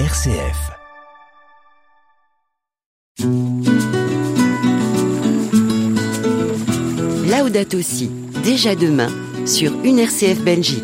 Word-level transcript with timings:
RCF. 0.00 0.72
Laudato 7.30 7.80
Si, 7.80 8.10
déjà 8.42 8.74
demain, 8.74 9.08
sur 9.46 9.72
une 9.84 10.00
RCF 10.00 10.40
Belgique. 10.40 10.82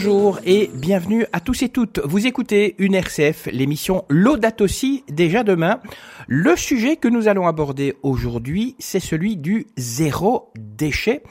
Bonjour 0.00 0.38
et 0.44 0.70
bienvenue 0.74 1.26
à 1.32 1.40
tous 1.40 1.64
et 1.64 1.70
toutes. 1.70 1.98
Vous 2.04 2.28
écoutez 2.28 2.76
une 2.78 2.94
RCF, 2.94 3.48
l'émission 3.50 4.04
Laudato 4.08 4.68
Si, 4.68 5.02
déjà 5.08 5.42
demain. 5.42 5.80
Le 6.28 6.54
sujet 6.54 6.94
que 6.94 7.08
nous 7.08 7.26
allons 7.26 7.48
aborder 7.48 7.96
aujourd'hui, 8.04 8.76
c'est 8.78 9.00
celui 9.00 9.36
du 9.36 9.66
zéro 9.76 10.52
déchet. 10.56 11.24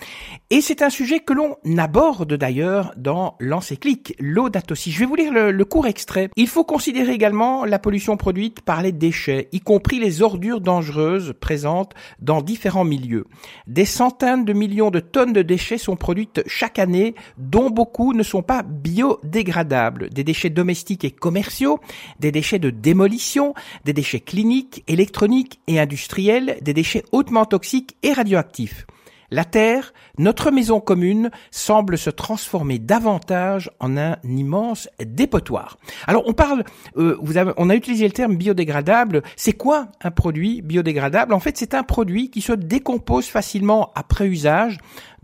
Et 0.49 0.59
c'est 0.59 0.81
un 0.81 0.89
sujet 0.89 1.22
que 1.22 1.31
l'on 1.31 1.55
aborde 1.77 2.34
d'ailleurs 2.34 2.94
dans 2.98 3.35
l'encyclique 3.39 4.16
Laudato 4.20 4.75
Si. 4.75 4.91
Je 4.91 4.99
vais 4.99 5.05
vous 5.05 5.16
lire 5.16 5.31
le 5.34 5.66
court 5.66 5.88
extrait. 5.88 6.30
Il 6.36 6.47
faut 6.47 6.66
considérer 6.66 7.13
également 7.13 7.63
la 7.63 7.80
pollution 7.80 8.17
produite 8.17 8.59
par 8.59 8.81
les 8.81 8.91
déchets, 8.91 9.47
y 9.53 9.61
compris 9.61 9.99
les 9.99 10.22
ordures 10.22 10.59
dangereuses 10.59 11.34
présentes 11.39 11.94
dans 12.20 12.41
différents 12.41 12.84
milieux. 12.84 13.27
Des 13.66 13.86
centaines 13.86 14.44
de 14.44 14.52
millions 14.52 14.91
de 14.91 14.99
tonnes 14.99 15.31
de 15.31 15.41
déchets 15.41 15.77
sont 15.77 15.95
produites 15.95 16.44
chaque 16.47 16.80
année, 16.80 17.16
dont 17.38 17.70
beaucoup 17.70 18.11
ne 18.13 18.23
sont 18.23 18.41
pas 18.41 18.56
biodégradables. 18.63 20.09
Des 20.09 20.23
déchets 20.23 20.49
domestiques 20.49 21.05
et 21.05 21.11
commerciaux, 21.11 21.79
des 22.20 22.31
déchets 22.31 22.59
de 22.59 22.70
démolition, 22.70 23.53
des 23.85 23.93
déchets 23.93 24.20
cliniques, 24.20 24.83
électroniques 24.88 25.59
et 25.67 25.80
industriels, 25.80 26.57
des 26.61 26.73
déchets 26.73 27.03
hautement 27.11 27.45
toxiques 27.45 27.95
et 28.03 28.13
radioactifs. 28.13 28.85
La 29.30 29.43
Terre, 29.43 29.93
notre 30.17 30.52
maison 30.52 30.80
commune, 30.80 31.31
semble 31.52 31.97
se 31.97 32.09
transformer 32.09 32.80
davantage 32.80 33.69
en 33.81 33.97
un 33.97 34.16
immense 34.23 34.88
dépotoir. 35.03 35.78
Alors 36.08 36.23
on 36.28 36.33
parle, 36.33 36.63
euh, 36.95 37.17
on 37.58 37.69
a 37.69 37.75
utilisé 37.75 38.05
le 38.05 38.13
terme 38.13 38.38
biodégradable. 38.38 39.23
C'est 39.35 39.52
quoi 39.52 39.89
un 40.02 40.11
produit 40.11 40.61
biodégradable? 40.61 41.33
En 41.33 41.41
fait, 41.41 41.58
c'est 41.58 41.73
un 41.73 41.83
produit 41.83 42.30
qui 42.30 42.39
se 42.39 42.53
décompose 42.53 43.25
facilement 43.25 43.91
après 43.95 44.28
usage 44.28 44.78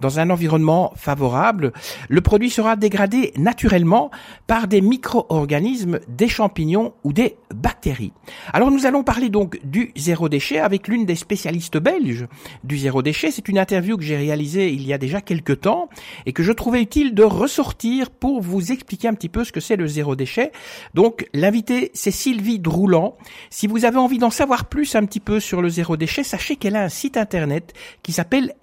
dans 0.04 0.20
un 0.20 0.30
environnement 0.30 0.92
favorable. 0.98 1.72
Le 2.10 2.20
produit 2.20 2.50
sera 2.50 2.76
dégradé 2.76 3.32
naturellement 3.38 4.12
par 4.48 4.68
des 4.68 4.82
micro-organismes, 4.82 6.00
des 6.10 6.28
champignons 6.28 6.94
ou 7.06 7.14
des 7.14 7.38
bactéries. 7.56 8.12
Alors 8.52 8.70
nous 8.70 8.86
allons 8.86 9.04
parler 9.04 9.30
donc 9.30 9.60
du 9.64 9.94
zéro 9.96 10.28
déchet 10.28 10.60
avec 10.60 10.90
l'une 10.90 11.06
des 11.06 11.16
spécialistes 11.16 11.78
belges 11.78 12.28
du 12.66 12.78
zéro 12.78 13.02
déchet. 13.02 13.32
C'est 13.32 13.48
une 13.48 13.58
interview 13.58 13.96
que 13.96 14.04
j'ai 14.04 14.18
réalisée 14.18 14.74
il 14.74 14.86
y 14.86 14.92
a 14.92 14.98
déjà 14.98 15.22
quelques 15.22 15.62
temps 15.62 15.88
et 16.26 16.34
que 16.34 16.44
je 16.44 16.52
trouvais 16.52 16.82
utile 16.82 17.16
de 17.16 17.24
ressortir 17.24 18.12
pour 18.12 18.42
vous 18.42 18.74
expliquer 18.74 19.08
un 19.08 19.14
petit 19.14 19.30
peu 19.30 19.46
ce 19.46 19.54
que 19.54 19.62
c'est 19.62 19.78
le 19.78 19.88
zéro 19.88 20.18
déchet. 20.18 20.52
Donc 20.94 21.30
l'invité 21.34 21.92
c'est 21.94 22.12
Sylvie 22.12 22.60
Droulant. 22.60 23.16
Si 23.50 23.68
vous 23.68 23.86
avez 23.86 23.98
envie 23.98 24.18
d'en 24.18 24.32
savoir 24.32 24.66
plus 24.66 24.96
un 24.96 25.06
petit 25.06 25.22
peu 25.22 25.40
sur 25.40 25.62
le 25.62 25.70
zéro 25.70 25.96
déchet, 25.96 26.24
sachez 26.24 26.58
qu'elle 26.58 26.76
a 26.76 26.84
un 26.84 26.90
site 26.90 27.16
internet 27.16 27.74
qui 28.02 28.12
s'appelle 28.12 28.54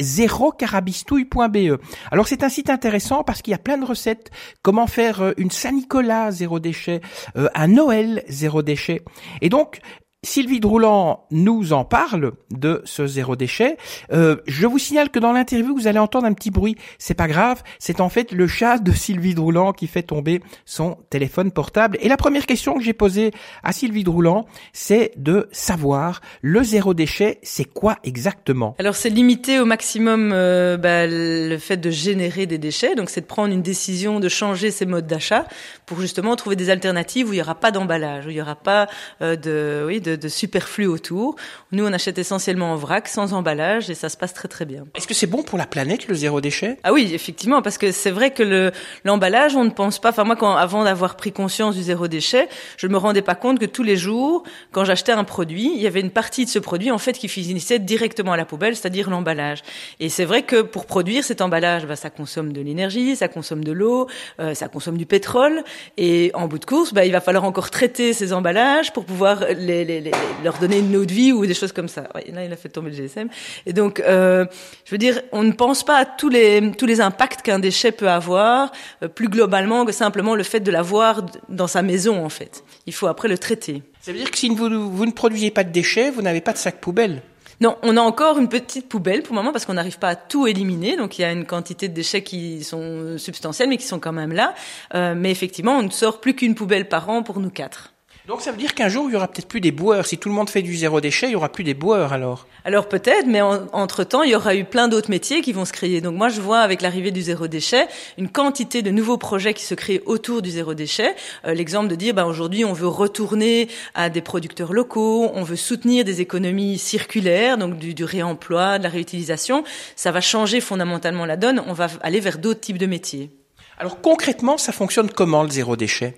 zérocarabistouille.be. 1.30 1.80
Alors 2.10 2.28
c'est 2.28 2.42
un 2.42 2.48
site 2.48 2.70
intéressant 2.70 3.24
parce 3.24 3.42
qu'il 3.42 3.52
y 3.52 3.54
a 3.54 3.58
plein 3.58 3.78
de 3.78 3.84
recettes. 3.84 4.30
Comment 4.62 4.86
faire 4.86 5.22
euh, 5.22 5.32
une 5.36 5.50
Saint-Nicolas 5.50 6.30
zéro 6.30 6.60
déchet, 6.60 7.00
euh, 7.36 7.48
un 7.54 7.68
Noël 7.68 8.24
zéro 8.28 8.62
déchet. 8.62 9.02
Et 9.40 9.48
donc 9.48 9.80
Sylvie 10.22 10.60
Droulant 10.60 11.24
nous 11.30 11.72
en 11.72 11.86
parle 11.86 12.32
de 12.50 12.82
ce 12.84 13.06
zéro 13.06 13.36
déchet. 13.36 13.78
Euh, 14.12 14.36
je 14.46 14.66
vous 14.66 14.78
signale 14.78 15.08
que 15.08 15.18
dans 15.18 15.32
l'interview, 15.32 15.74
vous 15.74 15.86
allez 15.86 15.98
entendre 15.98 16.26
un 16.26 16.34
petit 16.34 16.50
bruit. 16.50 16.76
C'est 16.98 17.14
pas 17.14 17.26
grave, 17.26 17.62
c'est 17.78 18.02
en 18.02 18.10
fait 18.10 18.30
le 18.32 18.46
chat 18.46 18.76
de 18.76 18.92
Sylvie 18.92 19.34
Droulant 19.34 19.72
qui 19.72 19.86
fait 19.86 20.02
tomber 20.02 20.42
son 20.66 20.98
téléphone 21.08 21.52
portable. 21.52 21.96
Et 22.02 22.08
la 22.08 22.18
première 22.18 22.44
question 22.44 22.74
que 22.74 22.84
j'ai 22.84 22.92
posée 22.92 23.30
à 23.62 23.72
Sylvie 23.72 24.04
Droulant, 24.04 24.44
c'est 24.74 25.12
de 25.16 25.48
savoir 25.52 26.20
le 26.42 26.62
zéro 26.64 26.92
déchet, 26.92 27.38
c'est 27.42 27.64
quoi 27.64 27.96
exactement? 28.04 28.76
Alors 28.78 28.96
c'est 28.96 29.08
limiter 29.08 29.58
au 29.58 29.64
maximum 29.64 30.32
euh, 30.34 30.76
bah, 30.76 31.06
le 31.06 31.56
fait 31.56 31.78
de 31.78 31.88
générer 31.88 32.44
des 32.44 32.58
déchets. 32.58 32.94
Donc 32.94 33.08
c'est 33.08 33.22
de 33.22 33.26
prendre 33.26 33.54
une 33.54 33.62
décision 33.62 34.20
de 34.20 34.28
changer 34.28 34.70
ses 34.70 34.84
modes 34.84 35.06
d'achat 35.06 35.46
pour 35.86 35.98
justement 35.98 36.36
trouver 36.36 36.56
des 36.56 36.68
alternatives 36.68 37.30
où 37.30 37.32
il 37.32 37.36
n'y 37.36 37.42
aura 37.42 37.54
pas 37.54 37.70
d'emballage, 37.70 38.26
où 38.26 38.28
il 38.28 38.34
n'y 38.34 38.42
aura 38.42 38.56
pas 38.56 38.86
euh, 39.22 39.34
de, 39.34 39.86
oui, 39.86 40.02
de, 40.02 40.09
de 40.16 40.28
superflu 40.28 40.86
autour. 40.86 41.36
Nous, 41.72 41.84
on 41.86 41.92
achète 41.92 42.18
essentiellement 42.18 42.72
en 42.72 42.76
vrac, 42.76 43.08
sans 43.08 43.32
emballage, 43.32 43.90
et 43.90 43.94
ça 43.94 44.08
se 44.08 44.16
passe 44.16 44.34
très 44.34 44.48
très 44.48 44.64
bien. 44.64 44.84
Est-ce 44.94 45.06
que 45.06 45.14
c'est 45.14 45.26
bon 45.26 45.42
pour 45.42 45.58
la 45.58 45.66
planète 45.66 46.08
le 46.08 46.14
zéro 46.14 46.40
déchet? 46.40 46.78
Ah 46.82 46.92
oui, 46.92 47.10
effectivement, 47.14 47.62
parce 47.62 47.78
que 47.78 47.92
c'est 47.92 48.10
vrai 48.10 48.32
que 48.32 48.42
le 48.42 48.72
l'emballage, 49.04 49.56
on 49.56 49.64
ne 49.64 49.70
pense 49.70 49.98
pas. 49.98 50.10
Enfin 50.10 50.24
moi, 50.24 50.36
quand 50.36 50.54
avant 50.56 50.84
d'avoir 50.84 51.16
pris 51.16 51.32
conscience 51.32 51.76
du 51.76 51.82
zéro 51.82 52.08
déchet, 52.08 52.48
je 52.76 52.86
ne 52.86 52.92
me 52.92 52.98
rendais 52.98 53.22
pas 53.22 53.34
compte 53.34 53.58
que 53.58 53.66
tous 53.66 53.82
les 53.82 53.96
jours, 53.96 54.42
quand 54.72 54.84
j'achetais 54.84 55.12
un 55.12 55.24
produit, 55.24 55.72
il 55.74 55.80
y 55.80 55.86
avait 55.86 56.00
une 56.00 56.10
partie 56.10 56.44
de 56.44 56.50
ce 56.50 56.58
produit 56.58 56.90
en 56.90 56.98
fait 56.98 57.12
qui 57.12 57.28
finissait 57.28 57.78
directement 57.78 58.32
à 58.32 58.36
la 58.36 58.44
poubelle, 58.44 58.76
c'est-à-dire 58.76 59.10
l'emballage. 59.10 59.62
Et 59.98 60.08
c'est 60.08 60.24
vrai 60.24 60.42
que 60.42 60.62
pour 60.62 60.86
produire 60.86 61.24
cet 61.24 61.40
emballage, 61.40 61.86
bah, 61.86 61.96
ça 61.96 62.10
consomme 62.10 62.52
de 62.52 62.60
l'énergie, 62.60 63.16
ça 63.16 63.28
consomme 63.28 63.64
de 63.64 63.72
l'eau, 63.72 64.08
euh, 64.40 64.54
ça 64.54 64.68
consomme 64.68 64.96
du 64.96 65.06
pétrole, 65.06 65.64
et 65.96 66.30
en 66.34 66.48
bout 66.48 66.58
de 66.58 66.64
course, 66.64 66.92
bah, 66.92 67.04
il 67.04 67.12
va 67.12 67.20
falloir 67.20 67.44
encore 67.44 67.70
traiter 67.70 68.12
ces 68.12 68.32
emballages 68.32 68.92
pour 68.92 69.04
pouvoir 69.04 69.44
les, 69.56 69.84
les, 69.84 69.99
les, 70.00 70.12
leur 70.42 70.58
donner 70.58 70.78
une 70.78 70.96
autre 70.96 71.12
vie 71.12 71.32
ou 71.32 71.46
des 71.46 71.54
choses 71.54 71.72
comme 71.72 71.88
ça. 71.88 72.08
Ouais, 72.14 72.24
là, 72.32 72.44
il 72.44 72.52
a 72.52 72.56
fait 72.56 72.68
tomber 72.68 72.90
le 72.90 72.96
GSM. 72.96 73.28
Et 73.66 73.72
donc, 73.72 74.00
euh, 74.00 74.44
je 74.84 74.90
veux 74.90 74.98
dire, 74.98 75.20
on 75.32 75.42
ne 75.42 75.52
pense 75.52 75.84
pas 75.84 75.96
à 75.96 76.04
tous 76.04 76.28
les 76.28 76.72
tous 76.72 76.86
les 76.86 77.00
impacts 77.00 77.42
qu'un 77.42 77.58
déchet 77.58 77.92
peut 77.92 78.08
avoir, 78.10 78.72
euh, 79.02 79.08
plus 79.08 79.28
globalement 79.28 79.84
que 79.84 79.92
simplement 79.92 80.34
le 80.34 80.42
fait 80.42 80.60
de 80.60 80.70
l'avoir 80.70 81.26
dans 81.48 81.66
sa 81.66 81.82
maison, 81.82 82.24
en 82.24 82.28
fait. 82.28 82.64
Il 82.86 82.92
faut 82.92 83.06
après 83.06 83.28
le 83.28 83.38
traiter. 83.38 83.82
Ça 84.00 84.12
veut 84.12 84.18
dire 84.18 84.30
que 84.30 84.38
si 84.38 84.48
vous, 84.48 84.90
vous 84.90 85.06
ne 85.06 85.12
produisez 85.12 85.50
pas 85.50 85.64
de 85.64 85.70
déchets, 85.70 86.10
vous 86.10 86.22
n'avez 86.22 86.40
pas 86.40 86.52
de 86.52 86.58
sac 86.58 86.80
poubelle 86.80 87.22
non, 87.60 87.76
on 87.82 87.98
a 87.98 88.00
encore 88.00 88.38
une 88.38 88.48
petite 88.48 88.88
poubelle 88.88 89.22
pour 89.22 89.34
le 89.34 89.40
moment 89.42 89.52
parce 89.52 89.66
qu'on 89.66 89.74
n'arrive 89.74 89.98
pas 89.98 90.08
à 90.08 90.16
tout 90.16 90.46
éliminer. 90.46 90.96
Donc 90.96 91.18
il 91.18 91.22
y 91.22 91.24
a 91.26 91.32
une 91.32 91.44
quantité 91.44 91.88
de 91.88 91.94
déchets 91.94 92.22
qui 92.22 92.64
sont 92.64 93.18
substantiels 93.18 93.68
mais 93.68 93.76
qui 93.76 93.86
sont 93.86 94.00
quand 94.00 94.12
même 94.12 94.32
là. 94.32 94.54
Euh, 94.94 95.14
mais 95.14 95.30
effectivement, 95.30 95.76
on 95.76 95.82
ne 95.82 95.90
sort 95.90 96.20
plus 96.20 96.34
qu'une 96.34 96.54
poubelle 96.54 96.88
par 96.88 97.10
an 97.10 97.22
pour 97.22 97.38
nous 97.38 97.50
quatre. 97.50 97.89
Donc 98.30 98.42
ça 98.42 98.52
veut 98.52 98.58
dire 98.58 98.76
qu'un 98.76 98.88
jour, 98.88 99.06
il 99.08 99.14
y 99.14 99.16
aura 99.16 99.26
peut-être 99.26 99.48
plus 99.48 99.60
des 99.60 99.72
boueurs. 99.72 100.06
Si 100.06 100.16
tout 100.16 100.28
le 100.28 100.34
monde 100.36 100.48
fait 100.48 100.62
du 100.62 100.76
zéro 100.76 101.00
déchet, 101.00 101.26
il 101.26 101.32
y 101.32 101.34
aura 101.34 101.48
plus 101.48 101.64
des 101.64 101.74
boueurs 101.74 102.12
alors 102.12 102.46
Alors 102.64 102.88
peut-être, 102.88 103.26
mais 103.26 103.40
en, 103.40 103.66
entre-temps, 103.72 104.22
il 104.22 104.30
y 104.30 104.36
aura 104.36 104.54
eu 104.54 104.62
plein 104.62 104.86
d'autres 104.86 105.10
métiers 105.10 105.40
qui 105.40 105.52
vont 105.52 105.64
se 105.64 105.72
créer. 105.72 106.00
Donc 106.00 106.14
moi, 106.14 106.28
je 106.28 106.40
vois 106.40 106.60
avec 106.60 106.80
l'arrivée 106.80 107.10
du 107.10 107.22
zéro 107.22 107.48
déchet 107.48 107.88
une 108.18 108.28
quantité 108.28 108.82
de 108.82 108.92
nouveaux 108.92 109.16
projets 109.16 109.52
qui 109.52 109.64
se 109.64 109.74
créent 109.74 110.00
autour 110.06 110.42
du 110.42 110.50
zéro 110.50 110.74
déchet. 110.74 111.16
Euh, 111.44 111.54
L'exemple 111.54 111.88
de 111.88 111.96
dire, 111.96 112.14
bah, 112.14 112.24
aujourd'hui, 112.24 112.64
on 112.64 112.72
veut 112.72 112.86
retourner 112.86 113.66
à 113.96 114.10
des 114.10 114.20
producteurs 114.20 114.72
locaux, 114.72 115.32
on 115.34 115.42
veut 115.42 115.56
soutenir 115.56 116.04
des 116.04 116.20
économies 116.20 116.78
circulaires, 116.78 117.58
donc 117.58 117.78
du, 117.78 117.94
du 117.94 118.04
réemploi, 118.04 118.78
de 118.78 118.84
la 118.84 118.90
réutilisation. 118.90 119.64
Ça 119.96 120.12
va 120.12 120.20
changer 120.20 120.60
fondamentalement 120.60 121.26
la 121.26 121.36
donne. 121.36 121.60
On 121.66 121.72
va 121.72 121.88
aller 122.00 122.20
vers 122.20 122.38
d'autres 122.38 122.60
types 122.60 122.78
de 122.78 122.86
métiers. 122.86 123.32
Alors 123.76 124.00
concrètement, 124.00 124.56
ça 124.56 124.70
fonctionne 124.70 125.10
comment 125.10 125.42
le 125.42 125.50
zéro 125.50 125.74
déchet? 125.74 126.14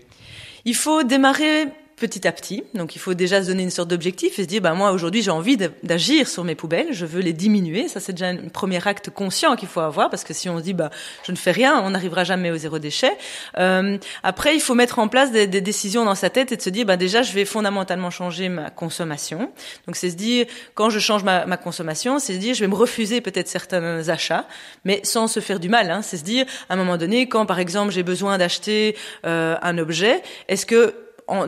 Il 0.66 0.76
faut 0.76 1.04
démarrer 1.04 1.68
petit 2.02 2.26
à 2.26 2.32
petit. 2.32 2.64
Donc 2.74 2.96
il 2.96 2.98
faut 2.98 3.14
déjà 3.14 3.40
se 3.40 3.46
donner 3.46 3.62
une 3.62 3.70
sorte 3.70 3.88
d'objectif 3.88 4.36
et 4.40 4.42
se 4.42 4.48
dire, 4.48 4.60
bah 4.60 4.74
moi 4.74 4.90
aujourd'hui 4.90 5.22
j'ai 5.22 5.30
envie 5.30 5.56
d'agir 5.84 6.26
sur 6.26 6.42
mes 6.42 6.56
poubelles, 6.56 6.88
je 6.90 7.06
veux 7.06 7.20
les 7.20 7.32
diminuer. 7.32 7.86
Ça 7.86 8.00
c'est 8.00 8.12
déjà 8.12 8.26
un 8.26 8.48
premier 8.48 8.84
acte 8.88 9.10
conscient 9.10 9.54
qu'il 9.54 9.68
faut 9.68 9.78
avoir 9.78 10.10
parce 10.10 10.24
que 10.24 10.34
si 10.34 10.48
on 10.48 10.58
se 10.58 10.64
dit, 10.64 10.74
bah 10.74 10.90
je 11.24 11.30
ne 11.30 11.36
fais 11.36 11.52
rien, 11.52 11.80
on 11.84 11.90
n'arrivera 11.90 12.24
jamais 12.24 12.50
au 12.50 12.56
zéro 12.56 12.80
déchet. 12.80 13.12
Euh, 13.58 13.98
après 14.24 14.56
il 14.56 14.60
faut 14.60 14.74
mettre 14.74 14.98
en 14.98 15.06
place 15.06 15.30
des, 15.30 15.46
des, 15.46 15.60
décisions 15.60 16.04
dans 16.04 16.16
sa 16.16 16.28
tête 16.28 16.50
et 16.50 16.56
de 16.56 16.62
se 16.62 16.70
dire, 16.70 16.86
bah 16.86 16.96
déjà 16.96 17.22
je 17.22 17.32
vais 17.32 17.44
fondamentalement 17.44 18.10
changer 18.10 18.48
ma 18.48 18.70
consommation. 18.70 19.52
Donc 19.86 19.94
c'est 19.94 20.10
se 20.10 20.16
dire, 20.16 20.46
quand 20.74 20.90
je 20.90 20.98
change 20.98 21.22
ma, 21.22 21.46
ma 21.46 21.56
consommation, 21.56 22.18
c'est 22.18 22.34
se 22.34 22.38
dire, 22.38 22.54
je 22.54 22.60
vais 22.60 22.68
me 22.68 22.74
refuser 22.74 23.20
peut-être 23.20 23.46
certains 23.46 24.08
achats, 24.08 24.48
mais 24.84 25.00
sans 25.04 25.28
se 25.28 25.38
faire 25.38 25.60
du 25.60 25.68
mal. 25.68 25.88
Hein. 25.88 26.02
C'est 26.02 26.16
se 26.16 26.24
dire, 26.24 26.46
à 26.68 26.74
un 26.74 26.76
moment 26.76 26.96
donné, 26.96 27.28
quand 27.28 27.46
par 27.46 27.60
exemple 27.60 27.92
j'ai 27.92 28.02
besoin 28.02 28.38
d'acheter 28.38 28.96
euh, 29.24 29.56
un 29.62 29.78
objet, 29.78 30.20
est-ce 30.48 30.66
que 30.66 30.94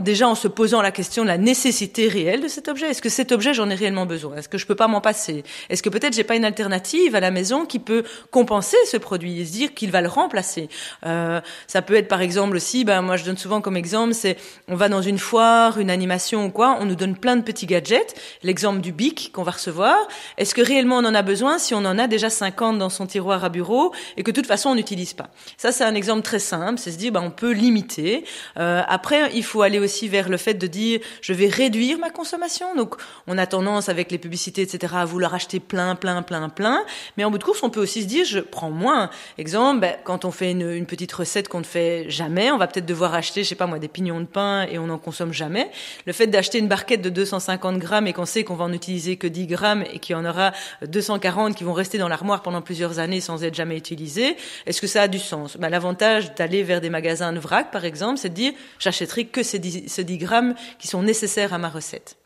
déjà 0.01 0.29
en 0.29 0.35
se 0.35 0.49
posant 0.49 0.83
la 0.83 0.93
question 0.93 1.23
de 1.23 1.29
la 1.29 1.39
nécessité 1.39 2.09
réelle 2.09 2.41
de 2.43 2.49
cet 2.49 2.69
objet. 2.69 2.89
Est-ce 2.89 3.03
que 3.03 3.09
cet 3.09 3.33
objet 3.33 3.55
j'en 3.55 3.69
ai 3.71 3.75
réellement 3.75 4.07
besoin? 4.07 4.37
Est-ce 4.37 4.49
que 4.49 4.59
je 4.59 4.67
peux 4.67 4.75
pas 4.75 4.89
m'en 4.89 5.01
passer? 5.01 5.45
Est-ce 5.69 5.83
que 5.83 5.89
peut-être 5.89 6.15
j'ai 6.15 6.25
pas 6.25 6.37
une 6.37 6.45
alternative 6.45 7.15
à 7.15 7.21
la 7.21 7.31
maison 7.31 7.67
qui 7.67 7.79
peut 7.79 8.05
compenser 8.31 8.77
ce 8.87 8.97
produit 8.97 9.41
et 9.41 9.45
se 9.45 9.53
dire 9.53 9.75
qu'il 9.75 9.91
va 9.91 10.01
le 10.01 10.09
remplacer? 10.09 10.69
Euh, 11.05 11.41
Ça 11.67 11.83
peut 11.83 11.95
être 11.95 12.09
par 12.09 12.21
exemple 12.21 12.57
aussi, 12.57 12.85
ben 12.85 13.03
moi 13.03 13.17
je 13.17 13.25
donne 13.25 13.37
souvent 13.37 13.61
comme 13.61 13.77
exemple, 13.77 14.15
c'est 14.15 14.37
on 14.69 14.77
va 14.77 14.89
dans 14.89 15.03
une 15.03 15.19
foire, 15.19 15.79
une 15.79 15.91
animation 15.91 16.47
ou 16.47 16.51
quoi, 16.51 16.79
on 16.81 16.85
nous 16.85 16.95
donne 16.95 17.17
plein 17.17 17.37
de 17.37 17.43
petits 17.43 17.67
gadgets. 17.67 18.15
L'exemple 18.43 18.81
du 18.81 18.93
bic 18.93 19.33
qu'on 19.33 19.43
va 19.43 19.53
recevoir. 19.53 19.97
Est-ce 20.39 20.55
que 20.55 20.63
réellement 20.63 20.99
on 20.99 21.05
en 21.05 21.15
a 21.15 21.23
besoin 21.23 21.59
si 21.59 21.75
on 21.75 21.85
en 21.85 21.99
a 21.99 22.07
déjà 22.07 22.31
50 22.31 22.79
dans 22.79 22.91
son 22.91 23.07
tiroir 23.07 23.45
à 23.45 23.49
bureau 23.49 23.93
et 24.17 24.23
que 24.23 24.31
de 24.31 24.37
toute 24.37 24.47
façon 24.47 24.71
on 24.71 24.75
n'utilise 24.77 25.15
pas? 25.15 25.31
Ça 25.57 25.73
c'est 25.73 25.85
un 25.85 25.95
exemple 25.95 26.23
très 26.23 26.39
simple, 26.39 26.79
c'est 26.79 26.93
se 26.93 26.99
dire 26.99 27.13
ben 27.13 27.23
on 27.23 27.31
peut 27.31 27.53
limiter. 27.53 28.25
Euh, 28.57 28.83
après 28.87 29.31
il 29.35 29.45
faut 29.45 29.64
aller 29.65 29.79
aussi 29.79 30.09
vers 30.09 30.29
le 30.29 30.37
fait 30.37 30.55
de 30.55 30.67
dire 30.67 31.01
je 31.21 31.33
vais 31.33 31.49
réduire 31.49 31.99
ma 31.99 32.11
consommation. 32.11 32.75
Donc 32.77 32.97
on 33.27 33.39
a 33.39 33.47
tendance 33.47 33.89
avec 33.89 34.11
les 34.11 34.19
publicités, 34.19 34.63
etc., 34.63 34.95
à 34.97 35.05
vouloir 35.05 35.35
acheter 35.35 35.61
plein, 35.61 35.95
plein, 35.95 36.23
plein, 36.23 36.49
plein. 36.49 36.85
Mais 37.17 37.25
en 37.25 37.31
bout 37.31 37.39
de 37.39 37.45
course, 37.45 37.63
on 37.63 37.71
peut 37.71 37.81
aussi 37.81 38.03
se 38.03 38.07
dire 38.07 38.25
je 38.25 38.41
prends 38.41 38.71
moins. 38.71 39.11
Exemple, 39.39 39.81
ben, 39.81 39.97
quand 40.05 40.25
on 40.25 40.31
fait 40.31 40.53
une, 40.53 40.87
petite 40.87 41.13
recette 41.13 41.49
qu'on 41.49 41.61
ne 41.61 41.65
fait 41.65 42.11
jamais, 42.11 42.51
on 42.51 42.59
va 42.59 42.67
peut-être 42.67 42.87
devoir 42.87 43.15
acheter, 43.15 43.43
je 43.43 43.49
sais 43.49 43.55
pas 43.55 43.67
moi, 43.67 43.79
des 43.79 43.89
pignons 43.89 44.21
de 44.21 44.27
pain 44.27 44.67
et 44.71 44.79
on 44.79 44.87
n'en 44.87 44.99
consomme 44.99 45.33
jamais. 45.33 45.71
Le 46.07 46.13
fait 46.13 46.27
d'acheter 46.27 46.59
une 46.59 46.69
barquette 46.69 47.03
de 47.03 47.09
250 47.09 47.79
grammes 47.79 48.07
et 48.07 48.13
qu'on 48.13 48.27
sait 48.27 48.45
qu'on 48.45 48.55
va 48.55 48.65
en 48.65 48.73
utiliser 48.73 49.17
que 49.17 49.27
10 49.27 49.47
grammes 49.47 49.85
et 49.93 49.99
qu'il 49.99 50.15
y 50.15 50.19
en 50.19 50.25
aura 50.25 50.53
240 50.87 51.55
qui 51.55 51.65
vont 51.65 51.73
rester 51.73 51.99
dans 51.99 52.09
l'armoire 52.09 52.43
pendant 52.43 52.63
plusieurs 52.63 52.99
années 52.99 53.21
sans 53.21 53.43
être 53.45 53.55
jamais 53.55 53.77
utilisés, 53.77 54.37
est-ce 54.67 54.81
que 54.81 54.87
ça 54.87 55.03
a 55.03 55.09
du 55.09 55.19
sens? 55.19 55.57
Ben, 55.57 55.69
L'avantage 55.69 56.35
d'aller 56.35 56.63
vers 56.63 56.81
des 56.81 56.91
magasins 56.91 57.33
de 57.33 57.39
vrac, 57.39 57.71
par 57.71 57.85
exemple, 57.85 58.19
c'est 58.19 58.29
de 58.29 58.35
dire 58.35 58.53
j'achèterai 58.79 59.25
que 59.27 59.43
ces 59.43 59.54
10, 59.59 59.89
ces 59.89 60.05
10 60.05 60.19
grammes 60.19 60.55
qui 60.79 60.89
sont 60.89 61.03
nécessaires 61.03 61.53
à 61.53 61.59
ma 61.59 61.69
recette. 61.69 62.17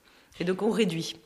Et 0.40 0.44
donc 0.44 0.62
on 0.62 0.70
réduit. 0.70 1.16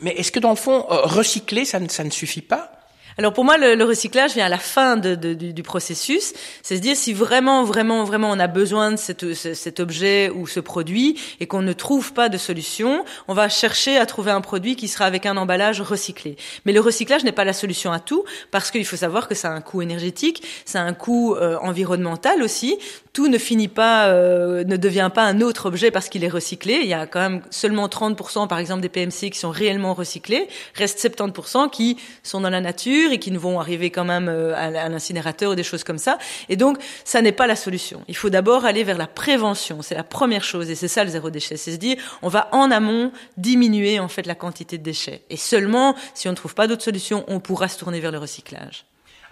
Mais 0.00 0.10
est-ce 0.12 0.32
que 0.32 0.40
dans 0.40 0.50
le 0.50 0.56
fond, 0.56 0.86
euh, 0.90 1.02
recycler, 1.02 1.64
ça 1.64 1.78
ne 1.78 2.10
suffit 2.10 2.42
pas? 2.42 2.83
Alors 3.16 3.32
pour 3.32 3.44
moi, 3.44 3.58
le, 3.58 3.76
le, 3.76 3.84
recyclage 3.84 4.34
vient 4.34 4.46
à 4.46 4.48
la 4.48 4.58
fin 4.58 4.96
de, 4.96 5.14
de, 5.14 5.34
du, 5.34 5.52
du, 5.52 5.62
processus. 5.62 6.32
C'est 6.62 6.76
se 6.76 6.80
dire 6.80 6.96
si 6.96 7.12
vraiment, 7.12 7.62
vraiment, 7.62 8.02
vraiment 8.04 8.30
on 8.30 8.40
a 8.40 8.48
besoin 8.48 8.92
de 8.92 8.96
cette, 8.96 9.34
cet 9.34 9.78
objet 9.78 10.30
ou 10.30 10.48
ce 10.48 10.58
produit 10.58 11.20
et 11.38 11.46
qu'on 11.46 11.62
ne 11.62 11.72
trouve 11.72 12.12
pas 12.12 12.28
de 12.28 12.38
solution, 12.38 13.04
on 13.28 13.34
va 13.34 13.48
chercher 13.48 13.98
à 13.98 14.06
trouver 14.06 14.32
un 14.32 14.40
produit 14.40 14.74
qui 14.74 14.88
sera 14.88 15.04
avec 15.04 15.26
un 15.26 15.36
emballage 15.36 15.80
recyclé. 15.80 16.36
Mais 16.64 16.72
le 16.72 16.80
recyclage 16.80 17.22
n'est 17.22 17.32
pas 17.32 17.44
la 17.44 17.52
solution 17.52 17.92
à 17.92 18.00
tout 18.00 18.24
parce 18.50 18.72
qu'il 18.72 18.84
faut 18.84 18.96
savoir 18.96 19.28
que 19.28 19.34
ça 19.36 19.50
a 19.50 19.52
un 19.52 19.60
coût 19.60 19.80
énergétique, 19.80 20.42
ça 20.64 20.80
a 20.80 20.84
un 20.84 20.94
coût 20.94 21.34
euh, 21.36 21.56
environnemental 21.58 22.42
aussi. 22.42 22.78
Tout 23.12 23.28
ne 23.28 23.38
finit 23.38 23.68
pas, 23.68 24.08
euh, 24.08 24.64
ne 24.64 24.76
devient 24.76 25.10
pas 25.14 25.22
un 25.22 25.40
autre 25.40 25.66
objet 25.66 25.92
parce 25.92 26.08
qu'il 26.08 26.24
est 26.24 26.28
recyclé. 26.28 26.80
Il 26.82 26.88
y 26.88 26.94
a 26.94 27.06
quand 27.06 27.20
même 27.20 27.42
seulement 27.50 27.86
30% 27.86 28.48
par 28.48 28.58
exemple 28.58 28.80
des 28.80 28.88
PMC 28.88 29.30
qui 29.30 29.38
sont 29.38 29.50
réellement 29.50 29.94
recyclés. 29.94 30.48
Reste 30.74 30.98
70% 30.98 31.70
qui 31.70 31.96
sont 32.24 32.40
dans 32.40 32.50
la 32.50 32.60
nature 32.60 33.03
et 33.12 33.18
qui 33.18 33.30
ne 33.30 33.38
vont 33.38 33.60
arriver 33.60 33.90
quand 33.90 34.04
même 34.04 34.28
euh, 34.28 34.54
à 34.56 34.88
l'incinérateur 34.88 35.52
ou 35.52 35.54
des 35.54 35.62
choses 35.62 35.84
comme 35.84 35.98
ça. 35.98 36.18
Et 36.48 36.56
donc, 36.56 36.78
ça 37.04 37.22
n'est 37.22 37.32
pas 37.32 37.46
la 37.46 37.56
solution. 37.56 38.02
Il 38.08 38.16
faut 38.16 38.30
d'abord 38.30 38.64
aller 38.64 38.84
vers 38.84 38.98
la 38.98 39.06
prévention. 39.06 39.82
C'est 39.82 39.94
la 39.94 40.04
première 40.04 40.44
chose 40.44 40.70
et 40.70 40.74
c'est 40.74 40.88
ça 40.88 41.04
le 41.04 41.10
zéro 41.10 41.30
déchet. 41.30 41.56
C'est 41.56 41.72
se 41.72 41.76
dire, 41.76 41.96
on 42.22 42.28
va 42.28 42.48
en 42.52 42.70
amont 42.70 43.12
diminuer 43.36 43.98
en 44.00 44.08
fait 44.08 44.26
la 44.26 44.34
quantité 44.34 44.78
de 44.78 44.82
déchets. 44.82 45.22
Et 45.30 45.36
seulement, 45.36 45.94
si 46.14 46.28
on 46.28 46.32
ne 46.32 46.36
trouve 46.36 46.54
pas 46.54 46.66
d'autre 46.66 46.82
solution, 46.82 47.24
on 47.28 47.40
pourra 47.40 47.68
se 47.68 47.78
tourner 47.78 48.00
vers 48.00 48.12
le 48.12 48.18
recyclage. 48.18 48.84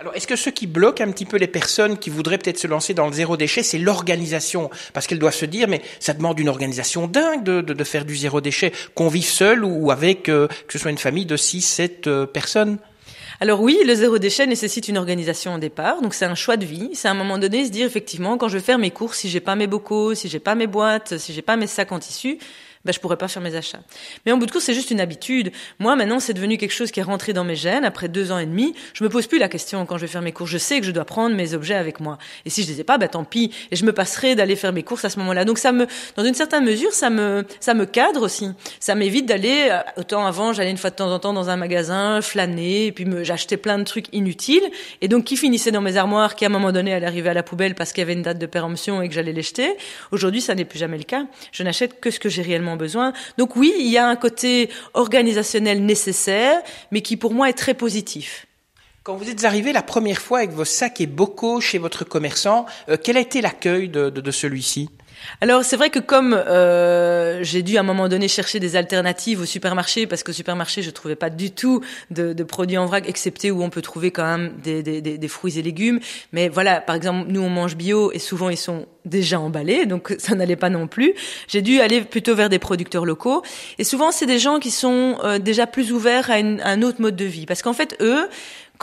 Alors, 0.02 0.16
est-ce 0.16 0.26
que 0.26 0.34
ce 0.34 0.50
qui 0.50 0.66
bloque 0.66 1.00
un 1.00 1.12
petit 1.12 1.24
peu 1.24 1.36
les 1.36 1.46
personnes 1.46 1.96
qui 1.96 2.10
voudraient 2.10 2.36
peut-être 2.36 2.58
se 2.58 2.66
lancer 2.66 2.92
dans 2.92 3.06
le 3.06 3.12
zéro 3.12 3.36
déchet, 3.36 3.62
c'est 3.62 3.78
l'organisation? 3.78 4.68
Parce 4.94 5.06
qu'elles 5.06 5.20
doivent 5.20 5.32
se 5.32 5.44
dire, 5.44 5.68
mais 5.68 5.80
ça 6.00 6.12
demande 6.12 6.40
une 6.40 6.48
organisation 6.48 7.06
dingue 7.06 7.44
de 7.44 7.84
faire 7.84 8.04
du 8.04 8.16
zéro 8.16 8.40
déchet, 8.40 8.72
qu'on 8.96 9.06
vive 9.06 9.24
seul 9.24 9.64
ou 9.64 9.92
avec, 9.92 10.28
euh, 10.28 10.48
que 10.48 10.72
ce 10.72 10.80
soit 10.80 10.90
une 10.90 10.98
famille 10.98 11.24
de 11.24 11.36
6, 11.36 11.62
7 11.62 12.06
euh, 12.08 12.26
personnes? 12.26 12.78
Alors 13.42 13.60
oui, 13.60 13.76
le 13.84 13.96
zéro 13.96 14.18
déchet 14.18 14.46
nécessite 14.46 14.86
une 14.86 14.96
organisation 14.96 15.56
au 15.56 15.58
départ, 15.58 16.00
donc 16.00 16.14
c'est 16.14 16.26
un 16.26 16.36
choix 16.36 16.56
de 16.56 16.64
vie. 16.64 16.90
C'est 16.94 17.08
à 17.08 17.10
un 17.10 17.14
moment 17.14 17.38
donné 17.38 17.64
se 17.64 17.70
dire 17.72 17.84
effectivement 17.84 18.38
quand 18.38 18.46
je 18.46 18.58
vais 18.58 18.62
faire 18.62 18.78
mes 18.78 18.92
courses, 18.92 19.18
si 19.18 19.28
j'ai 19.28 19.40
pas 19.40 19.56
mes 19.56 19.66
bocaux, 19.66 20.14
si 20.14 20.28
j'ai 20.28 20.38
pas 20.38 20.54
mes 20.54 20.68
boîtes, 20.68 21.18
si 21.18 21.32
j'ai 21.32 21.42
pas 21.42 21.56
mes 21.56 21.66
sacs 21.66 21.90
en 21.90 21.98
tissu, 21.98 22.38
ben, 22.84 22.92
je 22.92 23.00
pourrais 23.00 23.16
pas 23.16 23.28
faire 23.28 23.42
mes 23.42 23.54
achats. 23.54 23.80
Mais 24.26 24.32
en 24.32 24.38
bout 24.38 24.46
de 24.46 24.50
course, 24.50 24.64
c'est 24.64 24.74
juste 24.74 24.90
une 24.90 25.00
habitude. 25.00 25.52
Moi, 25.78 25.94
maintenant, 25.96 26.20
c'est 26.20 26.34
devenu 26.34 26.58
quelque 26.58 26.72
chose 26.72 26.90
qui 26.90 27.00
est 27.00 27.04
rentré 27.04 27.32
dans 27.32 27.44
mes 27.44 27.54
gènes. 27.54 27.84
Après 27.84 28.08
deux 28.08 28.32
ans 28.32 28.38
et 28.38 28.46
demi, 28.46 28.74
je 28.94 29.04
me 29.04 29.08
pose 29.08 29.26
plus 29.26 29.38
la 29.38 29.48
question 29.48 29.86
quand 29.86 29.96
je 29.96 30.02
vais 30.02 30.08
faire 30.08 30.22
mes 30.22 30.32
courses. 30.32 30.50
Je 30.50 30.58
sais 30.58 30.80
que 30.80 30.86
je 30.86 30.90
dois 30.90 31.04
prendre 31.04 31.36
mes 31.36 31.54
objets 31.54 31.74
avec 31.74 32.00
moi. 32.00 32.18
Et 32.44 32.50
si 32.50 32.62
je 32.62 32.68
les 32.68 32.80
ai 32.80 32.84
pas, 32.84 32.98
ben, 32.98 33.08
tant 33.08 33.24
pis. 33.24 33.52
Et 33.70 33.76
je 33.76 33.84
me 33.84 33.92
passerai 33.92 34.34
d'aller 34.34 34.56
faire 34.56 34.72
mes 34.72 34.82
courses 34.82 35.04
à 35.04 35.10
ce 35.10 35.18
moment-là. 35.20 35.44
Donc, 35.44 35.58
ça 35.58 35.72
me, 35.72 35.86
dans 36.16 36.24
une 36.24 36.34
certaine 36.34 36.64
mesure, 36.64 36.92
ça 36.92 37.10
me, 37.10 37.44
ça 37.60 37.74
me 37.74 37.86
cadre 37.86 38.22
aussi. 38.22 38.50
Ça 38.80 38.94
m'évite 38.94 39.26
d'aller, 39.26 39.68
euh, 39.70 39.78
autant 39.96 40.26
avant, 40.26 40.52
j'allais 40.52 40.70
une 40.70 40.76
fois 40.76 40.90
de 40.90 40.96
temps 40.96 41.12
en 41.12 41.18
temps 41.18 41.32
dans 41.32 41.50
un 41.50 41.56
magasin, 41.56 42.20
flâner, 42.20 42.86
et 42.86 42.92
puis 42.92 43.06
j'achetais 43.22 43.56
plein 43.56 43.78
de 43.78 43.84
trucs 43.84 44.06
inutiles. 44.12 44.68
Et 45.00 45.08
donc, 45.08 45.24
qui 45.24 45.36
finissaient 45.36 45.70
dans 45.70 45.80
mes 45.80 45.96
armoires, 45.96 46.34
qui 46.34 46.44
à 46.44 46.48
un 46.48 46.50
moment 46.50 46.72
donné 46.72 46.92
allaient 46.92 47.06
arriver 47.06 47.30
à 47.30 47.34
la 47.34 47.42
poubelle 47.42 47.74
parce 47.74 47.92
qu'il 47.92 48.00
y 48.00 48.04
avait 48.04 48.12
une 48.12 48.22
date 48.22 48.38
de 48.38 48.46
péremption 48.46 49.02
et 49.02 49.08
que 49.08 49.14
j'allais 49.14 49.32
les 49.32 49.42
jeter. 49.42 49.72
Aujourd'hui, 50.10 50.40
ça 50.40 50.54
n'est 50.54 50.64
plus 50.64 50.78
jamais 50.78 50.98
le 50.98 51.04
cas. 51.04 51.26
Je 51.52 51.62
n'achète 51.62 52.00
que 52.00 52.10
ce 52.10 52.18
que 52.18 52.28
j'ai 52.28 52.42
réellement 52.42 52.71
besoin. 52.76 53.12
Donc 53.38 53.56
oui, 53.56 53.72
il 53.78 53.88
y 53.88 53.98
a 53.98 54.06
un 54.06 54.16
côté 54.16 54.70
organisationnel 54.94 55.84
nécessaire, 55.84 56.62
mais 56.90 57.00
qui 57.00 57.16
pour 57.16 57.34
moi 57.34 57.48
est 57.48 57.54
très 57.54 57.74
positif. 57.74 58.46
Quand 59.02 59.16
vous 59.16 59.28
êtes 59.28 59.44
arrivé 59.44 59.72
la 59.72 59.82
première 59.82 60.20
fois 60.20 60.38
avec 60.38 60.52
vos 60.52 60.64
sacs 60.64 61.00
et 61.00 61.08
bocaux 61.08 61.60
chez 61.60 61.78
votre 61.78 62.04
commerçant, 62.04 62.66
euh, 62.88 62.96
quel 63.02 63.16
a 63.16 63.20
été 63.20 63.40
l'accueil 63.40 63.88
de, 63.88 64.30
celui-ci? 64.30 64.90
Alors 65.40 65.64
c'est 65.64 65.76
vrai 65.76 65.90
que 65.90 65.98
comme 65.98 66.34
euh, 66.34 67.42
j'ai 67.42 67.62
dû 67.62 67.76
à 67.76 67.80
un 67.80 67.84
moment 67.84 68.08
donné 68.08 68.28
chercher 68.28 68.60
des 68.60 68.76
alternatives 68.76 69.40
au 69.40 69.44
supermarché 69.44 70.06
parce 70.06 70.22
qu'au 70.22 70.32
supermarché 70.32 70.82
je 70.82 70.90
trouvais 70.90 71.16
pas 71.16 71.30
du 71.30 71.50
tout 71.50 71.80
de, 72.10 72.32
de, 72.32 72.44
produits 72.44 72.78
en 72.78 72.86
vrac 72.86 73.08
excepté 73.08 73.50
où 73.50 73.62
on 73.62 73.70
peut 73.70 73.82
trouver 73.82 74.10
quand 74.10 74.24
même 74.24 74.54
des, 74.62 74.82
des, 74.82 75.00
des, 75.00 75.28
fruits 75.28 75.58
et 75.58 75.62
légumes. 75.62 76.00
Mais 76.32 76.48
voilà, 76.48 76.80
par 76.80 76.96
exemple 76.96 77.26
nous 77.28 77.40
on 77.40 77.50
mange 77.50 77.76
bio 77.76 78.12
et 78.12 78.18
souvent 78.18 78.50
ils 78.50 78.56
sont 78.56 78.86
déjà 79.04 79.40
emballés 79.40 79.86
donc 79.86 80.14
ça 80.18 80.34
n'allait 80.34 80.56
pas 80.56 80.70
non 80.70 80.86
plus. 80.86 81.14
J'ai 81.48 81.62
dû 81.62 81.80
aller 81.80 82.02
plutôt 82.02 82.34
vers 82.34 82.48
des 82.48 82.58
producteurs 82.58 83.04
locaux 83.04 83.42
et 83.78 83.84
souvent 83.84 84.12
c'est 84.12 84.26
des 84.26 84.38
gens 84.38 84.58
qui 84.58 84.70
sont 84.70 85.18
euh, 85.24 85.38
déjà 85.38 85.66
plus 85.66 85.92
ouverts 85.92 86.30
à, 86.30 86.38
une, 86.38 86.60
à 86.60 86.70
un 86.70 86.82
autre 86.82 87.00
mode 87.00 87.16
de 87.16 87.24
vie 87.24 87.46
parce 87.46 87.62
qu'en 87.62 87.72
fait 87.72 87.96
eux 88.00 88.28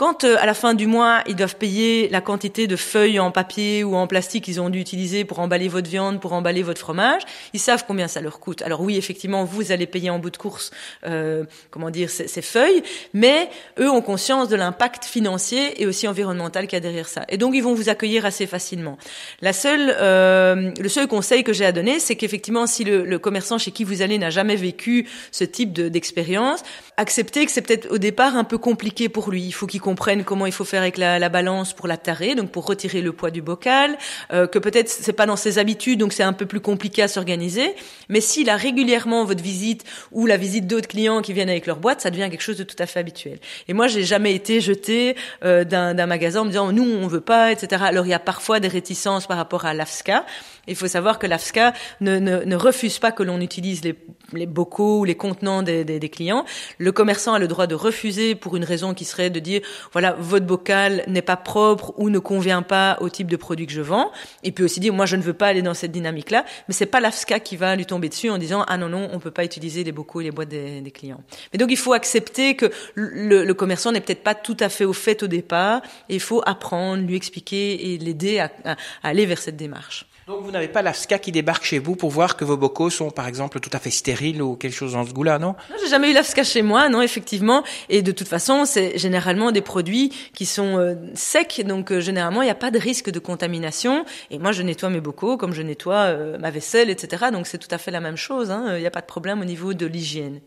quand 0.00 0.24
euh, 0.24 0.36
à 0.40 0.46
la 0.46 0.54
fin 0.54 0.72
du 0.72 0.86
mois, 0.86 1.22
ils 1.26 1.36
doivent 1.36 1.56
payer 1.56 2.08
la 2.08 2.22
quantité 2.22 2.66
de 2.66 2.74
feuilles 2.74 3.20
en 3.20 3.30
papier 3.30 3.84
ou 3.84 3.96
en 3.96 4.06
plastique 4.06 4.44
qu'ils 4.44 4.58
ont 4.58 4.70
dû 4.70 4.80
utiliser 4.80 5.26
pour 5.26 5.40
emballer 5.40 5.68
votre 5.68 5.90
viande, 5.90 6.22
pour 6.22 6.32
emballer 6.32 6.62
votre 6.62 6.80
fromage, 6.80 7.20
ils 7.52 7.60
savent 7.60 7.84
combien 7.86 8.08
ça 8.08 8.22
leur 8.22 8.40
coûte. 8.40 8.62
Alors 8.62 8.80
oui, 8.80 8.96
effectivement, 8.96 9.44
vous 9.44 9.72
allez 9.72 9.86
payer 9.86 10.08
en 10.08 10.18
bout 10.18 10.30
de 10.30 10.38
course, 10.38 10.70
euh, 11.06 11.44
comment 11.70 11.90
dire, 11.90 12.08
ces, 12.08 12.40
feuilles, 12.40 12.82
mais 13.12 13.50
eux 13.78 13.90
ont 13.90 14.00
conscience 14.00 14.48
de 14.48 14.56
l'impact 14.56 15.04
financier 15.04 15.82
et 15.82 15.86
aussi 15.86 16.08
environnemental 16.08 16.66
qu'il 16.66 16.76
y 16.76 16.78
a 16.78 16.80
derrière 16.80 17.06
ça. 17.06 17.26
Et 17.28 17.36
donc 17.36 17.54
ils 17.54 17.62
vont 17.62 17.74
vous 17.74 17.90
accueillir 17.90 18.24
assez 18.24 18.46
facilement. 18.46 18.96
La 19.42 19.52
seule, 19.52 19.94
euh, 20.00 20.70
le 20.80 20.88
seul 20.88 21.08
conseil 21.08 21.44
que 21.44 21.52
j'ai 21.52 21.66
à 21.66 21.72
donner, 21.72 22.00
c'est 22.00 22.16
qu'effectivement, 22.16 22.66
si 22.66 22.84
le, 22.84 23.04
le, 23.04 23.18
commerçant 23.18 23.58
chez 23.58 23.70
qui 23.70 23.84
vous 23.84 24.00
allez 24.00 24.16
n'a 24.16 24.30
jamais 24.30 24.56
vécu 24.56 25.06
ce 25.30 25.44
type 25.44 25.74
d'expérience, 25.74 26.62
acceptez 27.00 27.46
que 27.46 27.50
c'est 27.50 27.62
peut-être 27.62 27.90
au 27.90 27.98
départ 27.98 28.36
un 28.36 28.44
peu 28.44 28.58
compliqué 28.58 29.08
pour 29.08 29.30
lui. 29.30 29.42
Il 29.42 29.52
faut 29.52 29.66
qu'il 29.66 29.80
comprennent 29.80 30.22
comment 30.22 30.44
il 30.44 30.52
faut 30.52 30.64
faire 30.64 30.82
avec 30.82 30.98
la, 30.98 31.18
la, 31.18 31.28
balance 31.30 31.72
pour 31.72 31.88
la 31.88 31.96
tarer, 31.96 32.34
donc 32.34 32.50
pour 32.50 32.66
retirer 32.66 33.00
le 33.00 33.12
poids 33.12 33.30
du 33.30 33.40
bocal, 33.40 33.96
euh, 34.32 34.46
que 34.46 34.58
peut-être 34.58 34.88
c'est 34.88 35.14
pas 35.14 35.26
dans 35.26 35.36
ses 35.36 35.58
habitudes, 35.58 35.98
donc 35.98 36.12
c'est 36.12 36.22
un 36.22 36.34
peu 36.34 36.44
plus 36.44 36.60
compliqué 36.60 37.02
à 37.02 37.08
s'organiser. 37.08 37.74
Mais 38.08 38.20
s'il 38.20 38.50
a 38.50 38.56
régulièrement 38.56 39.24
votre 39.24 39.42
visite 39.42 39.84
ou 40.12 40.26
la 40.26 40.36
visite 40.36 40.66
d'autres 40.66 40.88
clients 40.88 41.22
qui 41.22 41.32
viennent 41.32 41.48
avec 41.48 41.66
leur 41.66 41.78
boîte, 41.78 42.02
ça 42.02 42.10
devient 42.10 42.28
quelque 42.30 42.42
chose 42.42 42.58
de 42.58 42.64
tout 42.64 42.76
à 42.78 42.86
fait 42.86 43.00
habituel. 43.00 43.38
Et 43.66 43.72
moi, 43.72 43.86
j'ai 43.86 44.04
jamais 44.04 44.34
été 44.34 44.60
jetée 44.60 45.16
euh, 45.44 45.64
d'un 45.64 46.06
magasin 46.06 46.42
en 46.42 46.44
me 46.44 46.50
disant 46.50 46.70
nous 46.70 46.84
on 46.84 47.06
veut 47.06 47.22
pas, 47.22 47.50
etc. 47.50 47.82
Alors 47.86 48.04
il 48.04 48.10
y 48.10 48.14
a 48.14 48.18
parfois 48.18 48.60
des 48.60 48.68
réticences 48.68 49.26
par 49.26 49.38
rapport 49.38 49.64
à 49.64 49.72
l'AFSCA. 49.72 50.26
Il 50.70 50.76
faut 50.76 50.88
savoir 50.88 51.18
que 51.18 51.26
l'AFSCA 51.26 51.74
ne, 52.00 52.18
ne, 52.18 52.44
ne, 52.44 52.56
refuse 52.56 52.98
pas 52.98 53.12
que 53.12 53.22
l'on 53.22 53.40
utilise 53.40 53.84
les, 53.84 53.94
les, 54.32 54.46
bocaux 54.46 55.00
ou 55.00 55.04
les 55.04 55.16
contenants 55.16 55.62
des, 55.62 55.84
des, 55.84 55.98
des, 55.98 56.08
clients. 56.08 56.44
Le 56.78 56.92
commerçant 56.92 57.34
a 57.34 57.38
le 57.38 57.48
droit 57.48 57.66
de 57.66 57.74
refuser 57.74 58.34
pour 58.34 58.56
une 58.56 58.64
raison 58.64 58.94
qui 58.94 59.04
serait 59.04 59.30
de 59.30 59.40
dire 59.40 59.60
voilà 59.92 60.16
votre 60.18 60.46
bocal 60.46 61.04
n'est 61.08 61.22
pas 61.22 61.36
propre 61.36 61.92
ou 61.98 62.08
ne 62.08 62.18
convient 62.18 62.62
pas 62.62 62.96
au 63.00 63.08
type 63.08 63.28
de 63.28 63.36
produit 63.36 63.66
que 63.66 63.72
je 63.72 63.82
vends. 63.82 64.12
Il 64.44 64.54
peut 64.54 64.64
aussi 64.64 64.80
dire 64.80 64.94
moi 64.94 65.06
je 65.06 65.16
ne 65.16 65.22
veux 65.22 65.34
pas 65.34 65.48
aller 65.48 65.62
dans 65.62 65.74
cette 65.74 65.92
dynamique 65.92 66.30
là, 66.30 66.44
mais 66.68 66.74
c'est 66.74 66.86
pas 66.86 67.00
l'AFSCA 67.00 67.40
qui 67.40 67.56
va 67.56 67.76
lui 67.76 67.86
tomber 67.86 68.08
dessus 68.08 68.30
en 68.30 68.38
disant 68.38 68.64
ah 68.68 68.78
non 68.78 68.88
non 68.88 69.08
on 69.12 69.18
peut 69.18 69.30
pas 69.30 69.44
utiliser 69.44 69.84
les 69.84 69.92
bocaux 69.92 70.20
et 70.20 70.24
les 70.24 70.30
boîtes 70.30 70.48
des, 70.48 70.80
des 70.80 70.90
clients. 70.90 71.22
Mais 71.52 71.58
donc 71.58 71.70
il 71.70 71.78
faut 71.78 71.92
accepter 71.92 72.54
que 72.54 72.70
le, 72.94 73.44
le 73.44 73.54
commerçant 73.54 73.92
n'est 73.92 74.00
peut-être 74.00 74.22
pas 74.22 74.34
tout 74.34 74.56
à 74.60 74.68
fait 74.68 74.84
au 74.84 74.92
fait 74.92 75.22
au 75.22 75.26
départ 75.26 75.82
il 76.08 76.20
faut 76.20 76.42
apprendre, 76.46 77.02
lui 77.06 77.16
expliquer 77.16 77.92
et 77.92 77.98
l'aider 77.98 78.38
à, 78.38 78.50
à 78.64 78.76
aller 79.02 79.26
vers 79.26 79.38
cette 79.38 79.56
démarche. 79.56 80.06
Donc 80.30 80.44
vous 80.44 80.52
n'avez 80.52 80.68
pas 80.68 80.80
l'AFSCA 80.80 81.18
qui 81.18 81.32
débarque 81.32 81.64
chez 81.64 81.80
vous 81.80 81.96
pour 81.96 82.10
voir 82.10 82.36
que 82.36 82.44
vos 82.44 82.56
bocaux 82.56 82.88
sont 82.88 83.10
par 83.10 83.26
exemple 83.26 83.58
tout 83.58 83.70
à 83.72 83.80
fait 83.80 83.90
stériles 83.90 84.40
ou 84.40 84.54
quelque 84.54 84.76
chose 84.76 84.92
dans 84.92 85.04
ce 85.04 85.12
goût-là, 85.12 85.40
non? 85.40 85.56
Non, 85.68 85.76
j'ai 85.82 85.88
jamais 85.88 86.08
eu 86.08 86.14
l'AFSCA 86.14 86.44
chez 86.44 86.62
moi, 86.62 86.88
non, 86.88 87.02
effectivement. 87.02 87.64
Et 87.88 88.00
de 88.00 88.12
toute 88.12 88.28
façon, 88.28 88.64
c'est 88.64 88.96
généralement 88.96 89.50
des 89.50 89.60
produits 89.60 90.10
qui 90.32 90.46
sont 90.46 90.78
euh, 90.78 90.94
secs, 91.14 91.64
donc 91.66 91.90
euh, 91.90 91.98
généralement 91.98 92.42
il 92.42 92.44
n'y 92.44 92.50
a 92.52 92.54
pas 92.54 92.70
de 92.70 92.78
risque 92.78 93.10
de 93.10 93.18
contamination. 93.18 94.04
Et 94.30 94.38
moi, 94.38 94.52
je 94.52 94.62
nettoie 94.62 94.88
mes 94.88 95.00
bocaux 95.00 95.36
comme 95.36 95.52
je 95.52 95.62
nettoie 95.62 95.96
euh, 95.96 96.38
ma 96.38 96.52
vaisselle, 96.52 96.90
etc. 96.90 97.24
Donc 97.32 97.48
c'est 97.48 97.58
tout 97.58 97.72
à 97.72 97.78
fait 97.78 97.90
la 97.90 98.00
même 98.00 98.16
chose. 98.16 98.52
Hein. 98.52 98.76
Il 98.76 98.80
n'y 98.82 98.86
a 98.86 98.92
pas 98.92 99.00
de 99.00 99.06
problème 99.06 99.40
au 99.40 99.44
niveau 99.44 99.74
de 99.74 99.86
l'hygiène. 99.86 100.40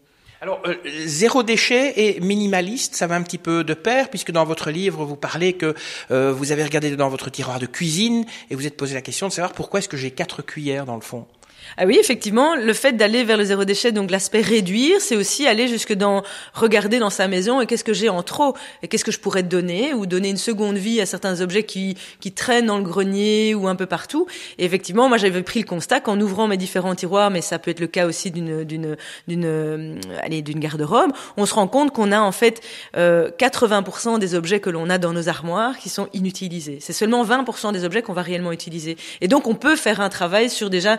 Alors, 0.44 0.62
euh, 0.66 0.76
zéro 1.06 1.42
déchet 1.42 1.94
et 1.96 2.20
minimaliste, 2.20 2.96
ça 2.96 3.08
va 3.08 3.16
un 3.16 3.22
petit 3.22 3.38
peu 3.38 3.64
de 3.64 3.74
pair, 3.74 4.10
puisque 4.10 4.32
dans 4.32 4.44
votre 4.44 4.72
livre, 4.72 5.06
vous 5.06 5.16
parlez 5.16 5.54
que 5.54 5.74
euh, 6.12 6.34
vous 6.34 6.52
avez 6.52 6.66
regardé 6.66 6.94
dans 6.98 7.08
votre 7.08 7.30
tiroir 7.30 7.60
de 7.60 7.66
cuisine 7.66 8.26
et 8.50 8.56
vous 8.56 8.68
êtes 8.68 8.76
posé 8.76 8.94
la 8.94 9.02
question 9.02 9.30
de 9.30 9.32
savoir 9.32 9.54
pourquoi 9.54 9.80
est-ce 9.80 9.88
que 9.88 9.96
j'ai 9.96 10.12
quatre 10.12 10.42
cuillères 10.42 10.86
dans 10.86 10.96
le 10.96 11.02
fond? 11.02 11.26
Ah 11.78 11.86
oui, 11.86 11.98
effectivement, 12.00 12.56
le 12.56 12.74
fait 12.74 12.94
d'aller 12.94 13.24
vers 13.24 13.38
le 13.38 13.44
zéro 13.44 13.66
déchet, 13.66 13.92
donc 13.92 14.12
l'aspect 14.12 14.42
réduire, 14.42 15.02
c'est 15.02 15.16
aussi 15.16 15.48
aller 15.48 15.68
jusque 15.68 15.94
dans 15.94 16.24
regarder 16.54 17.00
dans 17.00 17.10
sa 17.10 17.28
maison 17.28 17.62
et 17.62 17.66
qu'est-ce 17.66 17.84
que 17.84 17.94
j'ai 17.94 18.10
en 18.10 18.24
trop? 18.24 18.56
Et 18.82 18.88
qu'est-ce 18.88 19.04
que 19.04 19.12
je 19.12 19.20
pourrais 19.20 19.44
donner 19.44 19.94
ou 19.94 20.06
donner 20.06 20.30
une 20.30 20.38
seconde 20.38 20.78
vie 20.78 21.02
à 21.02 21.06
certains 21.06 21.42
objets 21.42 21.64
qui 21.64 21.98
qui 22.20 22.32
traînent 22.32 22.68
dans 22.68 22.78
le 22.78 22.84
grenier 22.84 23.56
ou 23.56 23.68
un 23.68 23.76
peu 23.76 23.86
partout? 23.86 24.28
Et 24.58 24.66
effectivement, 24.66 25.10
moi 25.10 25.18
j'avais 25.18 25.42
pris 25.42 25.60
le 25.62 25.66
constat 25.66 26.00
qu'en 26.00 26.20
ouvrant 26.20 26.48
mes 26.48 26.58
différents 26.58 26.96
tiroirs, 26.96 27.32
mais 27.32 27.42
ça 27.42 27.60
peut 27.60 27.72
être 27.72 27.80
le 27.80 27.88
cas 27.88 28.06
aussi 28.06 28.32
d'une 28.32 28.64
d'une 28.64 28.96
d'une 29.28 29.46
euh, 29.46 30.00
allez 30.22 30.42
d'une 30.42 30.60
garde-robe, 30.60 31.12
on 31.38 31.46
se 31.46 31.54
rend 31.54 31.68
compte 31.68 31.92
qu'on 31.92 32.12
a 32.12 32.20
en 32.20 32.32
fait 32.32 32.62
euh, 32.98 33.30
80% 33.40 34.20
des 34.20 34.36
objets 34.36 34.60
que 34.60 34.70
l'on 34.70 34.90
a 34.90 34.98
dans 34.98 35.14
nos 35.14 35.30
armoires 35.30 35.78
qui 35.78 35.90
sont 35.90 36.08
inutilisés. 36.14 36.78
C'est 36.82 36.94
seulement 36.94 37.24
20% 37.26 37.72
des 37.72 37.84
objets 37.84 38.02
qu'on 38.02 38.14
va 38.14 38.22
réellement 38.22 38.52
utiliser. 38.52 38.98
Et 39.22 39.28
donc 39.28 39.48
on 39.48 39.56
peut 39.56 39.76
faire 39.76 40.02
un 40.02 40.10
travail 40.10 40.50
sur 40.50 40.70
déjà 40.70 40.98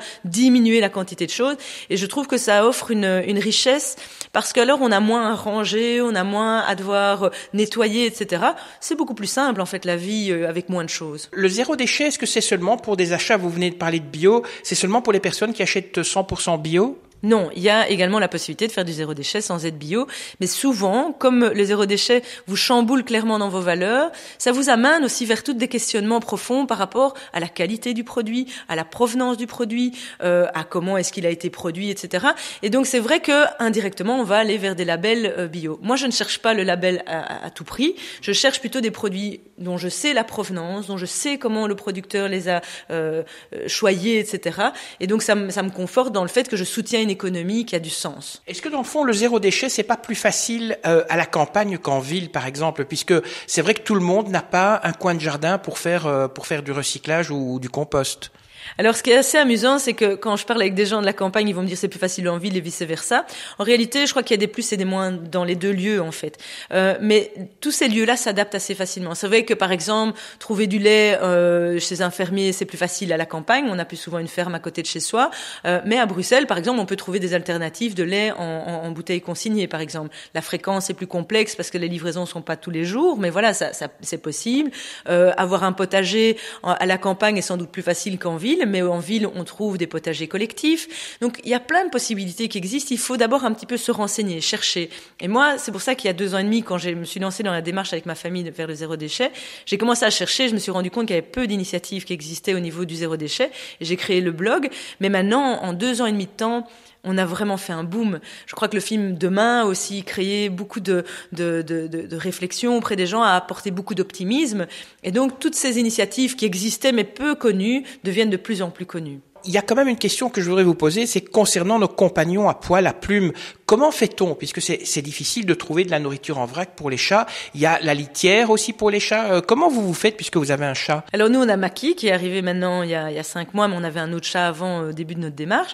diminuer 0.55 0.81
la 0.81 0.89
quantité 0.89 1.27
de 1.27 1.33
choses. 1.33 1.57
Et 1.91 1.97
je 1.97 2.07
trouve 2.07 2.29
que 2.29 2.37
ça 2.37 2.65
offre 2.65 2.93
une, 2.93 3.23
une 3.27 3.41
richesse 3.41 3.97
parce 4.33 4.53
qu'alors 4.53 4.79
on 4.81 4.93
a 4.93 5.01
moins 5.01 5.33
à 5.33 5.35
ranger, 5.35 6.01
on 6.01 6.15
a 6.15 6.23
moins 6.23 6.61
à 6.61 6.77
devoir 6.77 7.31
nettoyer, 7.53 8.07
etc. 8.07 8.45
C'est 8.81 8.97
beaucoup 8.97 9.15
plus 9.15 9.27
simple 9.27 9.61
en 9.61 9.67
fait 9.67 9.85
la 9.85 9.97
vie 9.97 10.31
euh, 10.31 10.49
avec 10.49 10.69
moins 10.69 10.85
de 10.85 10.91
choses. 10.91 11.29
Le 11.33 11.49
zéro 11.49 11.75
déchet, 11.75 12.05
est-ce 12.05 12.21
que 12.21 12.27
c'est 12.27 12.41
seulement 12.41 12.77
pour 12.77 12.97
des 12.97 13.13
achats? 13.13 13.37
Vous 13.37 13.51
venez 13.51 13.71
de 13.71 13.75
parler 13.75 13.99
de 13.99 14.07
bio, 14.07 14.45
c'est 14.63 14.77
seulement 14.77 15.03
pour 15.03 15.13
les 15.13 15.21
personnes 15.21 15.53
qui 15.53 15.63
achètent 15.63 15.99
100% 15.99 16.63
bio? 16.63 16.99
Non, 17.25 17.49
il 17.57 17.63
y 17.63 17.71
a 17.71 17.89
également 17.89 18.19
la 18.19 18.29
possibilité 18.29 18.67
de 18.67 18.73
faire 18.73 18.85
du 18.85 18.93
zéro 18.93 19.15
déchet 19.15 19.41
sans 19.41 19.65
être 19.65 19.79
bio, 19.79 20.07
mais 20.41 20.47
souvent, 20.47 21.13
comme 21.13 21.47
le 21.47 21.65
zéro 21.65 21.87
déchet 21.87 22.23
vous 22.47 22.55
chamboule 22.55 23.03
clairement 23.03 23.39
dans 23.39 23.49
vos 23.49 23.63
valeurs, 23.63 24.13
ça 24.37 24.53
vous 24.53 24.69
amène 24.69 25.05
aussi 25.05 25.25
vers 25.25 25.43
toutes 25.43 25.57
des 25.57 25.69
questionnements 25.69 26.21
profonds 26.21 26.67
par 26.67 26.77
rapport 26.77 27.15
à 27.33 27.41
la 27.41 27.49
qualité 27.49 27.95
du 27.95 28.05
produit, 28.05 28.47
à 28.69 28.77
la 28.77 28.85
provenance 28.85 29.39
du 29.39 29.47
produit, 29.47 29.93
euh, 30.23 30.47
à 30.53 30.65
comment 30.65 30.99
est-ce 30.99 31.13
qu'il 31.15 31.25
a 31.25 31.31
été 31.31 31.49
produit, 31.49 31.89
etc. 31.89 32.27
Et 32.63 32.69
donc 32.69 32.87
c'est 32.87 32.99
vrai 32.99 33.21
que 33.21 33.45
indirectement, 33.59 34.21
on 34.21 34.25
va 34.25 34.37
aller 34.37 34.59
vers 34.59 34.77
des 34.77 34.85
labels 34.85 35.35
euh, 35.39 35.47
bio. 35.47 35.79
Moi, 35.81 35.97
je 35.97 36.07
ne 36.07 36.13
cherche 36.13 36.41
pas 36.41 36.53
le 36.53 36.63
label 36.63 37.03
à, 37.07 37.51
tout 37.51 37.65
prix. 37.65 37.95
Je 38.21 38.33
cherche 38.33 38.61
plutôt 38.61 38.83
des 38.83 38.91
produits 38.91 39.41
dont 39.57 39.79
je 39.79 39.89
sais 39.89 40.13
la 40.13 40.25
provenance, 40.25 40.89
dont 40.89 40.99
je 40.99 41.07
sais 41.07 41.39
comment 41.39 41.67
le 41.67 41.75
producteur 41.75 42.29
les 42.29 42.49
a 42.49 42.61
euh, 42.91 43.23
euh 43.55 43.67
choyés, 43.67 44.19
etc. 44.19 44.59
Et 45.01 45.07
donc 45.07 45.23
ça, 45.23 45.35
ça 45.49 45.63
me 45.63 45.71
conforte 45.71 46.13
dans 46.13 46.23
le 46.23 46.29
fait 46.29 46.49
que 46.49 46.57
je 46.57 46.65
soutiens 46.65 47.01
une 47.01 47.14
économie 47.15 47.65
qui 47.65 47.75
a 47.75 47.81
du 47.81 47.91
sens. 47.91 48.43
Est-ce 48.47 48.61
que 48.61 48.69
dans 48.69 48.79
le 48.79 48.85
fond, 48.85 49.05
le 49.05 49.13
zéro 49.13 49.41
déchet, 49.41 49.69
c'est 49.69 49.83
pas 49.83 49.97
plus 49.97 50.15
facile 50.15 50.79
euh, 50.85 51.05
à 51.09 51.17
la 51.17 51.27
campagne 51.27 51.79
qu'en 51.79 52.01
ville, 52.01 52.31
par 52.31 52.47
exemple, 52.47 52.85
puisque 52.85 53.15
c'est 53.47 53.63
vrai 53.63 53.75
que 53.75 53.83
tout 53.83 53.95
le 53.95 54.01
monde 54.01 54.29
n'a 54.29 54.43
pas 54.43 54.81
un 54.85 54.93
coin 54.93 55.15
de 55.15 55.21
jardin 55.21 55.59
pour 55.59 55.79
faire 55.79 56.07
euh, 56.07 56.29
du 56.63 56.73
recyclage 56.73 57.31
ou 57.31 57.59
du 57.61 57.71
compost. 57.71 58.31
Alors, 58.79 58.97
ce 58.97 59.03
qui 59.03 59.11
est 59.11 59.17
assez 59.17 59.39
amusant, 59.39 59.79
c'est 59.79 59.95
que 59.95 60.15
quand 60.15 60.37
je 60.37 60.47
parle 60.47 60.63
avec 60.63 60.75
des 60.75 60.87
gens 60.87 61.01
de 61.01 61.07
la 61.07 61.13
campagne, 61.13 61.49
ils 61.49 61.55
vont 61.55 61.63
me 61.63 61.67
dire 61.67 61.77
c'est 61.77 61.89
plus 61.89 61.99
facile 61.99 62.29
en 62.29 62.39
ville 62.39 62.57
et 62.57 62.61
vice 62.61 62.83
versa. 62.83 63.27
En 63.59 63.65
réalité, 63.65 64.07
je 64.07 64.11
crois 64.11 64.23
qu'il 64.23 64.35
y 64.35 64.39
a 64.39 64.45
des 64.45 64.49
plus 64.49 64.73
et 64.73 64.77
des 64.77 64.85
moins 64.85 65.13
dans 65.13 65.45
les 65.45 65.55
deux 65.55 65.73
lieux, 65.73 66.01
en 66.01 66.13
fait. 66.13 66.39
Euh, 66.73 66.97
mais 67.01 67.33
tous 67.61 67.71
ces 67.71 67.89
lieux-là 67.89 68.17
s'adaptent 68.17 68.55
assez 68.55 68.75
facilement. 68.75 69.15
C'est 69.15 69.27
vrai 69.27 69.45
que, 69.45 69.55
par 69.55 69.73
exemple, 69.73 70.19
trouver 70.39 70.67
du 70.67 70.79
lait 70.79 71.19
euh, 71.23 71.79
chez 71.79 72.03
un 72.03 72.11
fermier, 72.11 72.53
c'est 72.53 72.65
plus 72.65 72.79
facile 72.79 73.13
à 73.13 73.17
la 73.17 73.27
campagne. 73.27 73.67
On 73.69 73.79
a 73.79 73.85
plus 73.85 73.97
souvent 73.97 74.19
une 74.19 74.29
ferme 74.29 74.55
à 74.55 74.61
côté 74.61 74.83
de 74.83 74.87
chez 74.87 75.01
soi. 75.01 75.31
Euh, 75.65 75.81
mais 75.85 75.99
à 75.99 76.07
Bruxelles, 76.07 76.47
par 76.47 76.59
exemple, 76.59 76.81
on 76.81 76.87
peut 76.87 76.97
trouver 76.97 77.21
des 77.21 77.35
alternatives 77.35 77.95
de 77.95 78.03
lait 78.03 78.33
en, 78.33 78.43
en, 78.43 78.87
en 78.87 78.91
bouteille 78.91 79.21
consignée, 79.21 79.67
par 79.67 79.81
exemple. 79.81 80.15
La 80.35 80.43
fréquence 80.43 80.91
est 80.91 80.95
plus 80.95 81.07
complexe 81.07 81.55
parce 81.55 81.71
que 81.71 81.79
les 81.79 81.89
livraisons 81.89 82.27
sont 82.27 82.43
pas 82.43 82.57
tous 82.57 82.71
les 82.71 82.85
jours, 82.85 83.19
mais 83.19 83.31
voilà, 83.31 83.55
ça, 83.55 83.73
ça 83.73 83.89
c'est 84.01 84.19
possible. 84.19 84.71
Euh, 85.09 85.33
avoir 85.37 85.65
un 85.65 85.73
potager 85.73 86.37
à 86.63 86.87
la 86.87 86.99
campagne 86.99 87.37
est 87.37 87.43
sans 87.43 87.57
doute 87.57 87.71
plus 87.71 87.83
facile 87.83 88.19
qu'en 88.19 88.37
ville 88.37 88.54
mais 88.67 88.83
en 88.83 88.99
ville, 88.99 89.27
on 89.35 89.45
trouve 89.45 89.79
des 89.79 89.87
potagers 89.87 90.29
collectifs. 90.29 91.19
Donc, 91.21 91.41
il 91.45 91.51
y 91.51 91.55
a 91.55 91.61
plein 91.61 91.85
de 91.85 91.91
possibilités 91.91 92.49
qui 92.49 92.59
existent. 92.59 92.89
Il 92.93 92.99
faut 92.99 93.17
d'abord 93.17 93.45
un 93.45 93.53
petit 93.53 93.67
peu 93.67 93.77
se 93.77 93.91
renseigner, 93.91 94.41
chercher. 94.41 94.91
Et 95.21 95.29
moi, 95.29 95.59
c'est 95.59 95.73
pour 95.73 95.81
ça 95.81 95.95
qu'il 95.95 96.07
y 96.07 96.11
a 96.11 96.15
deux 96.15 96.35
ans 96.35 96.39
et 96.39 96.45
demi, 96.45 96.63
quand 96.63 96.79
je 96.79 96.91
me 96.91 97.05
suis 97.05 97.21
lancée 97.21 97.43
dans 97.43 97.53
la 97.53 97.63
démarche 97.63 97.93
avec 97.93 98.07
ma 98.07 98.15
famille 98.15 98.45
faire 98.53 98.67
le 98.67 98.75
zéro 98.75 98.97
déchet, 98.97 99.31
j'ai 99.67 99.79
commencé 99.79 100.05
à 100.05 100.11
chercher. 100.11 100.49
Je 100.49 100.55
me 100.55 100.59
suis 100.59 100.71
rendu 100.71 100.91
compte 100.91 101.07
qu'il 101.07 101.17
y 101.17 101.19
avait 101.19 101.27
peu 101.27 101.47
d'initiatives 101.47 102.05
qui 102.05 102.13
existaient 102.13 102.55
au 102.55 102.61
niveau 102.61 102.85
du 102.85 102.95
zéro 102.95 103.17
déchet. 103.17 103.51
Et 103.81 103.85
j'ai 103.85 103.97
créé 103.97 104.21
le 104.21 104.33
blog. 104.33 104.69
Mais 105.01 105.09
maintenant, 105.09 105.63
en 105.63 105.73
deux 105.73 106.01
ans 106.01 106.07
et 106.07 106.13
demi 106.13 106.27
de 106.27 106.31
temps, 106.31 106.67
on 107.05 107.19
a 107.19 107.25
vraiment 107.25 107.57
fait 107.57 107.73
un 107.73 107.85
boom. 107.85 108.19
Je 108.47 108.55
crois 108.55 108.69
que 108.69 108.75
le 108.75 108.81
film 108.81 109.17
Demain 109.17 109.63
a 109.63 109.65
aussi 109.65 110.03
créé 110.03 110.49
beaucoup 110.49 110.81
de, 110.81 111.05
de, 111.33 111.63
de, 111.63 112.17
réflexions 112.17 112.77
auprès 112.77 112.97
des 112.97 113.07
gens, 113.07 113.23
a 113.23 113.33
apporté 113.33 113.71
beaucoup 113.71 113.95
d'optimisme. 113.95 114.67
Et 115.03 115.13
donc, 115.13 115.39
toutes 115.39 115.55
ces 115.55 115.79
initiatives 115.79 116.37
qui 116.37 116.45
existaient 116.45 116.93
mais 116.93 117.05
peu 117.05 117.35
connues 117.35 117.85
deviennent 118.05 118.31
de 118.31 118.37
plus 118.37 118.63
en 118.63 118.71
plus 118.71 118.87
connues 118.87 119.21
il 119.45 119.53
y 119.53 119.59
a 119.59 119.63
quand 119.63 119.75
même 119.75 119.89
une 119.89 119.99
question 119.99 120.31
que 120.31 120.41
je 120.41 120.49
voudrais 120.49 120.65
vous 120.65 120.75
poser, 120.75 121.07
c'est 121.07 121.21
concernant 121.21 121.79
nos 121.79 121.89
compagnons 121.89 122.49
à 122.49 122.55
poil, 122.55 122.87
à 122.87 122.93
plume. 122.93 123.33
Comment 123.75 123.91
fait-on? 123.91 124.37
Puisque 124.37 124.63
c'est 124.63 125.03
difficile 125.03 125.47
de 125.47 125.55
trouver 125.55 125.85
de 125.85 125.91
la 125.91 125.99
nourriture 125.99 126.39
en 126.39 126.47
vrac 126.47 126.77
pour 126.77 126.91
les 126.91 126.97
chats. 126.97 127.27
Il 127.57 127.61
y 127.61 127.67
a 127.67 127.81
la 127.83 127.93
litière 127.93 128.51
aussi 128.51 128.73
pour 128.73 128.89
les 128.89 129.01
chats. 129.01 129.33
Euh, 129.33 129.41
comment 129.41 129.69
vous 129.69 129.83
vous 129.83 129.95
faites 129.95 130.15
puisque 130.15 130.37
vous 130.37 130.53
avez 130.53 130.65
un 130.65 130.75
chat? 130.75 131.05
Alors 131.13 131.29
nous, 131.29 131.41
on 131.41 131.49
a 131.49 131.57
Maki 131.57 131.97
qui 131.97 132.07
est 132.07 132.13
arrivé 132.13 132.41
maintenant 132.41 132.85
il 132.85 132.91
y 132.91 132.95
a, 132.95 133.23
cinq 133.25 133.53
mois, 133.53 133.67
mais 133.67 133.75
on 133.77 133.83
avait 133.83 133.99
un 133.99 134.13
autre 134.13 134.29
chat 134.29 134.47
avant 134.47 134.83
au 134.83 134.93
début 134.93 135.17
de 135.17 135.23
notre 135.23 135.35
démarche. 135.35 135.73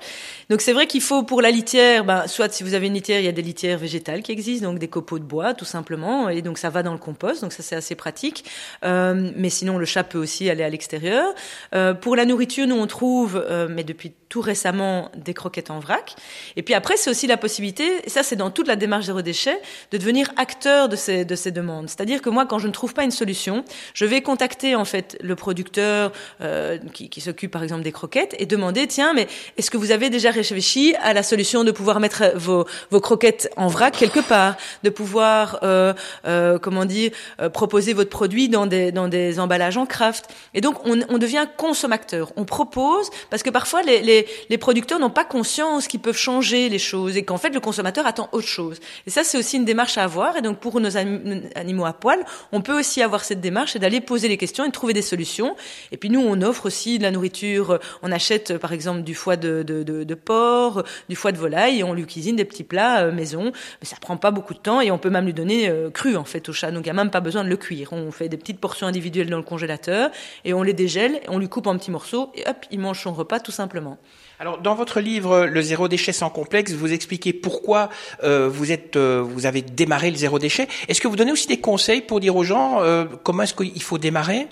Donc 0.49 0.63
c'est 0.63 0.73
vrai 0.73 0.87
qu'il 0.87 1.03
faut 1.03 1.25
pour 1.25 1.43
la 1.43 1.51
litière, 1.51 2.07
ben, 2.07 2.27
soit 2.27 2.51
si 2.51 2.63
vous 2.63 2.73
avez 2.73 2.87
une 2.87 2.95
litière, 2.95 3.21
il 3.21 3.27
y 3.27 3.29
a 3.29 3.33
des 3.33 3.43
litières 3.43 3.77
végétales 3.77 4.23
qui 4.23 4.33
existent, 4.33 4.71
donc 4.71 4.79
des 4.79 4.89
copeaux 4.89 5.19
de 5.19 5.25
bois 5.25 5.53
tout 5.53 5.67
simplement, 5.67 6.31
et 6.31 6.41
donc 6.41 6.57
ça 6.57 6.71
va 6.71 6.83
dans 6.83 6.93
le 6.93 6.99
compost, 6.99 7.43
donc 7.43 7.53
ça 7.53 7.63
c'est 7.63 7.77
assez 7.77 7.97
pratique. 7.97 8.47
Euh, 8.83 9.31
mais 9.37 9.51
sinon, 9.51 9.77
le 9.77 9.85
chat 9.85 10.05
peut 10.05 10.19
aussi 10.19 10.49
aller 10.49 10.65
à 10.65 10.71
l'extérieur. 10.71 11.35
Euh, 11.75 11.93
pour 11.93 12.17
la 12.17 12.25
nourriture, 12.25 12.67
nous 12.67 12.77
on 12.77 12.87
trouve, 12.87 13.37
euh, 13.37 13.69
mais 13.71 13.85
depuis 13.85 14.15
tout 14.31 14.41
récemment 14.41 15.11
des 15.17 15.35
croquettes 15.35 15.71
en 15.71 15.81
vrac. 15.81 16.15
Et 16.57 16.63
puis 16.63 16.73
après, 16.73 16.97
c'est 16.97 17.11
aussi 17.11 17.27
la 17.27 17.37
possibilité, 17.37 17.87
et 18.05 18.09
ça 18.09 18.23
c'est 18.23 18.37
dans 18.37 18.51
toute 18.51 18.69
la 18.69 18.77
démarche 18.77 19.05
zéro 19.07 19.21
déchet, 19.21 19.61
de 19.91 19.99
devenir 19.99 20.31
acteur 20.37 20.89
de 20.89 20.97
ces, 20.97 21.27
de 21.27 21.35
ces 21.35 21.51
demandes. 21.51 21.89
C'est-à-dire 21.91 22.23
que 22.23 22.31
moi, 22.31 22.47
quand 22.47 22.61
je 22.61 22.69
ne 22.69 22.73
trouve 22.73 22.95
pas 22.95 23.03
une 23.03 23.11
solution, 23.11 23.65
je 23.93 24.07
vais 24.07 24.23
contacter 24.23 24.77
en 24.77 24.87
fait 24.87 25.19
le 25.21 25.35
producteur 25.35 26.13
euh, 26.41 26.79
qui, 26.95 27.11
qui 27.11 27.21
s'occupe 27.21 27.51
par 27.51 27.63
exemple 27.63 27.83
des 27.83 27.93
croquettes 27.93 28.35
et 28.39 28.47
demander, 28.47 28.87
tiens, 28.87 29.13
mais 29.15 29.27
est-ce 29.59 29.71
que 29.71 29.77
vous 29.77 29.91
avez 29.91 30.11
déjà 30.11 30.31
réfléchi 30.31 30.95
à 31.03 31.13
la 31.13 31.25
solution 31.25 31.65
de 31.65 31.73
pouvoir 31.73 31.99
mettre 31.99 32.33
vos, 32.37 32.67
vos 32.91 33.01
croquettes 33.01 33.51
en 33.57 33.67
vrac 33.67 33.97
quelque 33.97 34.21
part, 34.21 34.57
de 34.85 34.91
pouvoir, 34.91 35.59
euh, 35.65 35.93
euh, 36.27 36.59
comment 36.61 36.85
dire, 36.85 37.11
euh, 37.41 37.49
proposer 37.49 37.95
votre 37.95 38.11
produit 38.11 38.49
dans 38.49 38.67
des, 38.67 38.93
dans 38.93 39.09
des 39.09 39.41
emballages 39.41 39.77
en 39.77 39.87
craft? 39.87 40.29
Et 40.55 40.61
donc, 40.61 40.87
on, 40.87 41.01
on 41.09 41.19
devient 41.19 41.47
consommateur. 41.57 42.33
On 42.37 42.45
propose, 42.45 43.11
parce 43.29 43.43
que 43.43 43.51
parfois, 43.51 43.83
les, 43.83 44.01
les 44.03 44.20
les, 44.49 44.59
producteurs 44.59 44.99
n'ont 44.99 45.11
pas 45.11 45.25
conscience 45.25 45.89
qu'ils 45.89 46.01
peuvent 46.01 46.17
changer 46.17 46.69
les 46.69 46.79
choses 46.79 47.17
et 47.17 47.25
qu'en 47.25 47.39
fait 47.39 47.51
le 47.51 47.61
consommateur 47.61 48.07
attend 48.07 48.29
autre 48.33 48.47
chose. 48.47 48.79
Et 49.07 49.11
ça, 49.11 49.25
c'est 49.25 49.39
aussi 49.39 49.57
une 49.57 49.65
démarche 49.65 49.99
à 49.99 50.05
avoir. 50.05 50.37
Et 50.37 50.43
donc 50.43 50.59
pour 50.59 50.81
nos 50.81 50.97
animaux 50.97 51.85
à 51.85 51.93
poil, 51.93 52.25
on 52.53 52.61
peut 52.61 52.79
aussi 52.79 53.03
avoir 53.03 53.25
cette 53.25 53.41
démarche 53.41 53.77
et 53.77 53.79
d'aller 53.79 54.01
poser 54.01 54.29
les 54.29 54.37
questions 54.37 54.65
et 54.65 54.69
de 54.69 54.73
trouver 54.73 54.93
des 54.93 55.03
solutions. 55.03 55.57
Et 55.93 55.97
puis 55.97 56.11
nous, 56.11 56.21
on 56.21 56.43
offre 56.43 56.67
aussi 56.67 56.99
de 56.99 57.03
la 57.03 57.11
nourriture. 57.11 57.79
On 58.03 58.13
achète 58.13 58.59
par 58.59 58.73
exemple 58.73 59.03
du 59.03 59.15
foie 59.15 59.37
de, 59.37 60.15
porc, 60.15 60.83
du 61.09 61.17
foie 61.17 61.33
de 61.33 61.39
volaille 61.39 61.81
et 61.81 61.85
on 61.85 61.95
lui 61.95 62.07
cuisine 62.07 62.37
des 62.37 62.45
petits 62.45 62.65
plats 62.65 63.03
euh, 63.03 63.13
maison. 63.13 63.45
Mais 63.45 63.87
ça 63.87 63.97
prend 64.01 64.17
pas 64.17 64.31
beaucoup 64.31 64.55
de 64.55 64.59
temps 64.59 64.81
et 64.81 64.91
on 64.91 64.99
peut 64.99 65.11
même 65.11 65.27
lui 65.27 65.35
donner 65.35 65.69
euh, 65.69 65.91
cru 65.91 66.17
en 66.17 66.25
fait 66.25 66.49
au 66.49 66.53
chat. 66.53 66.71
Donc 66.71 66.87
il 66.87 66.89
n'y 66.89 66.99
a 66.99 67.03
même 67.03 67.11
pas 67.11 67.21
besoin 67.21 67.45
de 67.45 67.49
le 67.49 67.57
cuire. 67.57 67.93
On 67.93 68.11
fait 68.11 68.29
des 68.29 68.37
petites 68.37 68.61
portions 68.61 68.87
individuelles 68.87 69.31
dans 69.31 69.37
le 69.37 69.43
congélateur 69.43 70.11
et 70.45 70.55
on 70.55 70.63
les 70.63 70.73
dégèle, 70.73 71.21
on 71.29 71.39
lui 71.39 71.49
coupe 71.49 71.67
en 71.67 71.77
petits 71.77 71.91
morceaux 71.91 72.31
et 72.35 72.49
hop, 72.49 72.57
il 72.71 72.81
mange 72.81 73.03
son 73.03 73.13
repas 73.13 73.41
tout 73.41 73.53
simplement. 73.53 73.99
Alors, 74.41 74.57
dans 74.57 74.75
votre 74.75 75.01
livre 75.01 75.45
Le 75.45 75.61
zéro 75.61 75.87
déchet 75.87 76.13
sans 76.13 76.31
complexe, 76.31 76.73
vous 76.73 76.95
expliquez 76.95 77.35
pourquoi 77.35 77.91
euh, 78.25 78.49
vous 78.49 78.73
êtes, 78.73 78.97
euh, 78.97 79.23
vous 79.23 79.45
avez 79.45 79.61
démarré 79.61 80.11
le 80.11 80.17
zéro 80.17 80.39
déchet. 80.39 80.67
Est-ce 80.89 81.03
que 81.03 81.09
vous 81.09 81.17
donnez 81.17 81.31
aussi 81.31 81.47
des 81.47 81.61
conseils 81.61 82.01
pour 82.01 82.21
dire 82.21 82.35
aux 82.35 82.43
gens 82.43 82.81
euh, 82.81 83.05
comment 83.23 83.43
est-ce 83.43 83.53
qu'il 83.53 83.83
faut 83.83 83.99
démarrer? 83.99 84.49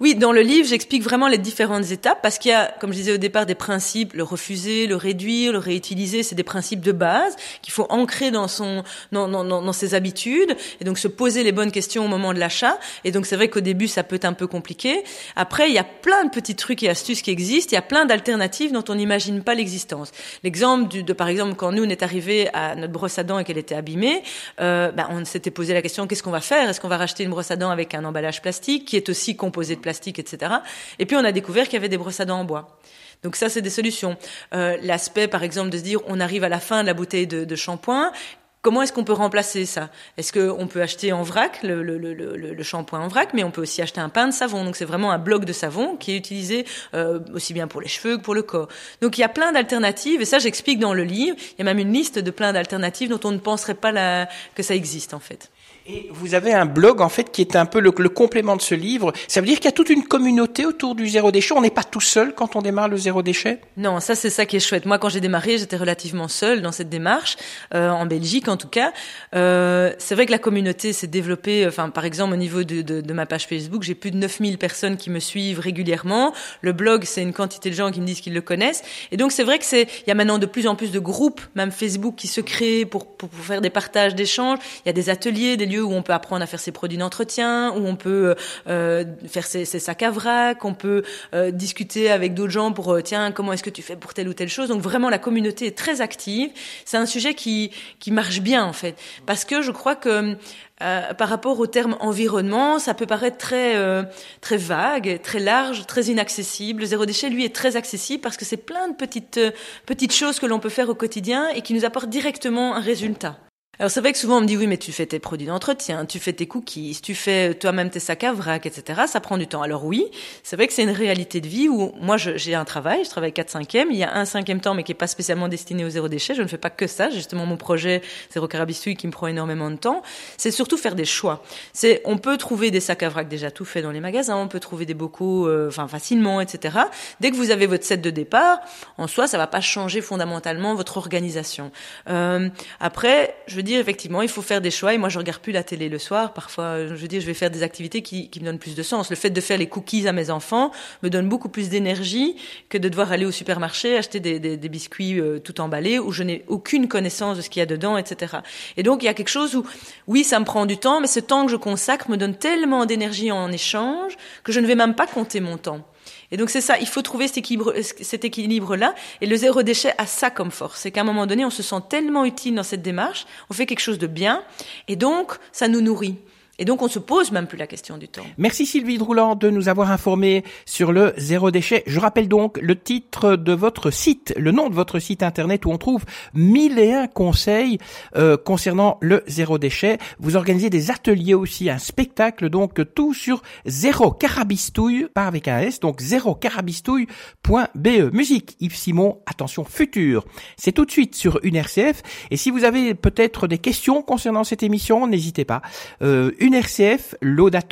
Oui, 0.00 0.14
dans 0.14 0.30
le 0.30 0.42
livre, 0.42 0.68
j'explique 0.68 1.02
vraiment 1.02 1.26
les 1.26 1.38
différentes 1.38 1.90
étapes 1.90 2.20
parce 2.22 2.38
qu'il 2.38 2.52
y 2.52 2.54
a, 2.54 2.72
comme 2.80 2.92
je 2.92 2.98
disais 2.98 3.12
au 3.12 3.18
départ, 3.18 3.46
des 3.46 3.56
principes, 3.56 4.12
le 4.12 4.22
refuser, 4.22 4.86
le 4.86 4.94
réduire, 4.94 5.52
le 5.52 5.58
réutiliser, 5.58 6.22
c'est 6.22 6.36
des 6.36 6.44
principes 6.44 6.80
de 6.80 6.92
base 6.92 7.34
qu'il 7.62 7.72
faut 7.72 7.86
ancrer 7.90 8.30
dans 8.30 8.46
son, 8.46 8.84
dans, 9.10 9.26
dans, 9.26 9.44
dans, 9.44 9.72
ses 9.72 9.94
habitudes 9.94 10.56
et 10.80 10.84
donc 10.84 10.98
se 10.98 11.08
poser 11.08 11.42
les 11.42 11.50
bonnes 11.50 11.72
questions 11.72 12.04
au 12.04 12.08
moment 12.08 12.32
de 12.32 12.38
l'achat. 12.38 12.78
Et 13.04 13.10
donc 13.10 13.26
c'est 13.26 13.34
vrai 13.34 13.48
qu'au 13.48 13.60
début, 13.60 13.88
ça 13.88 14.04
peut 14.04 14.16
être 14.16 14.24
un 14.24 14.34
peu 14.34 14.46
compliqué. 14.46 15.02
Après, 15.34 15.68
il 15.68 15.74
y 15.74 15.78
a 15.78 15.84
plein 15.84 16.24
de 16.24 16.30
petits 16.30 16.54
trucs 16.54 16.82
et 16.84 16.88
astuces 16.88 17.22
qui 17.22 17.30
existent. 17.30 17.70
Il 17.72 17.74
y 17.74 17.78
a 17.78 17.82
plein 17.82 18.04
d'alternatives 18.04 18.72
dont 18.72 18.84
on 18.88 18.94
n'imagine 18.94 19.42
pas 19.42 19.54
l'existence. 19.54 20.12
L'exemple 20.44 21.02
de, 21.02 21.12
par 21.12 21.26
exemple, 21.26 21.56
quand 21.56 21.72
nous 21.72 21.84
on 21.84 21.88
est 21.88 22.04
arrivé 22.04 22.48
à 22.54 22.76
notre 22.76 22.92
brosse 22.92 23.18
à 23.18 23.24
dents 23.24 23.40
et 23.40 23.44
qu'elle 23.44 23.58
était 23.58 23.74
abîmée, 23.74 24.22
euh, 24.60 24.92
ben, 24.92 25.08
on 25.10 25.24
s'était 25.24 25.50
posé 25.50 25.74
la 25.74 25.82
question 25.82 26.06
qu'est-ce 26.06 26.22
qu'on 26.22 26.30
va 26.30 26.40
faire? 26.40 26.68
Est-ce 26.68 26.80
qu'on 26.80 26.88
va 26.88 26.98
racheter 26.98 27.24
une 27.24 27.30
brosse 27.30 27.50
à 27.50 27.56
dents 27.56 27.70
avec 27.70 27.94
un 27.94 28.04
emballage 28.04 28.42
plastique 28.42 28.84
qui 28.84 28.96
est 28.96 29.08
aussi 29.08 29.36
composé 29.36 29.74
de 29.74 29.80
plastique, 29.80 29.87
etc. 30.18 30.52
Et 30.98 31.06
puis 31.06 31.16
on 31.16 31.24
a 31.24 31.32
découvert 31.32 31.64
qu'il 31.64 31.74
y 31.74 31.76
avait 31.76 31.88
des 31.88 31.98
brosses 31.98 32.20
à 32.20 32.24
dents 32.24 32.40
en 32.40 32.44
bois. 32.44 32.78
Donc 33.22 33.36
ça, 33.36 33.48
c'est 33.48 33.62
des 33.62 33.70
solutions. 33.70 34.16
Euh, 34.54 34.76
L'aspect, 34.82 35.28
par 35.28 35.42
exemple, 35.42 35.70
de 35.70 35.78
se 35.78 35.82
dire, 35.82 36.00
on 36.06 36.20
arrive 36.20 36.44
à 36.44 36.48
la 36.48 36.60
fin 36.60 36.82
de 36.82 36.86
la 36.86 36.94
bouteille 36.94 37.26
de, 37.26 37.56
shampoing, 37.56 38.12
Comment 38.60 38.82
est-ce 38.82 38.92
qu'on 38.92 39.04
peut 39.04 39.12
remplacer 39.12 39.66
ça? 39.66 39.88
Est-ce 40.16 40.32
qu'on 40.32 40.66
peut 40.66 40.82
acheter 40.82 41.12
en 41.12 41.22
vrac 41.22 41.60
le, 41.62 42.62
shampoing 42.64 42.98
en 42.98 43.06
vrac, 43.06 43.32
mais 43.32 43.44
on 43.44 43.52
peut 43.52 43.62
aussi 43.62 43.80
acheter 43.80 44.00
un 44.00 44.08
pain 44.08 44.26
de 44.26 44.32
savon. 44.32 44.64
Donc 44.64 44.74
c'est 44.74 44.84
vraiment 44.84 45.12
un 45.12 45.18
bloc 45.18 45.44
de 45.44 45.52
savon 45.52 45.96
qui 45.96 46.12
est 46.12 46.16
utilisé 46.16 46.66
euh, 46.92 47.20
aussi 47.32 47.54
bien 47.54 47.68
pour 47.68 47.80
les 47.80 47.86
cheveux 47.86 48.16
que 48.18 48.22
pour 48.22 48.34
le 48.34 48.42
corps. 48.42 48.66
Donc 49.00 49.16
il 49.16 49.20
y 49.20 49.24
a 49.24 49.28
plein 49.28 49.52
d'alternatives 49.52 50.20
et 50.20 50.24
ça 50.24 50.40
j'explique 50.40 50.80
dans 50.80 50.92
le 50.92 51.04
livre. 51.04 51.36
Il 51.52 51.58
y 51.58 51.62
a 51.62 51.64
même 51.64 51.78
une 51.78 51.92
liste 51.92 52.18
de 52.18 52.30
plein 52.32 52.52
d'alternatives 52.52 53.08
dont 53.08 53.20
on 53.22 53.30
ne 53.30 53.38
penserait 53.38 53.74
pas 53.74 54.26
que 54.56 54.62
ça 54.64 54.74
existe 54.74 55.14
en 55.14 55.20
fait. 55.20 55.50
Et 55.90 56.06
vous 56.10 56.34
avez 56.34 56.52
un 56.52 56.66
blog 56.66 57.00
en 57.00 57.08
fait 57.08 57.32
qui 57.32 57.40
est 57.40 57.56
un 57.56 57.64
peu 57.64 57.80
le, 57.80 57.90
complément 57.90 58.56
de 58.56 58.60
ce 58.60 58.74
livre. 58.74 59.14
Ça 59.26 59.40
veut 59.40 59.46
dire 59.46 59.56
qu'il 59.56 59.64
y 59.64 59.68
a 59.68 59.72
toute 59.72 59.88
une 59.88 60.04
communauté 60.04 60.66
autour 60.66 60.94
du 60.94 61.08
zéro 61.08 61.32
déchet. 61.32 61.54
On 61.54 61.62
n'est 61.62 61.70
pas 61.70 61.82
tout 61.82 62.02
seul 62.02 62.34
quand 62.34 62.56
on 62.56 62.60
démarre 62.60 62.88
le 62.88 62.98
zéro 62.98 63.22
déchet? 63.22 63.60
Non, 63.78 63.98
ça 63.98 64.14
c'est 64.14 64.28
ça 64.28 64.44
qui 64.44 64.56
est 64.56 64.60
chouette. 64.60 64.84
Moi, 64.84 64.98
quand 64.98 65.08
j'ai 65.08 65.20
démarré, 65.20 65.56
j'étais 65.56 65.78
relativement 65.78 66.28
seule 66.28 66.60
dans 66.60 66.72
cette 66.72 66.90
démarche 66.90 67.38
euh, 67.74 67.88
en 67.88 68.04
Belgique 68.04 68.48
en 68.48 68.58
tout 68.58 68.68
cas. 68.68 68.92
Euh, 69.34 69.94
c'est 69.96 70.14
vrai 70.14 70.26
que 70.26 70.30
la 70.30 70.38
communauté 70.38 70.92
s'est 70.92 71.06
développée. 71.06 71.66
Enfin, 71.66 71.88
par 71.88 72.04
exemple, 72.04 72.34
au 72.34 72.36
niveau 72.36 72.64
de 72.64 73.12
ma 73.14 73.24
page 73.24 73.46
Facebook, 73.46 73.82
j'ai 73.82 73.94
plus 73.94 74.10
de 74.10 74.18
9000 74.18 74.58
personnes 74.58 74.98
qui 74.98 75.08
me 75.08 75.20
suivent 75.20 75.60
régulièrement. 75.60 76.34
Le 76.60 76.74
blog, 76.74 77.04
c'est 77.04 77.22
une 77.22 77.32
quantité 77.32 77.70
de 77.70 77.74
gens 77.74 77.90
qui 77.90 78.02
me 78.02 78.06
disent 78.06 78.20
qu'ils 78.20 78.34
le 78.34 78.42
connaissent. 78.42 78.82
Et 79.10 79.16
donc 79.16 79.32
c'est 79.32 79.44
vrai 79.44 79.58
que 79.58 79.64
c'est 79.64 79.84
il 79.84 80.08
y 80.08 80.10
a 80.10 80.14
maintenant 80.14 80.38
de 80.38 80.46
plus 80.46 80.66
en 80.66 80.74
plus 80.74 80.90
de 80.90 80.98
groupes, 80.98 81.40
même 81.54 81.70
Facebook, 81.70 82.16
qui 82.16 82.26
se 82.26 82.42
créent 82.42 82.84
pour, 82.84 83.06
pour, 83.06 83.30
pour 83.30 83.44
faire 83.44 83.62
des 83.62 83.70
partages, 83.70 84.14
d'échanges. 84.14 84.58
Il 84.84 84.88
y 84.88 84.90
a 84.90 84.92
des 84.92 85.08
ateliers, 85.08 85.56
des 85.56 85.64
lieux 85.64 85.77
où 85.80 85.92
on 85.92 86.02
peut 86.02 86.12
apprendre 86.12 86.42
à 86.42 86.46
faire 86.46 86.60
ses 86.60 86.72
produits 86.72 86.98
d'entretien, 86.98 87.72
où 87.72 87.86
on 87.86 87.96
peut 87.96 88.34
euh, 88.68 89.04
faire 89.26 89.46
ses, 89.46 89.64
sacs 89.64 90.02
à 90.02 90.10
vrac, 90.10 90.64
on 90.64 90.74
peut 90.74 91.02
euh, 91.34 91.50
discuter 91.50 92.10
avec 92.10 92.34
d'autres 92.34 92.52
gens 92.52 92.72
pour 92.72 92.92
euh, 92.92 93.02
tiens 93.02 93.32
comment 93.32 93.52
est-ce 93.52 93.62
que 93.62 93.70
tu 93.70 93.82
fais 93.82 93.96
pour 93.96 94.14
telle 94.14 94.28
ou 94.28 94.34
telle 94.34 94.48
chose. 94.48 94.68
Donc 94.68 94.80
vraiment 94.80 95.10
la 95.10 95.18
communauté 95.18 95.66
est 95.66 95.76
très 95.76 96.00
active. 96.00 96.50
C'est 96.84 96.96
un 96.96 97.06
sujet 97.06 97.34
qui 97.34 97.70
qui 97.98 98.10
marche 98.10 98.40
bien 98.40 98.64
en 98.64 98.72
fait 98.72 98.96
parce 99.26 99.44
que 99.44 99.62
je 99.62 99.70
crois 99.70 99.96
que 99.96 100.36
euh, 100.80 101.12
par 101.14 101.28
rapport 101.28 101.58
au 101.58 101.66
terme 101.66 101.96
environnement, 102.00 102.78
ça 102.78 102.94
peut 102.94 103.06
paraître 103.06 103.36
très 103.36 103.76
euh, 103.76 104.04
très 104.40 104.56
vague, 104.56 105.20
très 105.22 105.40
large, 105.40 105.86
très 105.86 106.04
inaccessible. 106.04 106.80
Le 106.80 106.86
zéro 106.86 107.04
déchet, 107.04 107.30
lui, 107.30 107.44
est 107.44 107.54
très 107.54 107.76
accessible 107.76 108.20
parce 108.20 108.36
que 108.36 108.44
c'est 108.44 108.56
plein 108.56 108.88
de 108.88 108.94
petites 108.94 109.40
petites 109.86 110.12
choses 110.12 110.38
que 110.38 110.46
l'on 110.46 110.60
peut 110.60 110.68
faire 110.68 110.88
au 110.88 110.94
quotidien 110.94 111.48
et 111.48 111.62
qui 111.62 111.74
nous 111.74 111.84
apportent 111.84 112.10
directement 112.10 112.76
un 112.76 112.80
résultat. 112.80 113.36
Alors 113.80 113.92
c'est 113.92 114.00
vrai 114.00 114.10
que 114.10 114.18
souvent 114.18 114.38
on 114.38 114.40
me 114.40 114.46
dit 114.46 114.56
oui 114.56 114.66
mais 114.66 114.76
tu 114.76 114.90
fais 114.90 115.06
tes 115.06 115.20
produits 115.20 115.46
d'entretien, 115.46 116.04
tu 116.04 116.18
fais 116.18 116.32
tes 116.32 116.48
cookies, 116.48 116.98
tu 117.00 117.14
fais 117.14 117.54
toi-même 117.54 117.90
tes 117.90 118.00
sacs 118.00 118.24
à 118.24 118.32
vrac, 118.32 118.66
etc. 118.66 119.02
Ça 119.06 119.20
prend 119.20 119.38
du 119.38 119.46
temps. 119.46 119.62
Alors 119.62 119.84
oui, 119.84 120.04
c'est 120.42 120.56
vrai 120.56 120.66
que 120.66 120.72
c'est 120.72 120.82
une 120.82 120.90
réalité 120.90 121.40
de 121.40 121.46
vie 121.46 121.68
où 121.68 121.92
moi 122.00 122.16
j'ai 122.16 122.56
un 122.56 122.64
travail, 122.64 123.04
je 123.04 123.10
travaille 123.10 123.32
4 123.32 123.50
5 123.50 123.74
il 123.74 123.96
y 123.96 124.02
a 124.02 124.16
un 124.16 124.24
cinquième 124.24 124.60
temps 124.60 124.74
mais 124.74 124.82
qui 124.82 124.90
est 124.90 124.96
pas 124.96 125.06
spécialement 125.06 125.46
destiné 125.46 125.84
au 125.84 125.90
zéro 125.90 126.08
déchet. 126.08 126.34
Je 126.34 126.42
ne 126.42 126.48
fais 126.48 126.58
pas 126.58 126.70
que 126.70 126.88
ça. 126.88 127.08
Justement 127.10 127.46
mon 127.46 127.56
projet 127.56 128.02
zéro 128.32 128.48
carabistouille 128.48 128.96
qui 128.96 129.06
me 129.06 129.12
prend 129.12 129.28
énormément 129.28 129.70
de 129.70 129.76
temps, 129.76 130.02
c'est 130.36 130.50
surtout 130.50 130.76
faire 130.76 130.96
des 130.96 131.04
choix. 131.04 131.44
C'est 131.72 132.02
on 132.04 132.18
peut 132.18 132.36
trouver 132.36 132.72
des 132.72 132.80
sacs 132.80 133.04
à 133.04 133.08
vrac 133.08 133.28
déjà 133.28 133.52
tout 133.52 133.64
fait 133.64 133.82
dans 133.82 133.92
les 133.92 134.00
magasins, 134.00 134.36
on 134.38 134.48
peut 134.48 134.60
trouver 134.60 134.86
des 134.86 134.94
bocaux, 134.94 135.46
euh, 135.46 135.68
enfin 135.68 135.86
facilement, 135.86 136.40
etc. 136.40 136.78
Dès 137.20 137.30
que 137.30 137.36
vous 137.36 137.52
avez 137.52 137.68
votre 137.68 137.84
set 137.84 138.00
de 138.00 138.10
départ, 138.10 138.58
en 138.96 139.06
soi 139.06 139.28
ça 139.28 139.38
va 139.38 139.46
pas 139.46 139.60
changer 139.60 140.00
fondamentalement 140.00 140.74
votre 140.74 140.96
organisation. 140.96 141.70
Euh, 142.08 142.48
après, 142.80 143.36
je 143.46 143.54
veux 143.54 143.62
dire, 143.68 143.80
effectivement, 143.80 144.22
il 144.22 144.28
faut 144.28 144.42
faire 144.42 144.60
des 144.60 144.70
choix. 144.70 144.94
Et 144.94 144.98
moi, 144.98 145.08
je 145.08 145.18
regarde 145.18 145.40
plus 145.40 145.52
la 145.52 145.62
télé 145.62 145.88
le 145.88 145.98
soir. 145.98 146.32
Parfois, 146.32 146.86
je 146.86 146.94
veux 146.94 147.08
dire, 147.08 147.20
je 147.20 147.26
vais 147.26 147.34
faire 147.34 147.50
des 147.50 147.62
activités 147.62 148.02
qui, 148.02 148.30
me 148.40 148.46
donnent 148.46 148.58
plus 148.58 148.74
de 148.74 148.82
sens. 148.82 149.10
Le 149.10 149.16
fait 149.16 149.30
de 149.30 149.40
faire 149.40 149.58
les 149.58 149.68
cookies 149.68 150.08
à 150.08 150.12
mes 150.12 150.30
enfants 150.30 150.72
me 151.02 151.10
donne 151.10 151.28
beaucoup 151.28 151.48
plus 151.48 151.68
d'énergie 151.68 152.36
que 152.68 152.78
de 152.78 152.88
devoir 152.88 153.12
aller 153.12 153.26
au 153.26 153.30
supermarché 153.30 153.96
acheter 153.96 154.20
des 154.20 154.68
biscuits 154.68 155.20
euh, 155.20 155.38
tout 155.38 155.60
emballés 155.60 155.98
où 155.98 156.12
je 156.12 156.22
n'ai 156.22 156.44
aucune 156.48 156.88
connaissance 156.88 157.36
de 157.36 157.42
ce 157.42 157.50
qu'il 157.50 157.60
y 157.60 157.62
a 157.62 157.66
dedans, 157.66 157.96
etc. 157.96 158.38
Et 158.76 158.82
donc, 158.82 159.02
il 159.02 159.06
y 159.06 159.08
a 159.08 159.14
quelque 159.14 159.28
chose 159.28 159.54
où, 159.54 159.64
oui, 160.06 160.24
ça 160.24 160.40
me 160.40 160.44
prend 160.44 160.66
du 160.66 160.78
temps, 160.78 161.00
mais 161.00 161.06
ce 161.06 161.20
temps 161.20 161.46
que 161.46 161.52
je 161.52 161.56
consacre 161.56 162.10
me 162.10 162.16
donne 162.16 162.36
tellement 162.36 162.86
d'énergie 162.86 163.30
en 163.30 163.52
échange 163.52 164.16
que 164.44 164.52
je 164.52 164.60
ne 164.60 164.66
vais 164.66 164.74
même 164.74 164.94
pas 164.94 165.06
compter 165.06 165.40
mon 165.40 165.58
temps. 165.58 165.84
Et 166.30 166.36
donc 166.36 166.50
c'est 166.50 166.60
ça, 166.60 166.78
il 166.78 166.86
faut 166.86 167.02
trouver 167.02 167.26
cet 167.26 167.38
équilibre, 167.38 167.74
cet 167.82 168.24
équilibre-là. 168.24 168.94
Et 169.20 169.26
le 169.26 169.36
zéro 169.36 169.62
déchet 169.62 169.94
a 169.98 170.06
ça 170.06 170.30
comme 170.30 170.50
force, 170.50 170.80
c'est 170.80 170.90
qu'à 170.90 171.00
un 171.00 171.04
moment 171.04 171.26
donné, 171.26 171.44
on 171.44 171.50
se 171.50 171.62
sent 171.62 171.80
tellement 171.88 172.24
utile 172.24 172.54
dans 172.54 172.62
cette 172.62 172.82
démarche, 172.82 173.26
on 173.50 173.54
fait 173.54 173.66
quelque 173.66 173.80
chose 173.80 173.98
de 173.98 174.06
bien, 174.06 174.42
et 174.88 174.96
donc 174.96 175.32
ça 175.52 175.68
nous 175.68 175.80
nourrit. 175.80 176.16
Et 176.58 176.64
donc, 176.64 176.82
on 176.82 176.88
se 176.88 176.98
pose 176.98 177.30
même 177.30 177.46
plus 177.46 177.58
la 177.58 177.68
question 177.68 177.98
du 177.98 178.08
temps. 178.08 178.26
Merci 178.36 178.66
Sylvie 178.66 178.98
Drouland 178.98 179.36
de 179.36 179.48
nous 179.48 179.68
avoir 179.68 179.92
informé 179.92 180.44
sur 180.66 180.90
le 180.90 181.14
zéro 181.16 181.52
déchet. 181.52 181.84
Je 181.86 182.00
rappelle 182.00 182.28
donc 182.28 182.58
le 182.60 182.76
titre 182.76 183.36
de 183.36 183.52
votre 183.52 183.90
site, 183.90 184.34
le 184.36 184.50
nom 184.50 184.68
de 184.68 184.74
votre 184.74 184.98
site 184.98 185.22
internet 185.22 185.66
où 185.66 185.70
on 185.70 185.78
trouve 185.78 186.04
mille 186.34 186.78
et 186.78 186.92
un 186.92 187.06
conseils 187.06 187.78
euh, 188.16 188.36
concernant 188.36 188.98
le 189.00 189.22
zéro 189.28 189.58
déchet. 189.58 189.98
Vous 190.18 190.36
organisez 190.36 190.68
des 190.68 190.90
ateliers 190.90 191.34
aussi, 191.34 191.70
un 191.70 191.78
spectacle, 191.78 192.50
donc 192.50 192.80
tout 192.94 193.14
sur 193.14 193.42
zéro 193.64 194.10
carabistouille, 194.10 195.06
pas 195.14 195.26
avec 195.26 195.46
un 195.46 195.60
S, 195.60 195.78
donc 195.78 196.00
zéro 196.00 196.34
carabistouille.be. 196.34 198.12
Musique, 198.12 198.56
Yves 198.60 198.76
Simon, 198.76 199.20
attention 199.26 199.64
futur. 199.64 200.24
C'est 200.56 200.72
tout 200.72 200.84
de 200.84 200.90
suite 200.90 201.14
sur 201.14 201.38
une 201.44 201.56
RCF. 201.56 202.02
Et 202.30 202.36
si 202.36 202.50
vous 202.50 202.64
avez 202.64 202.94
peut-être 202.94 203.46
des 203.46 203.58
questions 203.58 204.02
concernant 204.02 204.42
cette 204.42 204.64
émission, 204.64 205.06
n'hésitez 205.06 205.44
pas. 205.44 205.62
Euh, 206.02 206.32
RCF, 206.54 207.14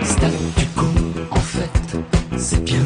Statu 0.03 0.67
quo, 0.77 0.87
en 1.31 1.37
fait, 1.37 1.97
c'est 2.37 2.65
bien 2.65 2.81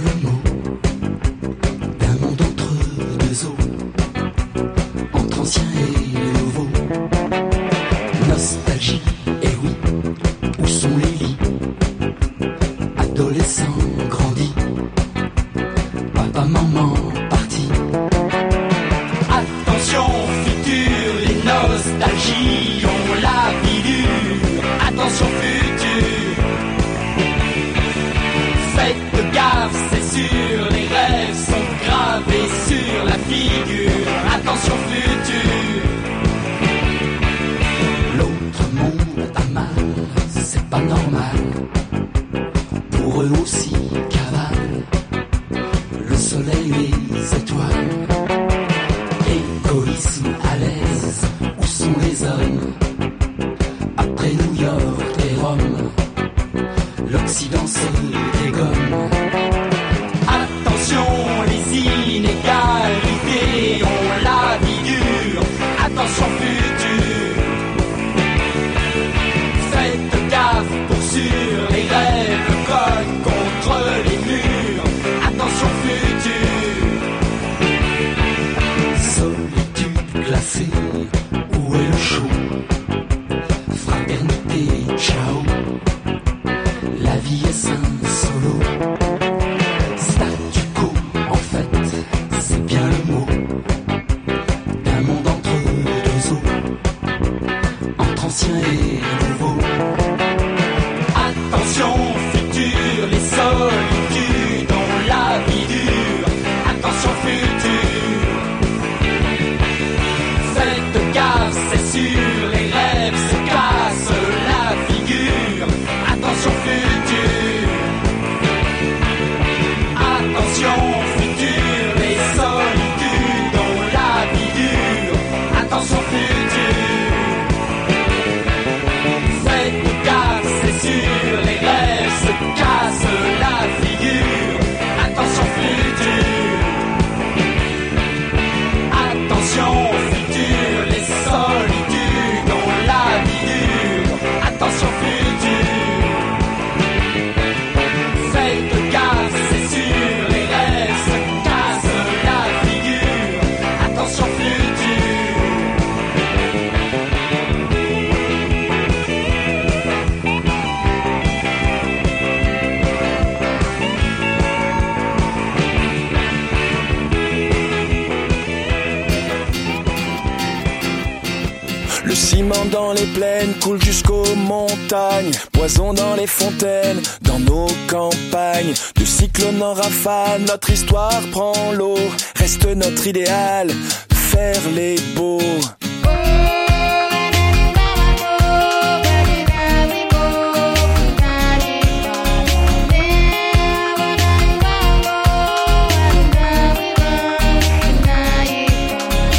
Poison 175.53 175.95
dans 175.95 176.17
les 176.17 176.27
fontaines, 176.27 177.01
dans 177.23 177.39
nos 177.39 177.69
campagnes. 177.87 178.75
De 178.97 179.05
cyclone 179.05 179.63
en 179.63 179.73
rafale, 179.73 180.41
notre 180.49 180.71
histoire 180.71 181.21
prend 181.31 181.71
l'eau. 181.73 181.97
Reste 182.35 182.67
notre 182.75 183.07
idéal, 183.07 183.71
faire 184.13 184.61
les 184.75 184.97
beaux. 185.15 185.39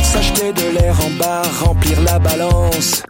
S'acheter 0.01 0.53
de 0.53 0.79
l'air 0.79 0.95
en 1.05 1.09
bas, 1.19 1.41
remplir 1.59 1.99
la 2.03 2.19
balance. 2.19 3.03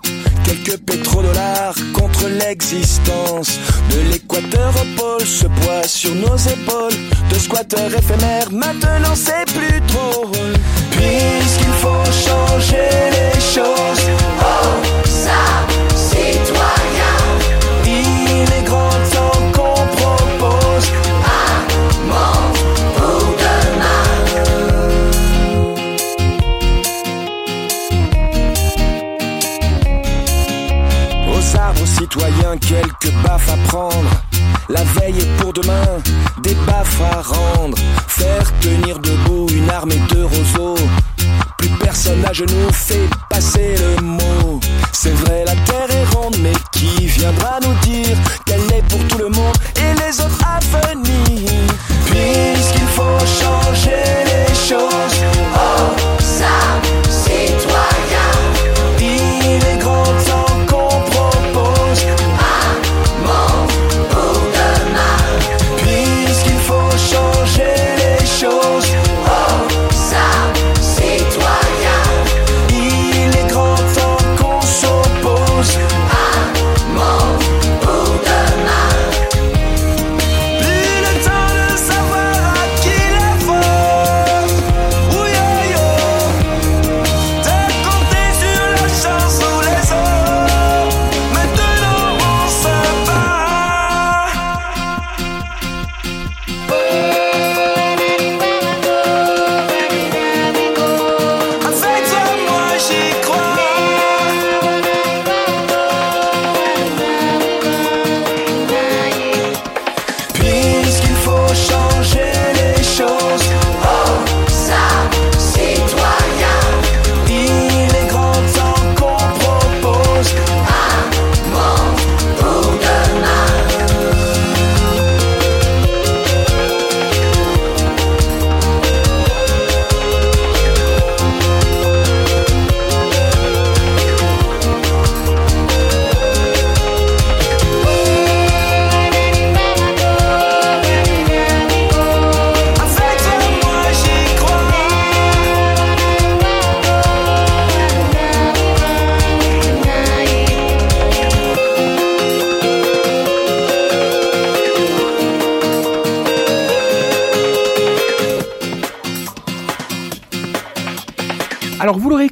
Quelques 0.72 0.84
pétrodollars 0.86 1.76
contre 1.94 2.30
l'existence. 2.30 3.60
De 3.90 4.00
l'équateur 4.10 4.74
au 4.76 5.02
pôle, 5.02 5.28
ce 5.28 5.46
poids 5.46 5.84
sur 5.86 6.16
nos 6.16 6.38
épaules. 6.38 6.98
De 7.30 7.36
squatteurs 7.36 7.94
éphémères, 7.94 8.50
maintenant 8.52 9.16
c'est 9.16 9.46
plus 9.54 9.82
drôle. 9.82 10.54
Puisqu'il 10.92 11.74
faut 11.82 12.06
changer 12.06 12.90
les 13.12 13.42
choses. 13.42 14.08
Oh, 14.40 15.04
ça, 15.06 15.68
quelques 32.58 33.12
baffes 33.24 33.50
à 33.50 33.58
prendre. 33.68 34.10
La 34.70 34.84
veille 34.84 35.20
est 35.20 35.42
pour 35.42 35.54
demain, 35.54 35.84
des 36.44 36.56
baffes 36.66 37.02
à 37.02 37.22
rendre. 37.22 37.78
Faire 38.08 38.52
tenir 38.60 39.00
debout 39.00 39.48
une 39.54 39.70
armée 39.70 40.02
de 40.14 40.24
roseaux. 40.24 40.88
Plus 41.58 41.70
personne 41.80 42.24
à 42.26 42.34
genoux 42.34 42.72
fait 42.72 43.10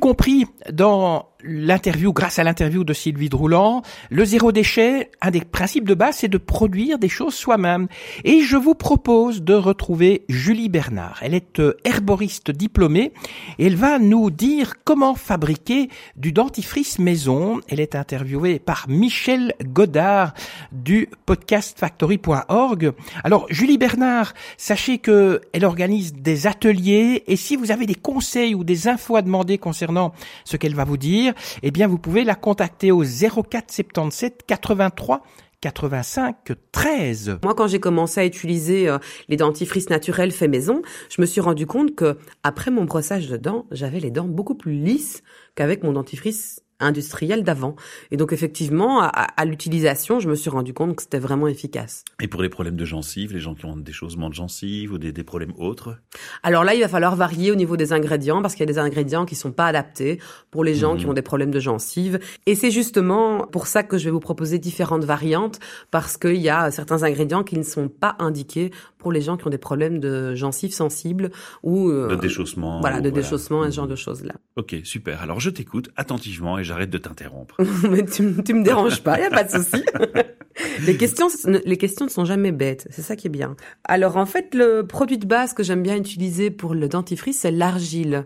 compris 0.09 0.47
dans 0.71 1.28
l'interview, 1.49 2.13
grâce 2.13 2.39
à 2.39 2.43
l'interview 2.43 2.83
de 2.83 2.93
Sylvie 2.93 3.29
Droulant, 3.29 3.81
le 4.09 4.23
zéro 4.23 4.51
déchet, 4.51 5.09
un 5.21 5.31
des 5.31 5.41
principes 5.41 5.87
de 5.87 5.95
base, 5.95 6.17
c'est 6.17 6.27
de 6.27 6.37
produire 6.37 6.99
des 6.99 7.09
choses 7.09 7.33
soi-même. 7.33 7.87
Et 8.23 8.41
je 8.41 8.55
vous 8.55 8.75
propose 8.75 9.41
de 9.41 9.53
retrouver 9.55 10.25
Julie 10.29 10.69
Bernard. 10.69 11.19
Elle 11.21 11.33
est 11.33 11.59
euh, 11.59 11.75
herboriste 11.83 12.51
diplômée 12.51 13.13
et 13.57 13.65
elle 13.65 13.75
va 13.75 13.99
nous 13.99 14.29
dire 14.29 14.75
comment 14.83 15.15
fabriquer 15.15 15.89
du 16.15 16.31
dentifrice 16.31 16.99
maison. 16.99 17.61
Elle 17.67 17.79
est 17.79 17.95
interviewée 17.95 18.59
par 18.59 18.87
Michel 18.87 19.53
Godard 19.63 20.33
du 20.71 21.09
podcastfactory.org. 21.25 22.93
Alors 23.23 23.47
Julie 23.49 23.77
Bernard, 23.77 24.33
sachez 24.57 24.99
que 24.99 25.41
elle 25.53 25.65
organise 25.65 26.13
des 26.13 26.45
ateliers 26.45 27.23
et 27.27 27.35
si 27.35 27.55
vous 27.55 27.71
avez 27.71 27.87
des 27.87 27.95
conseils 27.95 28.53
ou 28.53 28.63
des 28.63 28.87
infos 28.87 29.15
à 29.15 29.21
demander 29.21 29.57
concernant 29.57 30.13
ce 30.45 30.57
qu'elle 30.57 30.75
va 30.75 30.83
vous 30.83 30.97
dire, 30.97 31.33
eh 31.63 31.71
bien 31.71 31.87
vous 31.87 31.97
pouvez 31.97 32.23
la 32.23 32.35
contacter 32.35 32.91
au 32.91 33.03
04 33.03 33.71
77 33.71 34.43
83 34.47 35.23
85 35.61 36.53
13. 36.71 37.39
Moi, 37.43 37.53
quand 37.53 37.67
j'ai 37.67 37.79
commencé 37.79 38.21
à 38.21 38.25
utiliser 38.25 38.87
euh, 38.87 38.97
les 39.27 39.35
dentifrices 39.35 39.89
naturels 39.89 40.31
faits 40.31 40.49
maison, 40.49 40.81
je 41.09 41.21
me 41.21 41.25
suis 41.25 41.41
rendu 41.41 41.65
compte 41.65 41.95
que 41.95 42.17
après 42.43 42.71
mon 42.71 42.85
brossage 42.85 43.27
de 43.27 43.37
dents, 43.37 43.65
j'avais 43.71 43.99
les 43.99 44.11
dents 44.11 44.27
beaucoup 44.27 44.55
plus 44.55 44.73
lisses 44.73 45.21
qu'avec 45.55 45.83
mon 45.83 45.91
dentifrice 45.91 46.61
industriel 46.79 47.43
d'avant. 47.43 47.75
Et 48.11 48.17
donc 48.17 48.33
effectivement, 48.33 49.01
à, 49.01 49.07
à 49.07 49.45
l'utilisation, 49.45 50.19
je 50.19 50.29
me 50.29 50.35
suis 50.35 50.49
rendu 50.49 50.73
compte 50.73 50.95
que 50.95 51.01
c'était 51.03 51.19
vraiment 51.19 51.47
efficace. 51.47 52.03
Et 52.21 52.27
pour 52.27 52.41
les 52.41 52.49
problèmes 52.49 52.75
de 52.75 52.85
gencives, 52.85 53.33
les 53.33 53.39
gens 53.39 53.55
qui 53.55 53.65
ont 53.65 53.75
des 53.77 53.91
chaussements 53.91 54.29
de 54.29 54.33
gencives 54.35 54.93
ou 54.93 54.97
des, 54.97 55.11
des 55.11 55.23
problèmes 55.23 55.53
autres? 55.57 55.97
Alors 56.43 56.63
là, 56.63 56.73
il 56.75 56.81
va 56.81 56.87
falloir 56.87 57.15
varier 57.15 57.51
au 57.51 57.55
niveau 57.55 57.77
des 57.77 57.93
ingrédients 57.93 58.41
parce 58.41 58.55
qu'il 58.55 58.61
y 58.61 58.69
a 58.69 58.73
des 58.73 58.79
ingrédients 58.79 59.25
qui 59.25 59.35
sont 59.35 59.51
pas 59.51 59.67
adaptés 59.67 60.19
pour 60.51 60.63
les 60.63 60.73
gens 60.75 60.95
qui 60.95 61.05
ont 61.05 61.13
des 61.13 61.21
problèmes 61.21 61.51
de 61.51 61.59
gencives. 61.59 62.19
Et 62.45 62.55
c'est 62.55 62.71
justement 62.71 63.45
pour 63.47 63.67
ça 63.67 63.83
que 63.83 63.97
je 63.97 64.05
vais 64.05 64.11
vous 64.11 64.19
proposer 64.19 64.57
différentes 64.59 65.03
variantes 65.03 65.59
parce 65.91 66.17
qu'il 66.17 66.37
y 66.37 66.49
a 66.49 66.71
certains 66.71 67.03
ingrédients 67.03 67.43
qui 67.43 67.57
ne 67.57 67.63
sont 67.63 67.89
pas 67.89 68.15
indiqués 68.19 68.71
pour 68.97 69.11
les 69.11 69.21
gens 69.21 69.37
qui 69.37 69.47
ont 69.47 69.49
des 69.49 69.57
problèmes 69.57 69.99
de 69.99 70.35
gencives 70.35 70.73
sensibles 70.73 71.31
ou 71.63 71.89
euh, 71.89 72.09
De 72.09 72.15
déchaussement. 72.15 72.79
Voilà, 72.81 72.99
de 73.01 73.09
déchaussement 73.09 73.63
et 73.65 73.71
ce 73.71 73.75
genre 73.75 73.85
Mhm. 73.85 73.91
de 73.91 73.95
choses 73.95 74.23
là. 74.23 74.33
Ok, 74.57 74.75
super. 74.83 75.21
Alors 75.21 75.39
je 75.39 75.49
t'écoute 75.49 75.89
attentivement 75.95 76.57
et 76.59 76.63
j'arrête 76.69 76.91
de 76.91 76.97
t'interrompre. 76.99 77.61
Mais 77.89 78.05
tu, 78.05 78.23
me 78.23 78.63
déranges 78.63 79.01
pas, 79.01 79.19
y 79.19 79.23
a 79.23 79.29
pas 79.29 79.43
de 79.43 79.49
souci. 79.49 79.83
les 80.85 80.97
questions, 80.97 81.27
les 81.65 81.77
questions 81.77 82.05
ne 82.05 82.11
sont 82.11 82.25
jamais 82.25 82.51
bêtes. 82.51 82.87
C'est 82.91 83.01
ça 83.01 83.15
qui 83.15 83.27
est 83.27 83.31
bien. 83.31 83.55
Alors 83.83 84.17
en 84.17 84.27
fait, 84.27 84.53
le 84.53 84.83
produit 84.83 85.17
de 85.17 85.25
base 85.25 85.53
que 85.53 85.63
j'aime 85.63 85.81
bien 85.81 85.97
utiliser 85.97 86.51
pour 86.51 86.75
le 86.75 86.87
dentifrice, 86.87 87.39
c'est 87.39 87.51
l'argile. 87.51 88.25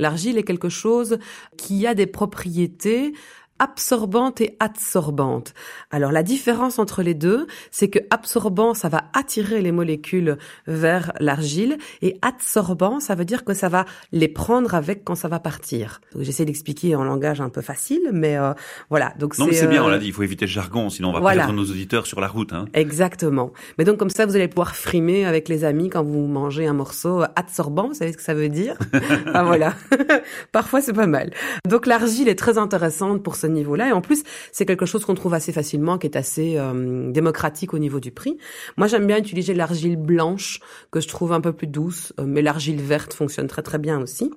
L'argile 0.00 0.38
est 0.38 0.42
quelque 0.42 0.68
chose 0.68 1.18
qui 1.56 1.86
a 1.86 1.94
des 1.94 2.06
propriétés 2.06 3.12
absorbante 3.58 4.40
et 4.40 4.56
adsorbante. 4.60 5.54
Alors 5.90 6.12
la 6.12 6.22
différence 6.22 6.78
entre 6.78 7.02
les 7.02 7.14
deux, 7.14 7.46
c'est 7.70 7.88
que 7.88 7.98
absorbant, 8.10 8.74
ça 8.74 8.88
va 8.88 9.04
attirer 9.12 9.62
les 9.62 9.72
molécules 9.72 10.38
vers 10.66 11.12
l'argile 11.20 11.78
et 12.02 12.18
adsorbant, 12.22 13.00
ça 13.00 13.14
veut 13.14 13.24
dire 13.24 13.44
que 13.44 13.54
ça 13.54 13.68
va 13.68 13.84
les 14.12 14.28
prendre 14.28 14.74
avec 14.74 15.04
quand 15.04 15.14
ça 15.14 15.28
va 15.28 15.38
partir. 15.38 16.00
J'essaie 16.18 16.44
d'expliquer 16.44 16.96
en 16.96 17.04
langage 17.04 17.40
un 17.40 17.48
peu 17.48 17.60
facile, 17.60 18.10
mais 18.12 18.36
euh, 18.36 18.52
voilà. 18.90 19.14
Donc 19.18 19.38
non, 19.38 19.46
mais 19.46 19.52
c'est 19.52 19.66
bien, 19.66 19.82
euh, 19.82 19.86
on 19.86 19.88
l'a 19.88 19.98
dit, 19.98 20.06
il 20.06 20.12
faut 20.12 20.22
éviter 20.22 20.46
le 20.46 20.50
jargon, 20.50 20.90
sinon 20.90 21.10
on 21.10 21.12
va 21.12 21.20
voilà. 21.20 21.44
perdre 21.44 21.54
nos 21.54 21.64
auditeurs 21.64 22.06
sur 22.06 22.20
la 22.20 22.28
route. 22.28 22.52
Hein. 22.52 22.66
Exactement. 22.74 23.52
Mais 23.78 23.84
donc 23.84 23.98
comme 23.98 24.10
ça, 24.10 24.26
vous 24.26 24.36
allez 24.36 24.48
pouvoir 24.48 24.74
frimer 24.74 25.24
avec 25.24 25.48
les 25.48 25.64
amis 25.64 25.90
quand 25.90 26.02
vous 26.02 26.26
mangez 26.26 26.66
un 26.66 26.72
morceau 26.72 27.22
adsorbant. 27.36 27.88
Vous 27.88 27.94
savez 27.94 28.12
ce 28.12 28.16
que 28.16 28.22
ça 28.22 28.34
veut 28.34 28.48
dire? 28.48 28.76
Ah 29.36 29.42
voilà. 29.42 29.74
Parfois 30.52 30.80
c'est 30.80 30.92
pas 30.92 31.06
mal. 31.06 31.32
Donc 31.68 31.86
l'argile 31.86 32.28
est 32.28 32.38
très 32.38 32.58
intéressante 32.58 33.22
pour 33.22 33.36
ce 33.44 33.52
niveau-là. 33.52 33.88
Et 33.88 33.92
en 33.92 34.00
plus, 34.00 34.24
c'est 34.52 34.66
quelque 34.66 34.86
chose 34.86 35.04
qu'on 35.04 35.14
trouve 35.14 35.34
assez 35.34 35.52
facilement, 35.52 35.98
qui 35.98 36.06
est 36.06 36.16
assez 36.16 36.54
euh, 36.56 37.10
démocratique 37.10 37.74
au 37.74 37.78
niveau 37.78 38.00
du 38.00 38.10
prix. 38.10 38.38
Moi, 38.76 38.86
j'aime 38.86 39.06
bien 39.06 39.18
utiliser 39.18 39.54
l'argile 39.54 39.96
blanche, 39.96 40.60
que 40.90 41.00
je 41.00 41.08
trouve 41.08 41.32
un 41.32 41.40
peu 41.40 41.52
plus 41.52 41.66
douce, 41.66 42.12
euh, 42.18 42.24
mais 42.26 42.42
l'argile 42.42 42.80
verte 42.80 43.12
fonctionne 43.12 43.46
très 43.46 43.62
très 43.62 43.78
bien 43.78 44.00
aussi. 44.00 44.30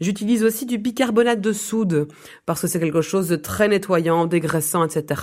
J'utilise 0.00 0.44
aussi 0.44 0.66
du 0.66 0.78
bicarbonate 0.78 1.40
de 1.40 1.52
soude 1.52 2.08
parce 2.46 2.60
que 2.60 2.66
c'est 2.66 2.80
quelque 2.80 3.02
chose 3.02 3.28
de 3.28 3.36
très 3.36 3.68
nettoyant, 3.68 4.26
dégraissant, 4.26 4.84
etc. 4.84 5.22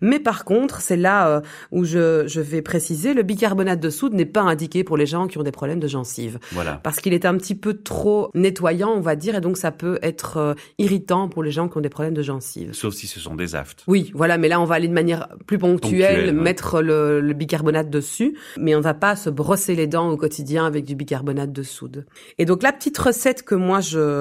Mais 0.00 0.18
par 0.18 0.44
contre, 0.44 0.80
c'est 0.80 0.96
là 0.96 1.28
euh, 1.28 1.40
où 1.70 1.84
je, 1.84 2.26
je 2.26 2.40
vais 2.40 2.62
préciser, 2.62 3.14
le 3.14 3.22
bicarbonate 3.22 3.80
de 3.80 3.90
soude 3.90 4.14
n'est 4.14 4.24
pas 4.24 4.42
indiqué 4.42 4.84
pour 4.84 4.96
les 4.96 5.06
gens 5.06 5.28
qui 5.28 5.38
ont 5.38 5.42
des 5.42 5.52
problèmes 5.52 5.80
de 5.80 5.88
gencives. 5.88 6.38
Voilà. 6.52 6.80
Parce 6.82 7.00
qu'il 7.00 7.14
est 7.14 7.24
un 7.24 7.36
petit 7.36 7.54
peu 7.54 7.74
trop 7.74 8.30
nettoyant, 8.34 8.90
on 8.90 9.00
va 9.00 9.16
dire, 9.16 9.36
et 9.36 9.40
donc 9.40 9.56
ça 9.56 9.70
peut 9.70 9.98
être 10.02 10.36
euh, 10.38 10.54
irritant 10.78 11.28
pour 11.28 11.42
les 11.42 11.50
gens 11.50 11.68
qui 11.68 11.78
ont 11.78 11.82
des 11.82 11.88
problèmes 11.88 12.14
de 12.14 12.22
gencives. 12.22 12.72
Sauf 12.72 12.94
si 12.94 13.06
ce 13.06 13.20
sont 13.20 13.36
des 13.36 13.54
aftes. 13.54 13.84
Oui, 13.86 14.10
voilà, 14.14 14.38
mais 14.38 14.48
là 14.48 14.60
on 14.60 14.64
va 14.64 14.74
aller 14.74 14.88
de 14.88 14.92
manière 14.92 15.28
plus 15.46 15.58
ponctuelle, 15.58 16.26
ouais. 16.26 16.32
mettre 16.32 16.82
le, 16.82 17.20
le 17.20 17.32
bicarbonate 17.34 17.90
dessus, 17.90 18.36
mais 18.58 18.74
on 18.74 18.80
va 18.80 18.94
pas 18.94 19.14
se 19.16 19.30
brosser 19.30 19.74
les 19.74 19.86
dents 19.86 20.10
au 20.10 20.16
quotidien 20.16 20.66
avec 20.66 20.84
du 20.84 20.94
bicarbonate 20.94 21.52
de 21.52 21.62
soude. 21.62 22.06
Et 22.38 22.44
donc 22.44 22.62
la 22.62 22.72
petite 22.72 22.98
recette 22.98 23.42
que 23.42 23.54
moi 23.54 23.80
je, 23.80 24.15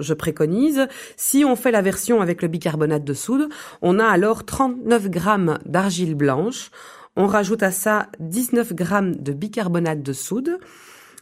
je 0.00 0.14
préconise, 0.14 0.86
si 1.16 1.44
on 1.44 1.56
fait 1.56 1.70
la 1.70 1.82
version 1.82 2.20
avec 2.20 2.42
le 2.42 2.48
bicarbonate 2.48 3.04
de 3.04 3.14
soude, 3.14 3.48
on 3.82 3.98
a 3.98 4.06
alors 4.06 4.44
39 4.44 5.08
grammes 5.08 5.58
d'argile 5.66 6.14
blanche, 6.14 6.70
on 7.16 7.26
rajoute 7.26 7.62
à 7.62 7.70
ça 7.70 8.08
19 8.20 8.74
grammes 8.74 9.16
de 9.16 9.32
bicarbonate 9.32 10.02
de 10.02 10.12
soude, 10.12 10.58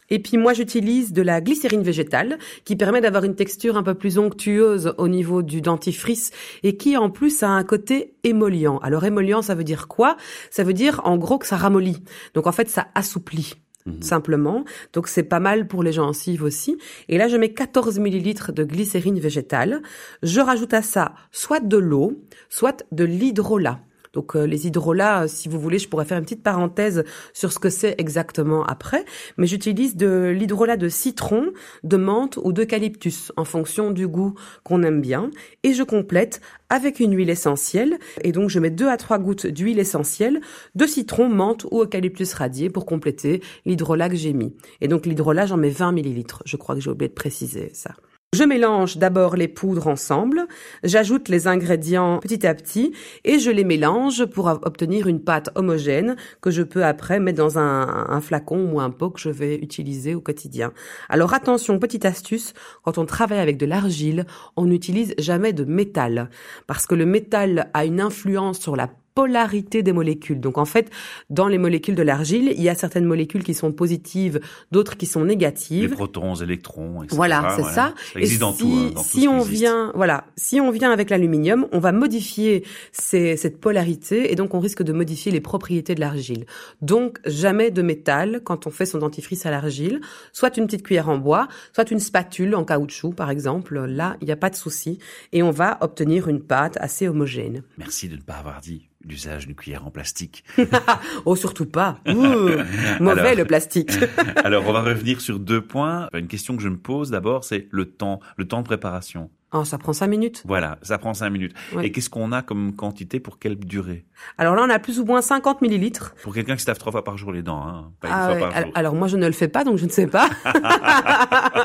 et 0.09 0.19
puis 0.19 0.37
moi 0.37 0.53
j'utilise 0.53 1.11
de 1.13 1.21
la 1.21 1.41
glycérine 1.41 1.81
végétale 1.81 2.37
qui 2.65 2.75
permet 2.75 3.01
d'avoir 3.01 3.23
une 3.23 3.35
texture 3.35 3.77
un 3.77 3.83
peu 3.83 3.93
plus 3.93 4.17
onctueuse 4.17 4.93
au 4.97 5.07
niveau 5.07 5.41
du 5.41 5.61
dentifrice 5.61 6.31
et 6.63 6.77
qui 6.77 6.97
en 6.97 7.09
plus 7.09 7.43
a 7.43 7.49
un 7.49 7.63
côté 7.63 8.15
émollient. 8.23 8.79
Alors 8.81 9.03
émollient 9.03 9.41
ça 9.41 9.55
veut 9.55 9.65
dire 9.65 9.87
quoi? 9.87 10.15
Ça 10.49 10.63
veut 10.63 10.73
dire 10.73 11.01
en 11.03 11.17
gros 11.17 11.37
que 11.37 11.47
ça 11.47 11.57
ramollit. 11.57 12.03
Donc 12.33 12.47
en 12.47 12.51
fait 12.51 12.69
ça 12.69 12.87
assouplit 12.95 13.55
simplement. 14.01 14.63
Donc 14.93 15.07
c'est 15.07 15.23
pas 15.23 15.39
mal 15.39 15.67
pour 15.67 15.83
les 15.83 15.91
gencives 15.91 16.43
aussi. 16.43 16.77
Et 17.09 17.17
là 17.17 17.27
je 17.27 17.37
mets 17.37 17.53
14 17.53 17.99
millilitres 17.99 18.53
de 18.53 18.63
glycérine 18.63 19.19
végétale. 19.19 19.81
Je 20.23 20.39
rajoute 20.39 20.73
à 20.73 20.81
ça 20.81 21.13
soit 21.31 21.59
de 21.59 21.77
l'eau, 21.77 22.13
soit 22.49 22.85
de 22.91 23.03
l'hydrolat. 23.03 23.79
Donc 24.13 24.35
euh, 24.35 24.45
les 24.45 24.67
hydrolats, 24.67 25.23
euh, 25.23 25.27
si 25.27 25.49
vous 25.49 25.59
voulez, 25.59 25.79
je 25.79 25.87
pourrais 25.87 26.05
faire 26.05 26.17
une 26.17 26.23
petite 26.23 26.43
parenthèse 26.43 27.03
sur 27.33 27.51
ce 27.51 27.59
que 27.59 27.69
c'est 27.69 27.95
exactement 27.97 28.65
après. 28.65 29.05
Mais 29.37 29.47
j'utilise 29.47 29.95
de 29.95 30.33
l'hydrolat 30.35 30.77
de 30.77 30.89
citron, 30.89 31.51
de 31.83 31.97
menthe 31.97 32.37
ou 32.43 32.53
d'eucalyptus 32.53 33.31
en 33.37 33.45
fonction 33.45 33.91
du 33.91 34.07
goût 34.07 34.33
qu'on 34.63 34.83
aime 34.83 35.01
bien. 35.01 35.29
Et 35.63 35.73
je 35.73 35.83
complète 35.83 36.41
avec 36.69 36.99
une 36.99 37.15
huile 37.15 37.29
essentielle. 37.29 37.97
Et 38.21 38.31
donc 38.31 38.49
je 38.49 38.59
mets 38.59 38.69
deux 38.69 38.87
à 38.87 38.97
trois 38.97 39.19
gouttes 39.19 39.47
d'huile 39.47 39.79
essentielle, 39.79 40.41
de 40.75 40.85
citron, 40.85 41.29
menthe 41.29 41.65
ou 41.71 41.81
eucalyptus 41.81 42.33
radié 42.33 42.69
pour 42.69 42.85
compléter 42.85 43.41
l'hydrolat 43.65 44.09
que 44.09 44.15
j'ai 44.15 44.33
mis. 44.33 44.55
Et 44.81 44.87
donc 44.87 45.05
l'hydrolat, 45.05 45.45
j'en 45.45 45.57
mets 45.57 45.69
20 45.69 45.91
millilitres. 45.91 46.43
Je 46.45 46.57
crois 46.57 46.75
que 46.75 46.81
j'ai 46.81 46.89
oublié 46.89 47.09
de 47.09 47.13
préciser 47.13 47.69
ça. 47.73 47.91
Je 48.33 48.43
mélange 48.43 48.97
d'abord 48.97 49.37
les 49.37 49.47
poudres 49.47 49.87
ensemble, 49.87 50.47
j'ajoute 50.83 51.29
les 51.29 51.47
ingrédients 51.47 52.19
petit 52.19 52.45
à 52.45 52.53
petit 52.53 52.91
et 53.23 53.39
je 53.39 53.49
les 53.49 53.63
mélange 53.63 54.25
pour 54.25 54.47
obtenir 54.47 55.07
une 55.07 55.23
pâte 55.23 55.49
homogène 55.55 56.17
que 56.41 56.51
je 56.51 56.61
peux 56.61 56.83
après 56.83 57.21
mettre 57.21 57.37
dans 57.37 57.57
un, 57.57 58.19
flacon 58.19 58.69
ou 58.73 58.81
un 58.81 58.89
pot 58.89 59.11
que 59.11 59.21
je 59.21 59.29
vais 59.29 59.55
utiliser 59.55 60.13
au 60.13 60.19
quotidien. 60.19 60.73
Alors 61.07 61.33
attention, 61.33 61.79
petite 61.79 62.03
astuce, 62.03 62.53
quand 62.83 62.97
on 62.97 63.05
travaille 63.05 63.39
avec 63.39 63.55
de 63.55 63.65
l'argile, 63.65 64.25
on 64.57 64.65
n'utilise 64.65 65.15
jamais 65.17 65.53
de 65.53 65.63
métal 65.63 66.29
parce 66.67 66.85
que 66.85 66.95
le 66.95 67.05
métal 67.05 67.69
a 67.73 67.85
une 67.85 68.01
influence 68.01 68.59
sur 68.59 68.75
la 68.75 68.89
polarité 69.17 69.81
des 69.81 69.93
molécules. 69.93 70.39
Donc 70.39 70.59
en 70.59 70.65
fait, 70.65 70.91
dans 71.31 71.47
les 71.47 71.57
molécules 71.57 71.95
de 71.95 72.03
l'argile, 72.03 72.53
il 72.55 72.61
y 72.61 72.69
a 72.69 72.75
certaines 72.75 73.05
molécules 73.05 73.43
qui 73.43 73.55
sont 73.55 73.71
positives, 73.71 74.39
d'autres 74.71 74.95
qui 74.95 75.07
sont 75.07 75.25
négatives. 75.25 75.89
Les 75.89 75.95
protons, 75.95 76.35
électrons, 76.35 77.01
etc. 77.01 77.15
Voilà, 77.15 77.53
c'est 77.55 77.63
voilà. 77.63 77.75
ça. 77.75 77.93
Ça 78.13 78.19
existe 78.19 78.35
Et 78.35 78.39
dans 78.39 78.53
si, 78.53 78.59
tout. 78.59 78.67
hein, 78.77 78.91
dans 78.93 79.01
si 79.03 79.27
on 79.27 79.39
existe. 79.39 79.51
vient, 79.59 79.91
voilà, 79.95 80.25
si 80.35 80.61
on 80.61 80.69
vient 80.69 80.91
avec 80.91 81.09
l'aluminium, 81.09 81.65
on 81.71 81.79
va 81.79 81.91
modifier 81.91 82.63
ces- 82.91 83.37
cette 83.37 83.59
polarité 83.59 84.31
et 84.31 84.35
donc 84.35 84.53
on 84.53 84.59
risque 84.59 84.83
de 84.83 84.93
modifier 84.93 85.31
les 85.31 85.41
propriétés 85.41 85.95
de 85.95 85.99
l'argile. 85.99 86.45
Donc 86.83 87.17
jamais 87.25 87.71
de 87.71 87.81
métal 87.81 88.41
quand 88.43 88.67
on 88.67 88.69
fait 88.69 88.85
son 88.85 88.99
dentifrice 88.99 89.47
à 89.47 89.51
l'argile, 89.51 89.99
soit 90.31 90.55
une 90.57 90.65
petite 90.67 90.83
cuillère 90.83 91.09
en 91.09 91.17
bois, 91.17 91.47
soit 91.73 91.89
une 91.89 91.99
spatule 91.99 92.53
en 92.53 92.63
caoutchouc 92.65 93.13
par 93.13 93.31
exemple. 93.31 93.79
Là, 93.85 94.15
il 94.21 94.25
n'y 94.25 94.31
a 94.31 94.35
pas 94.37 94.51
de 94.51 94.55
souci 94.55 94.99
et 95.33 95.41
on 95.41 95.49
va 95.51 95.79
obtenir 95.81 96.27
une 96.27 96.41
pâte 96.41 96.77
assez 96.79 97.07
homogène. 97.07 97.63
Merci 97.79 98.07
de 98.09 98.15
ne 98.15 98.21
pas 98.21 98.35
avoir 98.35 98.61
dit 98.61 98.89
l'usage 99.07 99.47
d'une 99.47 99.55
cuillère 99.55 99.85
en 99.85 99.91
plastique. 99.91 100.43
Oh 101.25 101.35
surtout 101.35 101.65
pas. 101.65 101.99
Ouh, 102.07 102.13
mauvais 102.99 103.21
Alors- 103.21 103.35
le 103.35 103.45
plastique. 103.45 103.91
Alors, 104.43 104.65
on 104.67 104.73
va 104.73 104.81
revenir 104.81 105.21
sur 105.21 105.39
deux 105.39 105.61
points. 105.61 106.09
Une 106.13 106.27
question 106.27 106.55
que 106.55 106.63
je 106.63 106.69
me 106.69 106.77
pose 106.77 107.09
d'abord, 107.11 107.43
c'est 107.43 107.67
le 107.71 107.85
temps, 107.85 108.19
le 108.37 108.47
temps 108.47 108.59
de 108.61 108.65
préparation. 108.65 109.29
Oh, 109.53 109.63
ça 109.63 109.77
prend 109.77 109.93
cinq 109.93 110.07
minutes. 110.07 110.43
Voilà, 110.45 110.77
ça 110.81 110.97
prend 110.97 111.13
cinq 111.13 111.29
minutes. 111.29 111.53
Ouais. 111.73 111.87
Et 111.87 111.91
qu'est-ce 111.93 112.09
qu'on 112.09 112.33
a 112.33 112.41
comme 112.41 112.75
quantité 112.75 113.21
pour 113.21 113.39
quelle 113.39 113.57
durée? 113.57 114.05
Alors 114.37 114.55
là, 114.55 114.63
on 114.67 114.69
a 114.69 114.77
plus 114.77 114.99
ou 114.99 115.05
moins 115.05 115.21
50 115.21 115.61
millilitres. 115.61 116.13
Pour 116.21 116.33
quelqu'un 116.33 116.57
qui 116.57 116.63
se 116.63 116.67
lave 116.67 116.77
trois 116.77 116.91
fois 116.91 117.05
par 117.05 117.17
jour 117.17 117.31
les 117.31 117.43
dents, 117.43 117.65
hein, 117.65 117.91
pas 118.01 118.09
une 118.09 118.13
Ah 118.13 118.25
fois 118.25 118.33
ouais, 118.33 118.39
par 118.41 118.57
al- 118.57 118.63
jour. 118.65 118.71
Alors 118.75 118.93
moi 118.95 119.07
je 119.07 119.15
ne 119.15 119.25
le 119.25 119.31
fais 119.31 119.47
pas 119.47 119.63
donc 119.63 119.77
je 119.77 119.85
ne 119.85 119.89
sais 119.89 120.07
pas. 120.07 120.27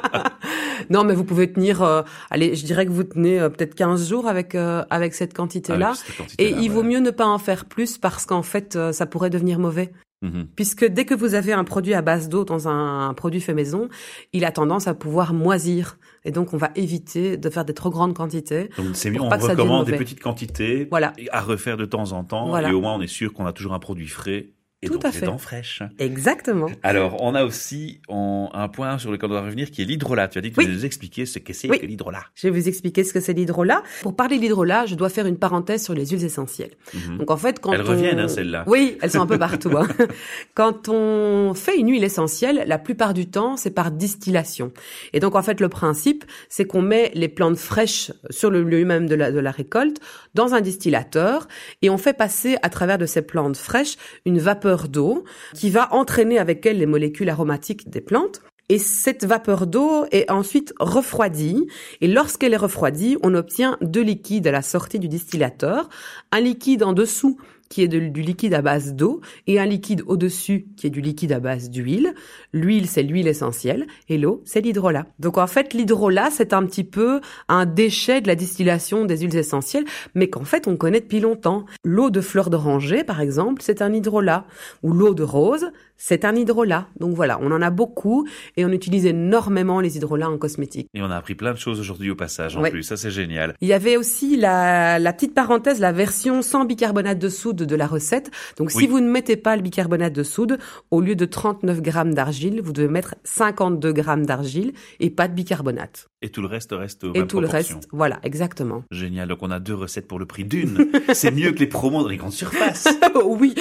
non 0.90 1.05
mais 1.05 1.14
vous 1.14 1.25
pouvez 1.25 1.53
tenir 1.53 1.83
euh, 1.83 2.03
allez, 2.31 2.55
je 2.55 2.64
dirais 2.64 2.87
que 2.87 2.90
vous 2.90 3.05
tenez 3.05 3.40
euh, 3.40 3.49
peut-être 3.49 3.75
15 3.75 4.09
jours 4.09 4.27
avec 4.29 4.55
euh, 4.55 4.85
avec 4.90 5.14
cette 5.14 5.35
quantité-là, 5.35 5.92
et 6.38 6.51
il 6.51 6.68
vaut 6.71 6.83
mieux 6.83 7.01
ne 7.01 7.11
pas 7.11 7.27
en 7.27 7.38
faire 7.38 7.64
plus 7.64 7.99
parce 7.99 8.27
qu'en 8.27 8.42
fait 8.42 8.79
ça 8.92 9.07
pourrait 9.07 9.31
devenir 9.31 9.59
mauvais. 9.59 9.92
Mhm. 10.23 10.47
Puisque 10.55 10.85
dès 10.85 11.05
que 11.05 11.14
vous 11.14 11.35
avez 11.35 11.53
un 11.53 11.64
produit 11.64 11.95
à 11.95 12.03
base 12.03 12.29
d'eau 12.29 12.45
dans 12.45 12.68
un, 12.68 13.09
un 13.09 13.14
produit 13.14 13.40
fait 13.40 13.55
maison, 13.55 13.88
il 14.33 14.45
a 14.45 14.53
tendance 14.53 14.87
à 14.87 14.95
pouvoir 14.95 15.35
moisir 15.35 15.99
et 16.24 16.30
donc 16.30 16.52
on 16.54 16.56
va 16.56 16.70
éviter 16.76 17.37
de 17.37 17.50
faire 17.50 17.64
des 17.64 17.74
trop 17.74 17.90
grandes 17.90 18.14
quantités. 18.14 18.70
Donc 18.78 18.94
c'est 18.94 19.11
mieux, 19.11 19.20
on 19.20 19.28
recommande 19.28 19.87
des 19.87 19.96
petites 19.96 20.20
quantités 20.20 20.87
Voilà. 20.90 21.12
à 21.30 21.40
refaire 21.40 21.76
de 21.76 21.85
temps 21.85 22.12
en 22.12 22.24
temps. 22.24 22.48
Voilà. 22.48 22.70
Et 22.70 22.72
au 22.72 22.80
moins, 22.80 22.94
on 22.94 23.00
est 23.00 23.06
sûr 23.06 23.32
qu'on 23.32 23.46
a 23.46 23.52
toujours 23.52 23.74
un 23.74 23.78
produit 23.78 24.08
frais 24.08 24.48
et 24.83 24.88
Tout 24.88 24.95
donc 24.95 25.05
à 25.05 25.12
fait. 25.12 25.27
dents 25.27 25.38
fraîches. 25.38 25.83
Exactement. 26.01 26.66
Alors, 26.83 27.16
on 27.23 27.35
a 27.37 27.45
aussi 27.45 28.01
on- 28.09 28.49
un 28.53 28.68
point 28.68 28.99
sur 28.99 29.12
lequel 29.12 29.27
on 29.27 29.33
doit 29.35 29.42
revenir 29.42 29.71
qui 29.71 29.83
est 29.83 29.85
l'hydrolat. 29.85 30.27
Tu 30.29 30.38
as 30.38 30.40
dit 30.40 30.51
que 30.51 30.57
tu 30.57 30.66
allais 30.66 30.73
nous 30.75 30.85
expliquer 30.85 31.25
ce 31.25 31.38
que 31.38 31.53
c'est 31.53 31.71
Oui. 31.71 31.79
que 31.79 31.87
l'hydrolat. 31.87 32.25
Je 32.35 32.49
vais 32.49 32.59
vous 32.61 32.68
expliquer 32.68 33.05
ce 33.05 33.12
que 33.12 33.21
c'est 33.21 33.33
l'hydrolat. 33.33 33.83
Pour 34.03 34.16
parler 34.16 34.37
de 34.38 34.42
l'hydrolat, 34.42 34.87
je 34.87 34.95
dois 34.97 35.09
faire 35.09 35.27
une 35.27 35.38
parenthèse 35.38 35.85
sur 35.85 35.95
les 35.95 36.07
huiles 36.07 36.25
essentielles. 36.25 36.73
Mhm. 36.95 37.18
Donc 37.18 37.31
en 37.31 37.37
fait, 37.37 37.61
quand 37.61 37.73
Elles 37.73 37.83
on... 37.83 37.90
reviennent, 37.90 38.18
hein, 38.18 38.29
celles-là. 38.29 38.64
Oui, 38.66 38.99
elles 39.03 39.11
sont 39.12 39.21
un 39.21 39.27
peu 39.27 39.38
partout. 39.38 39.71
hein. 39.77 39.87
Quand 40.55 40.88
on 40.88 41.55
fait 41.55 41.77
une 41.79 41.90
huile 41.90 42.05
essentielle, 42.05 42.64
la 42.66 42.79
plupart 42.79 43.14
du 43.14 43.27
temps, 43.31 43.57
c'est 43.57 43.71
par 43.71 43.90
distillation. 43.92 44.73
Et 45.12 45.21
donc 45.21 45.37
en 45.37 45.42
fait, 45.42 45.61
le 45.61 45.68
principe, 45.68 46.25
c'est 46.49 46.64
qu'on 46.64 46.83
met 46.83 47.11
les 47.14 47.29
plantes 47.29 47.57
fraîches 47.59 48.11
sur 48.31 48.51
le 48.51 48.62
lieu 48.64 48.85
même 48.85 49.07
de 49.09 49.14
la, 49.14 49.31
de 49.31 49.38
la 49.38 49.51
récolte 49.53 49.99
dans 50.35 50.55
un 50.55 50.61
distillateur 50.61 51.47
et 51.83 51.90
on 51.90 51.99
fait 51.99 52.12
passer 52.14 52.57
à 52.62 52.68
travers 52.68 52.99
de 52.99 53.07
ces 53.07 53.23
plantes 53.23 53.57
fraîches 53.57 53.97
une 54.25 54.38
vapeur 54.38 54.71
d'eau 54.88 55.24
qui 55.54 55.70
va 55.70 55.92
entraîner 55.94 56.38
avec 56.38 56.64
elle 56.66 56.78
les 56.78 56.87
molécules 56.87 57.30
aromatiques 57.30 57.90
des 57.90 58.00
plantes. 58.00 58.42
Et 58.68 58.78
cette 58.78 59.24
vapeur 59.24 59.66
d'eau 59.66 60.06
est 60.12 60.30
ensuite 60.30 60.72
refroidie. 60.80 61.66
Et 62.00 62.08
lorsqu'elle 62.08 62.54
est 62.54 62.58
refroidie, 62.58 63.18
on 63.22 63.35
obtient 63.35 63.76
deux 63.82 64.02
liquides 64.02 64.46
à 64.46 64.52
la 64.52 64.62
sortie 64.62 64.98
du 64.98 65.08
distillateur. 65.08 65.88
Un 66.30 66.40
liquide 66.40 66.82
en 66.82 66.92
dessous 66.92 67.38
qui 67.72 67.82
est 67.82 67.88
du 67.88 68.20
liquide 68.20 68.52
à 68.52 68.61
base 68.61 68.92
d'eau 68.92 69.22
et 69.46 69.58
un 69.58 69.64
liquide 69.64 70.02
au-dessus 70.06 70.66
qui 70.76 70.88
est 70.88 70.90
du 70.90 71.00
liquide 71.00 71.32
à 71.32 71.40
base 71.40 71.70
d'huile. 71.70 72.12
L'huile, 72.52 72.87
c'est 72.87 73.02
l'huile 73.02 73.28
essentielle 73.28 73.87
et 74.11 74.18
l'eau, 74.18 74.42
c'est 74.44 74.61
l'hydrolat. 74.61 75.06
Donc 75.18 75.38
en 75.38 75.46
fait, 75.46 75.72
l'hydrolat, 75.72 76.28
c'est 76.30 76.52
un 76.52 76.66
petit 76.66 76.85
peu 76.85 77.22
un 77.48 77.64
déchet 77.64 78.20
de 78.20 78.26
la 78.28 78.35
distillation 78.35 79.06
des 79.06 79.16
huiles 79.16 79.37
essentielles, 79.37 79.87
mais 80.14 80.28
qu'en 80.28 80.44
fait, 80.44 80.68
on 80.68 80.76
connaît 80.76 81.00
depuis 81.00 81.20
longtemps. 81.20 81.64
L'eau 81.82 82.11
de 82.11 82.20
fleur 82.20 82.50
d'oranger, 82.50 83.04
par 83.04 83.22
exemple, 83.22 83.62
c'est 83.64 83.80
un 83.80 83.94
hydrolat. 83.94 84.44
Ou 84.82 84.92
l'eau 84.92 85.14
de 85.14 85.22
rose, 85.22 85.72
c'est 86.05 86.25
un 86.25 86.35
hydrolat. 86.35 86.88
Donc 86.99 87.15
voilà, 87.15 87.38
on 87.41 87.53
en 87.53 87.62
a 87.62 87.71
beaucoup 87.71 88.27
et 88.57 88.65
on 88.65 88.71
utilise 88.71 89.07
énormément 89.07 89.79
les 89.79 89.97
hydrolats 89.97 90.29
en 90.29 90.37
cosmétique. 90.37 90.88
Et 90.95 91.01
on 91.01 91.11
a 91.12 91.17
appris 91.17 91.37
plein 91.37 91.53
de 91.53 91.59
choses 91.59 91.79
aujourd'hui 91.79 92.11
au 92.11 92.17
passage 92.17 92.57
en 92.57 92.61
Ouais. 92.62 92.71
plus, 92.71 92.83
ça 92.83 92.97
c'est 92.97 93.12
génial. 93.12 93.55
Il 93.61 93.69
y 93.69 93.73
avait 93.73 93.97
aussi 93.97 94.37
la, 94.37 94.99
la 94.99 95.12
petite 95.12 95.33
parenthèse, 95.33 95.79
la 95.79 95.93
version 95.93 96.43
sans 96.43 96.65
bicarbonate 96.65 97.21
de 97.21 97.29
soude 97.29 97.59
de 97.59 97.77
la 97.77 97.87
recette. 97.87 98.33
Donc 98.57 98.73
si 98.73 98.88
vous 98.88 98.99
ne 98.99 99.09
mettez 99.09 99.37
pas 99.37 99.55
le 99.55 99.62
bicarbonate 99.62 100.12
de 100.12 100.25
soude, 100.25 100.59
au 100.91 101.01
lieu 101.01 101.15
de 101.15 101.25
39 101.25 101.81
grammes 101.83 102.15
d'argile, 102.15 102.61
vous 102.62 102.73
devez 102.73 102.88
mettre 102.88 103.15
52 103.23 103.93
grammes 103.93 104.27
d'argile 104.27 104.73
et 104.99 105.09
pas 105.11 105.29
de 105.29 105.35
bicarbonate. 105.35 106.09
Et 106.21 106.31
tout 106.31 106.41
le 106.41 106.49
reste 106.49 106.73
reste 106.73 107.05
aux 107.05 107.12
Et 107.15 107.19
mêmes 107.19 107.27
tout 107.29 107.41
le 107.41 107.47
reste, 107.49 107.88
voilà, 107.93 108.19
exactement. 108.25 108.83
Génial, 108.91 109.29
donc 109.29 109.38
on 109.43 109.51
a 109.51 109.59
deux 109.61 109.75
recettes 109.75 110.07
pour 110.09 110.19
le 110.19 110.27
prix 110.27 110.45
d'une. 110.45 110.88
c'est 111.15 111.31
mieux 111.33 111.53
que 111.53 111.59
les 111.61 111.67
promos 111.67 112.03
dans 112.03 112.09
les 112.09 112.17
grandes 112.17 112.33
surfaces. 112.33 112.88
oui. 113.25 113.55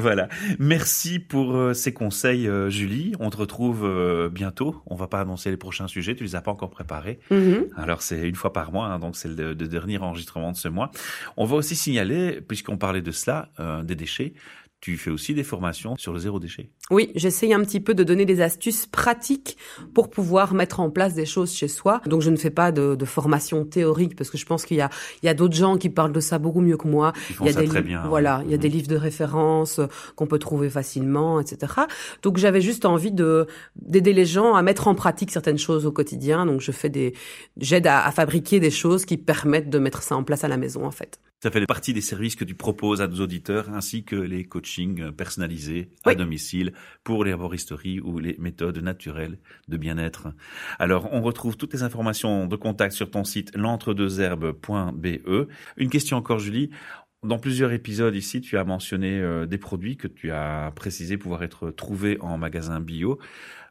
Voilà. 0.00 0.28
Merci 0.58 1.18
pour 1.18 1.54
euh, 1.54 1.74
ces 1.74 1.92
conseils, 1.92 2.48
euh, 2.48 2.70
Julie. 2.70 3.14
On 3.20 3.30
te 3.30 3.36
retrouve 3.36 3.84
euh, 3.84 4.28
bientôt. 4.28 4.82
On 4.86 4.96
va 4.96 5.06
pas 5.06 5.20
annoncer 5.20 5.50
les 5.50 5.56
prochains 5.56 5.86
sujets. 5.86 6.14
Tu 6.14 6.24
les 6.24 6.36
as 6.36 6.40
pas 6.40 6.50
encore 6.50 6.70
préparés. 6.70 7.20
Mhm. 7.30 7.66
Alors 7.76 8.02
c'est 8.02 8.28
une 8.28 8.34
fois 8.34 8.52
par 8.52 8.72
mois, 8.72 8.86
hein, 8.86 8.98
donc 8.98 9.16
c'est 9.16 9.28
le, 9.28 9.48
le 9.48 9.54
dernier 9.54 9.98
enregistrement 9.98 10.52
de 10.52 10.56
ce 10.56 10.68
mois. 10.68 10.90
On 11.36 11.44
va 11.44 11.56
aussi 11.56 11.76
signaler, 11.76 12.40
puisqu'on 12.40 12.76
parlait 12.76 13.02
de 13.02 13.12
cela, 13.12 13.48
des 13.84 13.94
déchets. 13.94 14.32
Tu 14.80 14.96
fais 14.96 15.10
aussi 15.10 15.34
des 15.34 15.42
formations 15.42 15.96
sur 15.98 16.12
le 16.12 16.18
zéro 16.18 16.40
déchet. 16.40 16.70
Oui, 16.90 17.12
j'essaye 17.14 17.52
un 17.52 17.60
petit 17.60 17.80
peu 17.80 17.92
de 17.92 18.02
donner 18.02 18.24
des 18.24 18.40
astuces 18.40 18.86
pratiques 18.86 19.58
pour 19.92 20.08
pouvoir 20.08 20.54
mettre 20.54 20.80
en 20.80 20.88
place 20.88 21.12
des 21.12 21.26
choses 21.26 21.52
chez 21.52 21.68
soi. 21.68 22.00
Donc 22.06 22.22
je 22.22 22.30
ne 22.30 22.36
fais 22.36 22.50
pas 22.50 22.72
de, 22.72 22.94
de 22.94 23.04
formation 23.04 23.66
théorique 23.66 24.16
parce 24.16 24.30
que 24.30 24.38
je 24.38 24.46
pense 24.46 24.64
qu'il 24.64 24.78
y 24.78 24.80
a, 24.80 24.88
il 25.22 25.26
y 25.26 25.28
a 25.28 25.34
d'autres 25.34 25.54
gens 25.54 25.76
qui 25.76 25.90
parlent 25.90 26.14
de 26.14 26.20
ça 26.20 26.38
beaucoup 26.38 26.62
mieux 26.62 26.78
que 26.78 26.88
moi. 26.88 27.12
Ils 27.28 27.36
font 27.36 27.44
il 27.44 27.48
y 27.48 27.50
a 27.50 27.52
ça 27.52 27.60
des 27.60 27.68
très 27.68 27.82
bien. 27.82 28.02
Voilà, 28.08 28.42
il 28.46 28.50
y 28.50 28.54
a 28.54 28.58
des 28.58 28.70
livres 28.70 28.88
de 28.88 28.96
référence 28.96 29.80
qu'on 30.16 30.26
peut 30.26 30.38
trouver 30.38 30.70
facilement, 30.70 31.40
etc. 31.40 31.74
Donc 32.22 32.38
j'avais 32.38 32.62
juste 32.62 32.86
envie 32.86 33.12
de 33.12 33.46
d'aider 33.76 34.14
les 34.14 34.26
gens 34.26 34.54
à 34.54 34.62
mettre 34.62 34.88
en 34.88 34.94
pratique 34.94 35.30
certaines 35.30 35.58
choses 35.58 35.84
au 35.84 35.92
quotidien. 35.92 36.46
Donc 36.46 36.62
je 36.62 36.72
fais 36.72 36.88
des, 36.88 37.14
j'aide 37.58 37.86
à, 37.86 38.04
à 38.04 38.10
fabriquer 38.12 38.60
des 38.60 38.70
choses 38.70 39.04
qui 39.04 39.18
permettent 39.18 39.68
de 39.68 39.78
mettre 39.78 40.02
ça 40.02 40.16
en 40.16 40.24
place 40.24 40.42
à 40.42 40.48
la 40.48 40.56
maison 40.56 40.86
en 40.86 40.90
fait. 40.90 41.20
Ça 41.42 41.50
fait 41.50 41.64
partie 41.64 41.94
des 41.94 42.02
services 42.02 42.36
que 42.36 42.44
tu 42.44 42.54
proposes 42.54 43.00
à 43.00 43.08
nos 43.08 43.20
auditeurs, 43.20 43.70
ainsi 43.70 44.04
que 44.04 44.14
les 44.16 44.44
coachings 44.44 45.10
personnalisés 45.12 45.88
à 46.04 46.10
Oui. 46.10 46.16
domicile 46.16 46.74
pour 47.02 47.24
les 47.24 47.30
herboristeries 47.30 47.98
ou 48.00 48.18
les 48.18 48.36
méthodes 48.38 48.76
naturelles 48.78 49.38
de 49.66 49.78
bien-être. 49.78 50.28
Alors, 50.78 51.08
on 51.12 51.22
retrouve 51.22 51.56
toutes 51.56 51.72
les 51.72 51.82
informations 51.82 52.46
de 52.46 52.56
contact 52.56 52.92
sur 52.92 53.10
ton 53.10 53.24
site 53.24 53.52
l'entredeuxherbes.be. 53.56 55.48
Une 55.78 55.88
question 55.90 56.18
encore, 56.18 56.38
Julie. 56.40 56.70
Dans 57.22 57.38
plusieurs 57.38 57.72
épisodes 57.72 58.14
ici, 58.14 58.40
tu 58.40 58.56
as 58.56 58.64
mentionné 58.64 59.18
euh, 59.18 59.44
des 59.46 59.58
produits 59.58 59.96
que 59.96 60.08
tu 60.08 60.30
as 60.30 60.72
précisé 60.74 61.18
pouvoir 61.18 61.42
être 61.42 61.70
trouvés 61.70 62.18
en 62.20 62.38
magasin 62.38 62.80
bio. 62.80 63.18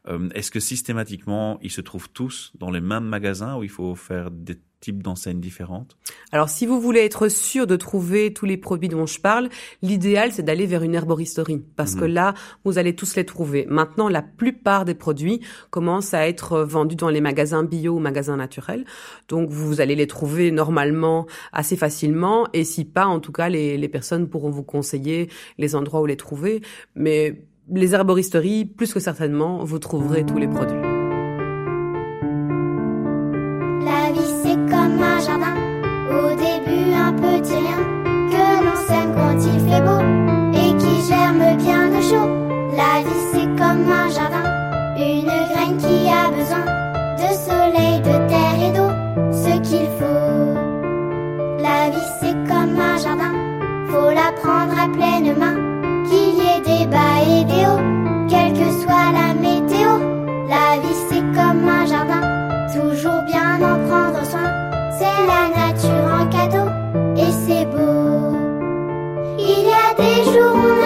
Euh, 0.07 0.29
Est-ce 0.35 0.51
que 0.51 0.59
systématiquement, 0.59 1.59
ils 1.61 1.71
se 1.71 1.81
trouvent 1.81 2.09
tous 2.11 2.51
dans 2.59 2.69
les 2.71 2.81
mêmes 2.81 3.05
magasins 3.05 3.57
ou 3.57 3.63
il 3.63 3.69
faut 3.69 3.95
faire 3.95 4.29
des 4.31 4.59
types 4.81 5.03
d'enseignes 5.03 5.39
différentes 5.39 5.97
Alors, 6.31 6.49
si 6.49 6.65
vous 6.65 6.79
voulez 6.79 7.01
être 7.01 7.27
sûr 7.27 7.67
de 7.67 7.75
trouver 7.75 8.33
tous 8.33 8.45
les 8.45 8.57
produits 8.57 8.89
dont 8.89 9.05
je 9.05 9.19
parle, 9.19 9.49
l'idéal, 9.81 10.31
c'est 10.31 10.43
d'aller 10.43 10.65
vers 10.65 10.83
une 10.83 10.95
herboristerie. 10.95 11.61
Parce 11.75 11.95
Mhm. 11.95 11.99
que 11.99 12.05
là, 12.05 12.33
vous 12.63 12.77
allez 12.77 12.95
tous 12.95 13.15
les 13.15 13.25
trouver. 13.25 13.65
Maintenant, 13.69 14.07
la 14.09 14.21
plupart 14.21 14.85
des 14.85 14.95
produits 14.95 15.41
commencent 15.69 16.13
à 16.13 16.27
être 16.27 16.59
vendus 16.61 16.95
dans 16.95 17.09
les 17.09 17.21
magasins 17.21 17.63
bio 17.63 17.95
ou 17.95 17.99
magasins 17.99 18.37
naturels. 18.37 18.85
Donc, 19.27 19.49
vous 19.49 19.81
allez 19.81 19.95
les 19.95 20.07
trouver 20.07 20.51
normalement 20.51 21.25
assez 21.51 21.75
facilement. 21.75 22.47
Et 22.53 22.63
si 22.63 22.85
pas, 22.85 23.05
en 23.05 23.19
tout 23.19 23.31
cas, 23.31 23.49
les, 23.49 23.77
les 23.77 23.89
personnes 23.89 24.29
pourront 24.29 24.49
vous 24.51 24.63
conseiller 24.63 25.29
les 25.57 25.75
endroits 25.75 26.01
où 26.01 26.05
les 26.05 26.17
trouver. 26.17 26.61
Mais 26.95 27.43
les 27.71 27.93
herboristeries, 27.93 28.65
plus 28.65 28.93
que 28.93 28.99
certainement, 28.99 29.63
vous 29.63 29.79
trouverez 29.79 30.25
tous 30.25 30.37
les 30.37 30.47
produits. 30.47 30.88
Au 36.09 36.29
début 36.35 36.93
un 36.93 37.13
petit 37.13 37.55
rien, 37.55 37.81
que 38.31 38.65
l'on 38.65 38.75
sème 38.87 39.13
quand 39.15 39.37
il 39.51 39.59
fait 39.67 39.81
beau 39.81 40.01
et 40.53 40.75
qui 40.77 41.07
germe 41.07 41.57
bien 41.57 41.89
de 41.89 42.01
chaud. 42.01 42.29
La 42.75 43.01
vie 43.03 43.23
c'est 43.31 43.49
comme 43.57 43.85
un 43.91 44.09
jardin, 44.09 44.47
une 44.97 45.33
graine 45.51 45.77
qui 45.77 46.07
a 46.07 46.29
besoin 46.31 46.65
de 47.21 47.29
soleil, 47.47 47.99
de 47.99 48.15
terre 48.27 48.59
et 48.67 48.71
d'eau, 48.77 48.91
ce 49.31 49.53
qu'il 49.67 49.87
faut. 49.97 50.53
La 51.61 51.89
vie 51.89 52.11
c'est 52.19 52.37
comme 52.47 52.79
un 52.79 52.97
jardin, 52.97 53.33
faut 53.89 54.11
la 54.11 54.31
prendre 54.41 54.75
à 54.79 54.87
pleine 54.87 55.37
main, 55.37 55.57
des 69.99 70.23
jours 70.23 70.78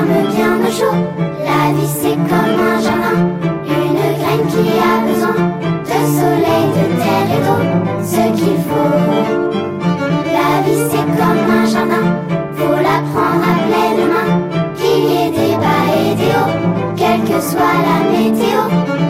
La 0.00 1.72
vie 1.72 1.92
c'est 2.00 2.14
comme 2.14 2.56
un 2.60 2.80
jardin, 2.80 3.18
une 3.66 3.98
graine 4.18 4.46
qui 4.48 4.64
a 4.78 4.94
besoin 5.04 5.40
de 5.82 5.98
soleil, 6.16 6.66
de 6.76 6.84
terre 7.02 7.30
et 7.34 7.42
d'eau, 7.44 7.62
ce 8.04 8.22
qu'il 8.36 8.58
faut. 8.68 8.92
La 10.32 10.62
vie 10.62 10.82
c'est 10.88 11.08
comme 11.18 11.42
un 11.50 11.66
jardin, 11.66 12.06
faut 12.56 12.76
la 12.76 12.98
prendre 13.10 13.42
à 13.42 13.54
pleine 13.66 14.02
main, 14.12 14.30
qu'il 14.76 15.04
y 15.04 15.16
ait 15.16 15.30
des 15.30 15.56
bas 15.56 15.86
et 15.98 16.14
des 16.14 16.32
hauts, 16.38 16.56
quelle 16.96 17.22
que 17.22 17.40
soit 17.42 17.78
la 17.88 17.98
météo. 18.08 18.62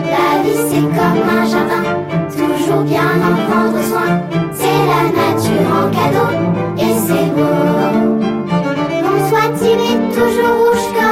La 0.09 0.41
vie 0.41 0.59
c'est 0.69 0.87
comme 0.97 1.21
un 1.29 1.45
jardin, 1.45 1.83
toujours 2.31 2.81
bien 2.81 3.11
en 3.27 3.35
prendre 3.51 3.81
soin, 3.83 4.21
c'est 4.53 4.81
la 4.91 5.03
nature 5.19 5.69
en 5.71 5.89
cadeau, 5.91 6.29
et 6.77 6.93
c'est 7.05 7.29
beau. 7.35 7.58
Qu'on 10.41 10.73
soit 10.73 10.93
timide, 10.93 11.08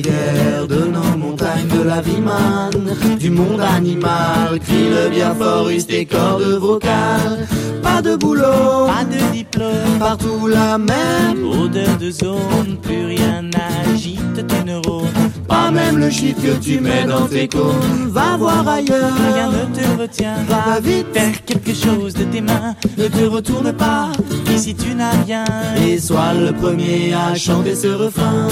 de 0.00 0.08
nos 0.08 0.12
rivières, 0.12 0.66
de 0.68 0.84
nos 0.86 1.16
montagnes, 1.18 1.68
de 1.68 1.82
la 1.82 2.00
vie 2.00 2.20
manne, 2.20 3.18
du 3.18 3.30
monde 3.30 3.60
animal. 3.60 4.58
Crie 4.60 4.88
le 4.90 5.10
bien 5.10 5.34
fort, 5.34 5.68
use 5.68 5.86
tes 5.86 6.06
cordes 6.06 6.42
vocales. 6.60 7.46
Pas 7.82 8.00
de 8.00 8.16
boulot, 8.16 8.86
Pas 8.86 9.04
de 9.04 9.32
diplôme, 9.32 9.98
partout 9.98 10.46
la 10.46 10.78
même. 10.78 11.44
odeur 11.44 11.96
de 11.98 12.10
zone, 12.10 12.76
plus 12.82 13.04
rien 13.06 13.42
n'agite 13.42 14.46
tes 14.46 14.64
neurones. 14.64 15.08
Pas 15.48 15.70
même 15.70 15.98
le 15.98 16.08
chiffre 16.08 16.40
que 16.40 16.58
tu 16.62 16.80
mets 16.80 17.04
dans 17.04 17.26
tes 17.26 17.48
cônes. 17.48 18.08
Va 18.08 18.36
voir 18.38 18.66
ailleurs. 18.66 19.12
Rien 19.34 19.48
ne 19.50 19.74
te 19.74 20.00
retient, 20.00 20.36
Va 20.48 20.80
vite, 20.80 21.06
faire 21.12 21.44
quelque 21.44 21.74
chose 21.74 22.14
de 22.14 22.24
tes 22.24 22.40
mains. 22.40 22.74
ne 22.96 23.08
te 23.08 23.24
retourne 23.24 23.72
pas. 23.72 24.08
Ici 24.54 24.74
tu 24.74 24.94
n'as 24.94 25.10
rien, 25.26 25.44
Et 25.84 25.98
sois 25.98 26.32
le 26.34 26.52
premier 26.52 27.12
à 27.14 27.34
chanter 27.34 27.74
ce 27.74 27.88
refrain. 27.88 28.48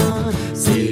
C'est 0.53 0.91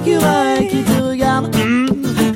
écureuil 0.01 0.67
qui 0.67 0.83
te 0.83 1.01
regarde 1.01 1.55
hum, 1.55 1.87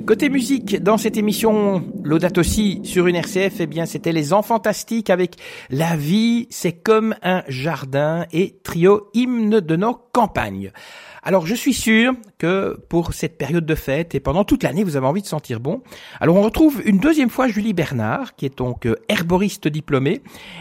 Côté 0.00 0.28
musique, 0.28 0.82
dans 0.82 0.98
cette 0.98 1.16
émission 1.16 1.84
L'Audate 2.02 2.38
aussi 2.38 2.80
sur 2.82 3.06
une 3.06 3.14
RCF, 3.14 3.60
eh 3.60 3.66
bien 3.66 3.86
c'était 3.86 4.12
les 4.12 4.32
enfants 4.32 4.54
fantastiques 4.54 5.08
avec 5.08 5.36
La 5.70 5.96
vie, 5.96 6.48
c'est 6.50 6.72
comme 6.72 7.14
un 7.22 7.42
jardin 7.48 8.26
et 8.32 8.56
trio 8.62 9.08
hymne 9.14 9.60
de 9.60 9.76
nos 9.76 9.94
campagnes. 9.94 10.72
Alors 11.26 11.46
je 11.46 11.54
suis 11.54 11.72
sûr 11.72 12.12
que 12.36 12.78
pour 12.90 13.14
cette 13.14 13.38
période 13.38 13.64
de 13.64 13.74
fête 13.74 14.14
et 14.14 14.20
pendant 14.20 14.44
toute 14.44 14.62
l'année, 14.62 14.84
vous 14.84 14.96
avez 14.96 15.06
envie 15.06 15.22
de 15.22 15.26
sentir 15.26 15.58
bon. 15.58 15.82
Alors 16.20 16.36
on 16.36 16.42
retrouve 16.42 16.82
une 16.84 16.98
deuxième 16.98 17.30
fois 17.30 17.48
Julie 17.48 17.72
Bernard, 17.72 18.34
qui 18.34 18.44
est 18.44 18.58
donc 18.58 18.84
euh, 18.84 18.96
herboriste 19.08 19.66
diplômée, 19.66 20.20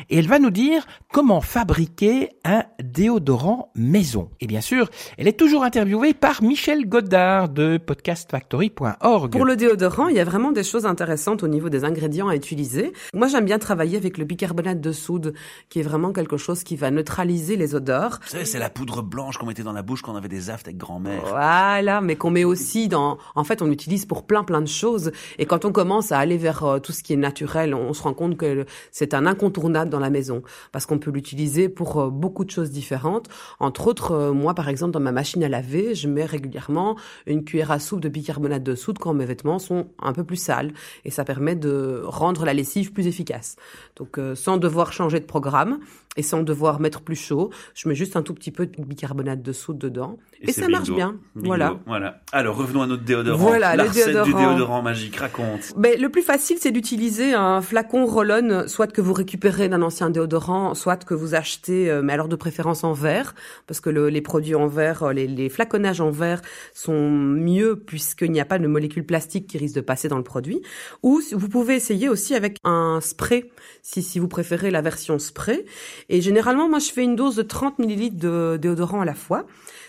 et 0.10 0.20
elle 0.20 0.28
va 0.28 0.40
nous 0.40 0.52
dire 0.52 0.88
comment 1.12 1.42
fabriquer 1.42 2.30
un 2.46 2.64
déodorant 2.82 3.74
maison. 3.76 4.30
Et 4.40 4.48
bien 4.48 4.62
sûr, 4.62 4.90
elle 5.18 5.28
est 5.28 5.38
toujours 5.38 5.66
interviewée 5.66 6.14
par 6.14 6.42
Michel 6.42 6.88
Godard 6.88 7.50
de 7.50 7.78
podcastfactory.org. 7.78 9.32
Pour 9.34 9.44
le 9.44 9.58
déodorant, 9.58 10.08
il 10.08 10.16
y 10.16 10.22
a 10.22 10.26
vraiment 10.26 10.54
des 10.54 10.64
choses 10.64 10.86
intéressantes 10.86 11.44
au 11.44 11.50
niveau 11.50 11.68
des 11.68 11.84
ingrédients 11.84 12.30
à 12.30 12.38
utiliser. 12.38 12.94
Moi, 13.14 13.28
j'aime 13.28 13.44
bien 13.44 13.60
travailler 13.60 13.98
avec 13.98 14.18
le 14.18 14.24
bicarbonate 14.24 14.80
de 14.80 14.92
soude, 14.94 15.34
qui 15.68 15.82
est 15.82 15.84
vraiment 15.84 16.14
quelque 16.14 16.38
chose 16.38 16.64
qui 16.64 16.78
va 16.78 16.90
neutraliser 16.90 17.58
les 17.58 17.76
odeurs. 17.76 18.22
Vous 18.24 18.30
savez, 18.30 18.46
c'est 18.46 18.60
la 18.60 18.70
poudre 18.70 19.02
blanche 19.02 19.38
qu'on 19.38 19.48
mettait 19.48 19.64
dans 19.64 19.74
la 19.74 19.82
bouche 19.82 20.02
quand 20.02 20.14
on 20.14 20.16
avait 20.16 20.30
des 20.30 20.53
avec 20.62 20.78
grand-mère. 20.78 21.24
Voilà, 21.28 22.02
mais 22.02 22.16
qu'on 22.16 22.30
met 22.30 22.44
aussi 22.44 22.88
dans. 22.88 23.18
En 23.36 23.44
fait, 23.44 23.62
on 23.62 23.66
l'utilise 23.66 24.06
pour 24.06 24.24
plein 24.24 24.44
plein 24.44 24.62
de 24.62 24.68
choses. 24.68 25.12
Et 25.40 25.46
quand 25.46 25.66
on 25.66 25.72
commence 25.72 26.12
à 26.12 26.20
aller 26.20 26.38
vers 26.38 26.64
euh, 26.64 26.80
tout 26.80 26.92
ce 26.92 27.04
qui 27.04 27.14
est 27.14 27.18
naturel, 27.18 27.74
on, 27.74 27.94
se 27.94 28.04
rend 28.04 28.14
compte 28.14 28.38
que 28.38 28.66
c'est 28.92 29.14
un 29.14 29.26
incontournable 29.26 29.90
dans 29.90 30.00
la 30.00 30.10
maison 30.10 30.44
parce 30.72 30.86
qu'on 30.86 31.00
peut 31.00 31.12
l'utiliser 31.12 31.70
pour 31.70 32.00
euh, 32.00 32.10
beaucoup 32.10 32.46
de 32.46 32.52
choses 32.52 32.72
différentes. 32.72 33.28
Entre 33.60 33.88
autres, 33.88 34.12
euh, 34.12 34.34
moi, 34.34 34.54
par 34.54 34.70
exemple, 34.70 34.92
dans 34.92 35.00
ma 35.00 35.12
machine 35.12 35.44
à 35.44 35.50
laver, 35.50 35.96
je 35.96 36.08
mets 36.08 36.26
régulièrement 36.26 36.96
une 37.26 37.44
cuillère 37.44 37.72
à 37.72 37.80
soupe 37.80 38.02
de 38.02 38.10
bicarbonate 38.10 38.64
de 38.64 38.76
soude 38.76 38.98
quand 39.00 39.14
mes 39.14 39.26
vêtements 39.26 39.60
sont 39.60 39.88
un 40.00 40.14
peu 40.14 40.24
plus 40.24 40.38
sales, 40.38 40.74
et 41.06 41.12
ça 41.12 41.24
permet 41.24 41.56
de 41.56 42.02
rendre 42.06 42.46
la 42.46 42.54
lessive 42.54 42.94
plus 42.94 43.08
efficace. 43.08 43.56
Donc, 43.96 44.20
sans 44.36 44.58
devoir 44.58 44.94
changer 44.94 45.20
de 45.20 45.26
programme 45.26 45.80
et 46.18 46.24
sans 46.24 46.44
devoir 46.44 46.80
mettre 46.80 47.02
plus 47.02 47.16
chaud, 47.16 47.50
je 47.74 47.88
mets 47.88 47.96
juste 47.96 48.16
un 48.16 48.22
tout 48.22 48.34
petit 48.34 48.52
peu 48.52 48.66
de 48.66 48.84
bicarbonate 48.84 49.42
de 49.42 49.52
soude 49.52 49.78
dedans, 49.78 50.18
et, 50.50 50.52
ça 50.52 50.68
marche 50.68 50.90
bien. 50.92 51.16
Bingo. 51.36 51.48
Voilà. 51.48 51.80
Voilà. 51.86 52.22
Alors 52.32 52.56
revenons 52.58 52.82
à 52.82 52.88
notre 52.88 53.04
déodorant. 53.04 53.38
Voilà, 53.38 53.76
la 53.76 53.84
le 53.84 53.90
recette 53.90 54.08
du 54.08 54.14
déodorant. 54.14 54.50
déodorant 54.52 54.82
magique. 54.82 55.16
Raconte. 55.16 55.74
Ben, 55.78 56.00
le 56.00 56.10
plus 56.10 56.22
facile, 56.22 56.58
c'est 56.60 56.72
d'utiliser 56.72 57.34
un 57.34 57.62
flacon 57.62 58.06
roll-on, 58.06 58.68
soit 58.68 58.88
que 58.88 59.02
vous 59.02 59.14
récupérez 59.14 59.70
d'un 59.70 59.82
ancien 59.82 60.10
déodorant, 60.10 60.74
soit 60.76 61.04
que 61.06 61.14
vous 61.14 61.36
achetez, 61.36 61.90
euh, 61.90 62.02
mais 62.04 62.14
alors 62.14 62.28
de 62.28 62.36
préférence 62.36 62.84
en 62.84 62.94
verre, 62.94 63.36
parce 63.68 63.80
que 63.80 63.90
le- 63.90 64.10
les 64.10 64.22
produits 64.22 64.56
en 64.56 64.68
verre, 64.68 65.04
euh, 65.04 65.14
les, 65.14 65.28
les 65.28 65.50
flaconnages 65.50 66.02
en 66.02 66.12
verre 66.12 66.42
sont 66.74 67.10
mieux 67.10 67.76
puisqu'il 67.78 68.32
n'y 68.32 68.40
a 68.42 68.46
pas 68.46 68.60
de 68.60 68.68
molécules 68.68 69.06
plastiques 69.06 69.48
qui 69.48 69.58
risquent 69.58 69.76
de 69.76 69.82
passer 69.82 70.08
dans 70.08 70.18
le 70.18 70.24
produit. 70.24 70.62
Ou 71.04 71.22
vous 71.32 71.50
pouvez 71.50 71.76
essayer 71.76 72.10
aussi 72.10 72.36
avec 72.36 72.58
un 72.64 73.00
spray, 73.02 73.50
si, 73.82 74.02
si 74.04 74.20
vous 74.20 74.28
préférez 74.28 74.72
la 74.72 74.82
version 74.82 75.20
spray. 75.20 75.66
Et 76.10 76.22
généralement, 76.22 76.70
moi, 76.70 76.80
je 76.80 76.92
fais 76.92 77.04
une 77.04 77.16
dose 77.16 77.36
de 77.36 77.42
30 77.44 77.80
millilitres 77.80 78.18
de 78.18 78.58
déodorant 78.62 79.02
à 79.02 79.06
la 79.06 79.14
fois. 79.14 79.46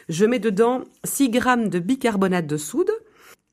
Je 0.08 0.24
mets 0.24 0.38
dedans 0.38 0.84
6 1.04 1.30
grammes 1.30 1.68
de 1.68 1.78
bicarbonate 1.78 2.46
de 2.46 2.56
soude. 2.56 2.90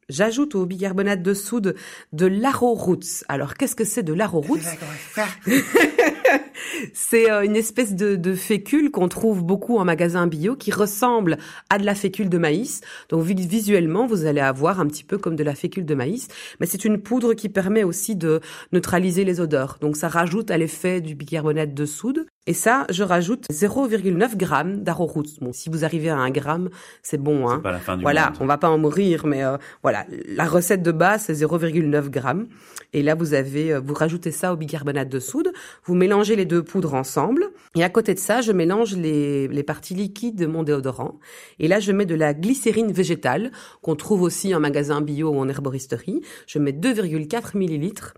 J'ajoute 0.09 0.55
au 0.55 0.65
bicarbonate 0.65 1.21
de 1.21 1.33
soude 1.33 1.75
de 2.11 2.25
l'Arrow 2.25 2.73
Roots. 2.73 3.23
Alors, 3.29 3.53
qu'est-ce 3.53 3.75
que 3.75 3.85
c'est 3.85 4.03
de 4.03 4.13
l'Arrow 4.13 4.41
Roots? 4.41 4.59
C'est 6.93 7.31
euh, 7.31 7.43
une 7.43 7.55
espèce 7.55 7.95
de, 7.95 8.15
de 8.15 8.33
fécule 8.33 8.91
qu'on 8.91 9.07
trouve 9.07 9.43
beaucoup 9.43 9.77
en 9.77 9.85
magasin 9.85 10.27
bio 10.27 10.55
qui 10.55 10.71
ressemble 10.71 11.37
à 11.69 11.77
de 11.77 11.85
la 11.85 11.95
fécule 11.95 12.29
de 12.29 12.37
maïs. 12.37 12.81
Donc 13.09 13.23
vi- 13.25 13.35
visuellement, 13.47 14.07
vous 14.07 14.25
allez 14.25 14.41
avoir 14.41 14.79
un 14.79 14.87
petit 14.87 15.03
peu 15.03 15.17
comme 15.17 15.35
de 15.35 15.43
la 15.43 15.55
fécule 15.55 15.85
de 15.85 15.95
maïs, 15.95 16.27
mais 16.59 16.65
c'est 16.65 16.85
une 16.85 16.99
poudre 17.01 17.33
qui 17.33 17.49
permet 17.49 17.83
aussi 17.83 18.15
de 18.15 18.39
neutraliser 18.71 19.23
les 19.23 19.39
odeurs. 19.39 19.77
Donc 19.81 19.95
ça 19.97 20.07
rajoute 20.07 20.51
à 20.51 20.57
l'effet 20.57 21.01
du 21.01 21.15
bicarbonate 21.15 21.73
de 21.73 21.85
soude. 21.85 22.25
Et 22.47 22.53
ça, 22.53 22.87
je 22.89 23.03
rajoute 23.03 23.45
0,9 23.51 24.39
g 24.39 24.77
d'arrowroot. 24.81 25.27
Bon, 25.41 25.53
si 25.53 25.69
vous 25.69 25.85
arrivez 25.85 26.09
à 26.09 26.17
un 26.17 26.31
gramme, 26.31 26.69
c'est 27.03 27.21
bon. 27.21 27.47
Hein. 27.47 27.57
C'est 27.57 27.61
pas 27.63 27.71
la 27.71 27.79
fin 27.79 27.97
du 27.97 28.01
Voilà, 28.01 28.25
monde. 28.31 28.37
on 28.39 28.45
va 28.47 28.57
pas 28.57 28.69
en 28.69 28.79
mourir, 28.79 29.27
mais 29.27 29.43
euh, 29.43 29.57
voilà, 29.83 30.05
la 30.27 30.45
recette 30.45 30.81
de 30.81 30.91
base 30.91 31.25
c'est 31.27 31.33
0,9 31.33 32.09
grammes. 32.09 32.47
Et 32.93 33.03
là 33.03 33.13
vous 33.13 33.35
avez, 33.35 33.73
euh, 33.73 33.79
vous 33.79 33.93
rajoutez 33.93 34.31
ça 34.31 34.53
au 34.53 34.57
bicarbonate 34.57 35.07
de 35.07 35.19
soude, 35.19 35.51
vous 35.85 35.93
mélangez 35.93 36.35
les 36.35 36.45
deux 36.51 36.63
poudres 36.63 36.95
ensemble. 36.95 37.45
Et 37.75 37.83
à 37.83 37.89
côté 37.89 38.13
de 38.13 38.19
ça, 38.19 38.41
je 38.41 38.51
mélange 38.51 38.97
les, 38.97 39.47
les 39.47 39.63
parties 39.63 39.95
liquides 39.95 40.35
de 40.35 40.45
mon 40.45 40.63
déodorant. 40.63 41.17
Et 41.59 41.69
là 41.69 41.79
je 41.79 41.93
mets 41.93 42.05
de 42.05 42.15
la 42.15 42.33
glycérine 42.33 42.91
végétale 42.91 43.51
qu'on 43.81 43.95
trouve 43.95 44.21
aussi 44.21 44.53
en 44.53 44.59
magasin 44.59 44.99
bio 44.99 45.29
ou 45.29 45.39
en 45.39 45.47
herboristerie. 45.47 46.21
Je 46.47 46.59
mets 46.59 46.73
2,4 46.73 47.57
millilitres. 47.57 48.13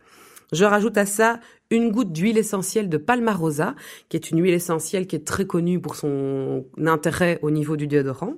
Je 0.52 0.66
rajoute 0.66 0.98
à 0.98 1.06
ça 1.06 1.40
une 1.70 1.92
goutte 1.92 2.12
d'huile 2.12 2.38
essentielle 2.40 2.90
de 2.90 2.98
Palmarosa, 2.98 3.76
qui 4.10 4.18
est 4.18 4.32
une 4.32 4.42
huile 4.42 4.54
essentielle 4.54 5.06
qui 5.06 5.16
est 5.16 5.28
très 5.28 5.46
connue 5.46 5.80
pour 5.80 5.96
son 5.96 6.66
intérêt 6.86 7.40
au 7.44 7.52
niveau 7.52 7.76
du 7.76 7.88
déodorant. 7.88 8.36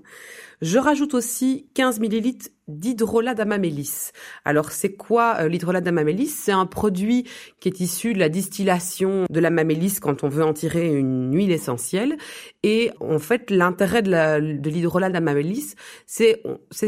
Je 0.62 0.78
rajoute 0.78 1.14
aussi 1.14 1.68
15 1.74 2.00
millilitres 2.00 2.48
d'hydrolat 2.68 3.34
d'amamélis. 3.36 4.12
Alors 4.44 4.72
c'est 4.72 4.94
quoi 4.94 5.38
euh, 5.40 5.48
l'hydrolat 5.48 5.82
d'amamélis 5.82 6.28
C'est 6.28 6.52
un 6.52 6.66
produit 6.66 7.26
qui 7.60 7.68
est 7.70 7.80
issu 7.80 8.14
de 8.14 8.20
la 8.20 8.30
distillation 8.30 9.26
de 9.30 9.40
l'amamélis 9.40 10.00
quand 10.02 10.24
on 10.24 10.30
veut 10.30 10.44
en 10.44 10.54
tirer 10.54 10.88
une 10.94 11.34
huile 11.36 11.52
essentielle. 11.52 12.18
Et 12.64 12.92
en 13.00 13.20
fait, 13.20 13.52
l'intérêt 13.52 14.02
de 14.02 14.10
la- 14.10 14.42
de 14.42 14.70
l'hydrolat 14.70 15.10
d'amamélis, 15.10 15.76
c'est 16.06 16.42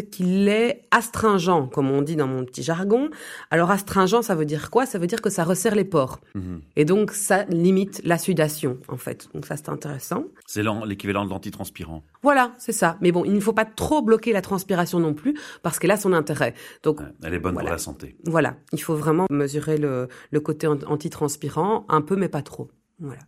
qu'il 0.10 0.48
est 0.48 0.84
astringent, 0.92 1.70
comme 1.72 1.92
on 1.92 2.02
dit 2.02 2.16
dans 2.16 2.28
mon 2.28 2.44
petit 2.46 2.64
jargon. 2.64 3.10
Alors 3.52 3.72
astringent, 3.72 4.22
ça 4.22 4.36
veut 4.36 4.46
dire 4.46 4.70
quoi? 4.72 4.86
Ça 4.86 4.98
veut 5.00 5.08
dire 5.08 5.22
que 5.22 5.30
ça 5.30 5.44
resserre 5.44 5.76
les 5.76 5.86
pores. 5.86 6.20
Mhm. 6.36 6.62
Et 6.76 6.86
donc 6.86 7.12
ça 7.12 7.44
limite 7.46 8.02
la 8.04 8.18
sudation, 8.18 8.78
en 8.88 8.98
fait. 8.98 9.30
Donc 9.34 9.46
ça 9.46 9.58
c'est 9.58 9.70
intéressant. 9.70 10.26
C'est 10.46 10.64
l'équivalent 10.86 11.26
de 11.26 11.30
l'antitranspirant. 11.30 12.04
Voilà, 12.24 12.54
c'est 12.58 12.72
ça. 12.72 12.98
Mais 13.02 13.12
bon, 13.12 13.24
il 13.26 13.34
ne 13.34 13.40
faut 13.40 13.54
pas 13.54 13.66
trop 13.66 14.02
bloquer 14.02 14.34
la 14.34 14.42
transpiration 14.42 15.00
non 15.00 15.14
plus, 15.14 15.38
parce 15.70 15.80
qu'elle 15.80 15.92
a 15.92 15.98
son 15.98 16.14
intérêt. 16.14 16.54
Donc 16.84 17.02
Elle 17.24 17.34
est 17.34 17.40
bonne 17.40 17.54
Voilà. 17.54 17.70
pour 17.70 17.74
la 17.74 17.78
santé. 17.78 18.16
voilà, 18.26 18.56
il 18.72 18.82
faut 18.82 18.96
vraiment 18.96 19.26
mesurer 19.30 19.78
le, 19.78 20.08
le 20.32 20.40
côté 20.40 20.66
an- 20.68 20.80
antitranspirant, 20.86 21.86
un 21.90 22.02
peu 22.02 22.16
mais 22.16 22.30
pas 22.30 22.42
trop. 22.42 22.70
Voilà. 23.00 23.22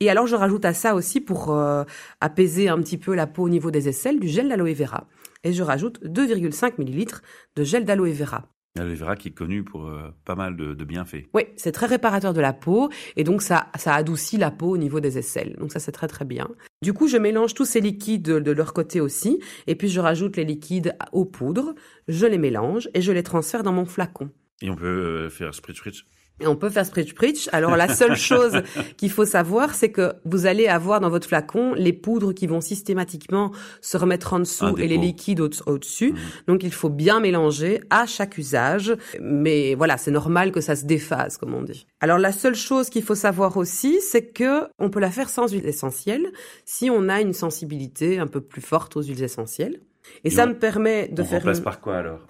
Et 0.00 0.10
alors 0.10 0.26
je 0.26 0.34
rajoute 0.36 0.64
à 0.64 0.74
ça 0.74 0.94
aussi 0.94 1.20
pour 1.20 1.52
euh, 1.54 1.84
apaiser 2.20 2.68
un 2.68 2.78
petit 2.78 2.98
peu 2.98 3.14
la 3.14 3.26
peau 3.26 3.44
au 3.44 3.48
niveau 3.48 3.70
des 3.70 3.88
aisselles 3.88 4.18
du 4.20 4.28
gel 4.28 4.48
d'aloe 4.48 4.74
vera. 4.74 5.06
Et 5.44 5.52
je 5.52 5.62
rajoute 5.62 6.00
2,5 6.04 6.74
millilitres 6.78 7.22
de 7.56 7.62
gel 7.64 7.84
d'aloe 7.84 8.12
vera. 8.12 8.48
L'aloe 8.78 8.94
vera 8.94 9.16
qui 9.16 9.28
est 9.28 9.32
connu 9.32 9.64
pour 9.64 9.86
euh, 9.86 10.14
pas 10.24 10.34
mal 10.34 10.56
de, 10.56 10.74
de 10.74 10.84
bienfaits. 10.84 11.26
Oui, 11.34 11.42
c'est 11.56 11.72
très 11.72 11.86
réparateur 11.86 12.32
de 12.32 12.40
la 12.40 12.52
peau 12.52 12.90
et 13.16 13.24
donc 13.24 13.42
ça, 13.42 13.68
ça 13.76 13.94
adoucit 13.94 14.36
la 14.36 14.50
peau 14.50 14.70
au 14.70 14.78
niveau 14.78 15.00
des 15.00 15.18
aisselles. 15.18 15.56
Donc 15.58 15.72
ça 15.72 15.80
c'est 15.80 15.92
très 15.92 16.08
très 16.08 16.24
bien. 16.24 16.48
Du 16.82 16.92
coup, 16.92 17.08
je 17.08 17.16
mélange 17.16 17.54
tous 17.54 17.64
ces 17.64 17.80
liquides 17.80 18.22
de, 18.22 18.38
de 18.38 18.50
leur 18.52 18.72
côté 18.72 19.00
aussi 19.00 19.40
et 19.66 19.74
puis 19.74 19.88
je 19.88 20.00
rajoute 20.00 20.36
les 20.36 20.44
liquides 20.44 20.96
aux 21.12 21.24
poudres, 21.24 21.74
je 22.06 22.26
les 22.26 22.38
mélange 22.38 22.88
et 22.94 23.00
je 23.00 23.12
les 23.12 23.22
transfère 23.22 23.62
dans 23.62 23.72
mon 23.72 23.84
flacon. 23.84 24.30
Et 24.62 24.70
on 24.70 24.76
peut 24.76 24.86
euh, 24.86 25.30
faire 25.30 25.54
spritz 25.54 25.76
spritz. 25.76 26.04
Et 26.40 26.46
on 26.46 26.54
peut 26.56 26.70
faire 26.70 26.86
spritz 26.86 27.08
spritz. 27.10 27.48
Alors 27.52 27.76
la 27.76 27.88
seule 27.94 28.16
chose 28.30 28.62
qu'il 28.96 29.10
faut 29.10 29.24
savoir, 29.24 29.74
c'est 29.74 29.90
que 29.90 30.12
vous 30.24 30.46
allez 30.46 30.68
avoir 30.68 31.00
dans 31.00 31.10
votre 31.10 31.26
flacon 31.26 31.74
les 31.74 31.92
poudres 31.92 32.32
qui 32.32 32.46
vont 32.46 32.60
systématiquement 32.60 33.50
se 33.80 33.96
remettre 33.96 34.32
en 34.34 34.38
dessous 34.40 34.64
Un 34.66 34.74
et 34.76 34.86
les 34.88 34.96
liquides 34.98 35.40
au- 35.40 35.50
au-dessus. 35.66 36.12
Mhm. 36.12 36.18
Donc 36.46 36.62
il 36.62 36.72
faut 36.72 36.90
bien 36.90 37.20
mélanger 37.20 37.80
à 37.90 38.06
chaque 38.06 38.38
usage. 38.38 38.94
Mais 39.20 39.74
voilà, 39.74 39.96
c'est 39.96 40.10
normal 40.12 40.52
que 40.52 40.60
ça 40.60 40.76
se 40.76 40.84
déphase, 40.84 41.36
comme 41.38 41.54
on 41.54 41.62
dit. 41.62 41.86
Alors 42.00 42.18
la 42.18 42.32
seule 42.32 42.54
chose 42.54 42.88
qu'il 42.90 43.02
faut 43.02 43.14
savoir 43.16 43.56
aussi, 43.56 44.00
c'est 44.00 44.26
que 44.26 44.62
on 44.78 44.90
peut 44.90 45.00
la 45.00 45.10
faire 45.10 45.28
sans 45.30 45.52
huile 45.52 45.66
essentielle 45.66 46.30
si 46.64 46.88
on 46.90 47.08
a 47.08 47.20
une 47.20 47.32
sensibilité 47.32 48.18
un 48.20 48.26
peu 48.28 48.40
plus 48.40 48.60
forte 48.62 48.96
aux 48.96 49.02
huiles 49.02 49.22
essentielles. 49.24 49.80
Et, 50.24 50.28
Et 50.28 50.30
ça 50.30 50.44
on- 50.44 50.48
me 50.50 50.54
permet 50.54 51.08
de 51.08 51.22
on 51.22 51.24
faire 51.24 51.38
remplace 51.40 51.58
une- 51.58 51.64
par 51.64 51.80
quoi 51.80 51.96
alors? 51.96 52.20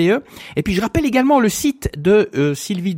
Et 0.56 0.62
puis, 0.64 0.74
je 0.74 0.80
rappelle 0.80 1.06
également 1.06 1.38
le 1.38 1.48
site 1.48 1.88
de 1.96 2.30
euh, 2.34 2.56
Sylvie 2.56 2.96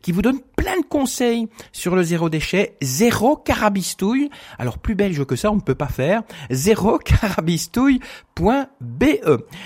Qui 0.00 0.12
vous 0.12 0.22
donne 0.22 0.40
plein 0.56 0.80
de 0.80 0.86
conseils 0.86 1.48
sur 1.72 1.96
le 1.96 2.02
zéro 2.02 2.28
déchet, 2.28 2.76
zéro 2.80 3.36
carabistouille. 3.36 4.30
Alors, 4.58 4.78
plus 4.78 4.94
belge 4.94 5.24
que 5.24 5.36
ça, 5.36 5.50
on 5.50 5.56
ne 5.56 5.60
peut 5.60 5.74
pas 5.74 5.88
faire. 5.88 6.22
Zéro 6.50 6.98
carabistouille.be. 6.98 9.04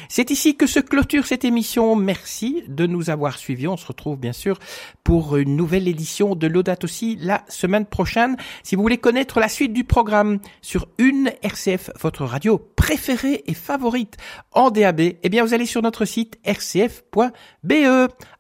C'est 0.09 0.31
ici 0.31 0.57
que 0.57 0.67
se 0.67 0.81
clôture 0.81 1.27
cette 1.27 1.45
émission. 1.45 1.97
Merci 1.97 2.65
de 2.69 2.87
nous 2.87 3.11
avoir 3.11 3.39
suivis. 3.39 3.69
On 3.69 3.77
se 3.77 3.87
retrouve 3.87 4.19
bien 4.19 4.33
sûr 4.33 4.59
pour 5.05 5.37
une 5.37 5.57
nouvelle 5.57 5.89
édition 5.89 6.35
de 6.35 6.47
l'Audate 6.47 6.85
aussi 6.85 7.17
la 7.21 7.45
semaine 7.49 7.87
prochaine. 7.87 8.37
Si 8.63 8.75
vous 8.75 8.83
voulez 8.83 8.99
connaître 8.99 9.41
la 9.41 9.49
suite 9.49 9.73
du 9.73 9.85
programme 9.85 10.39
sur 10.63 10.89
une 10.99 11.33
RCF, 11.43 11.91
votre 12.01 12.25
radio 12.25 12.59
préférée 12.77 13.45
et 13.47 13.55
favorite 13.55 14.17
en 14.53 14.71
DAB, 14.71 15.01
eh 15.01 15.29
bien 15.29 15.45
vous 15.45 15.55
allez 15.55 15.67
sur 15.67 15.83
notre 15.83 16.05
site 16.05 16.39
rcf.be. 16.47 17.73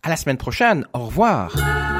À 0.03 0.09
la 0.09 0.16
semaine 0.16 0.38
prochaine. 0.38 0.86
Au 0.92 1.07
revoir. 1.07 1.36
Ouvrez, 1.37 1.95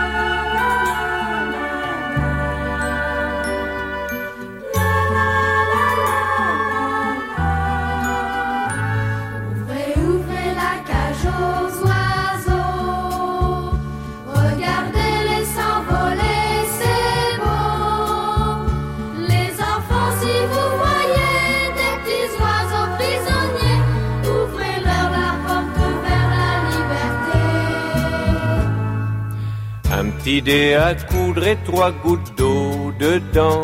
dé 30.27 30.74
à 30.74 30.95
coudre 30.95 31.47
et 31.47 31.59
trois 31.64 31.93
gouttes 31.93 32.37
d'eau 32.37 32.93
dedans. 32.99 33.62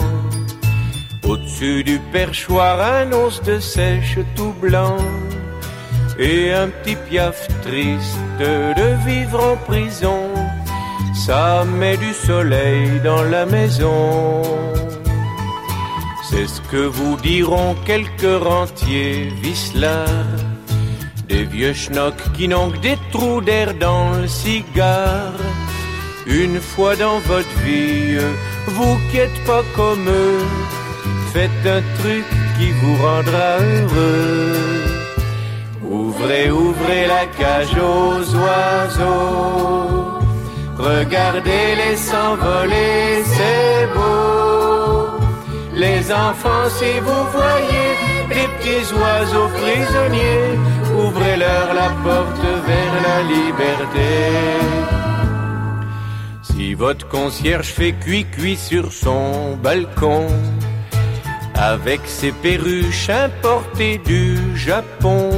Au-dessus 1.24 1.82
du 1.82 1.98
perchoir, 2.12 2.80
un 2.80 3.12
os 3.12 3.42
de 3.42 3.58
sèche 3.58 4.18
tout 4.36 4.54
blanc. 4.60 4.96
Et 6.18 6.52
un 6.52 6.68
petit 6.68 6.96
piaf 7.08 7.48
triste 7.62 8.18
de 8.38 8.94
vivre 9.06 9.40
en 9.52 9.56
prison. 9.56 10.22
Ça 11.26 11.64
met 11.64 11.96
du 11.96 12.12
soleil 12.12 13.00
dans 13.02 13.24
la 13.24 13.44
maison. 13.44 14.42
C'est 16.30 16.46
ce 16.46 16.60
que 16.70 16.84
vous 16.96 17.16
diront 17.16 17.74
quelques 17.84 18.38
rentiers 18.40 19.32
vicelards. 19.42 20.42
Des 21.28 21.44
vieux 21.44 21.74
schnocks 21.74 22.32
qui 22.34 22.46
n'ont 22.46 22.70
que 22.70 22.78
des 22.78 22.98
trous 23.10 23.40
d'air 23.40 23.74
dans 23.74 24.12
le 24.12 24.28
cigare. 24.28 25.32
Une 26.26 26.60
fois 26.60 26.94
dans 26.94 27.18
votre 27.18 27.58
vie, 27.64 28.16
vous 28.68 28.96
qui 29.10 29.18
êtes 29.18 29.44
pas 29.44 29.62
comme 29.74 30.06
eux, 30.08 30.38
faites 31.32 31.50
un 31.66 31.82
truc 32.00 32.24
qui 32.56 32.70
vous 32.70 32.96
rendra 33.02 33.58
heureux. 33.58 34.56
Ouvrez, 35.84 36.50
ouvrez 36.50 37.06
la 37.08 37.26
cage 37.26 37.76
aux 37.76 38.22
oiseaux. 38.36 40.20
Regardez-les 40.78 41.96
s'envoler, 41.96 43.24
c'est 43.24 43.86
beau. 43.92 45.18
Les 45.74 46.12
enfants, 46.12 46.68
si 46.78 47.00
vous 47.00 47.24
voyez 47.32 47.88
des 48.28 48.48
petits 48.54 48.94
oiseaux 48.94 49.50
prisonniers, 49.60 50.58
ouvrez-leur 51.04 51.74
la 51.74 51.88
porte 52.04 52.46
vers 52.68 52.94
la 53.08 53.22
liberté. 53.22 55.11
Si 56.54 56.74
votre 56.74 57.08
concierge 57.08 57.68
fait 57.68 57.92
cuit-cuit 57.92 58.56
sur 58.56 58.92
son 58.92 59.56
balcon, 59.56 60.26
avec 61.54 62.00
ses 62.04 62.32
perruches 62.32 63.08
importées 63.08 63.98
du 64.04 64.36
Japon, 64.54 65.30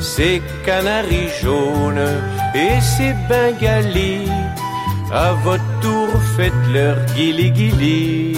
ses 0.00 0.42
canaris 0.66 1.30
jaunes 1.40 2.20
et 2.54 2.80
ses 2.80 3.14
bengalis, 3.28 4.28
à 5.10 5.32
votre 5.32 5.80
tour 5.80 6.08
faites-leur 6.36 6.96
guili-guili. 7.14 8.36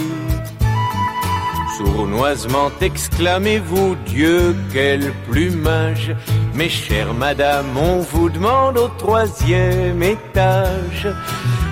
Sournoisement 1.77 2.71
exclamez-vous 2.79 3.97
Dieu, 4.05 4.55
quel 4.71 5.11
plumage 5.29 6.15
Mes 6.53 6.69
chères 6.69 7.13
madames, 7.13 7.77
on 7.77 7.99
vous 7.99 8.29
demande 8.29 8.77
au 8.77 8.87
troisième 8.97 10.01
étage 10.01 11.07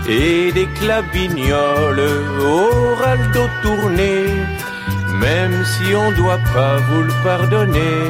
Et 0.07 0.51
des 0.51 0.67
clabignoles 0.79 2.01
au 2.41 2.95
raldo 2.95 3.47
tourné 3.61 4.25
Même 5.19 5.63
si 5.63 5.95
on 5.95 6.11
doit 6.11 6.41
pas 6.53 6.77
vous 6.89 7.03
le 7.03 7.13
pardonner. 7.23 8.01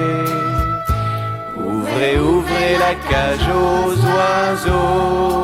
Ouvrez, 1.55 2.19
ouvrez 2.19 2.77
la 2.79 2.95
cage 3.09 3.47
aux 3.49 3.93
oiseaux. 4.15 5.43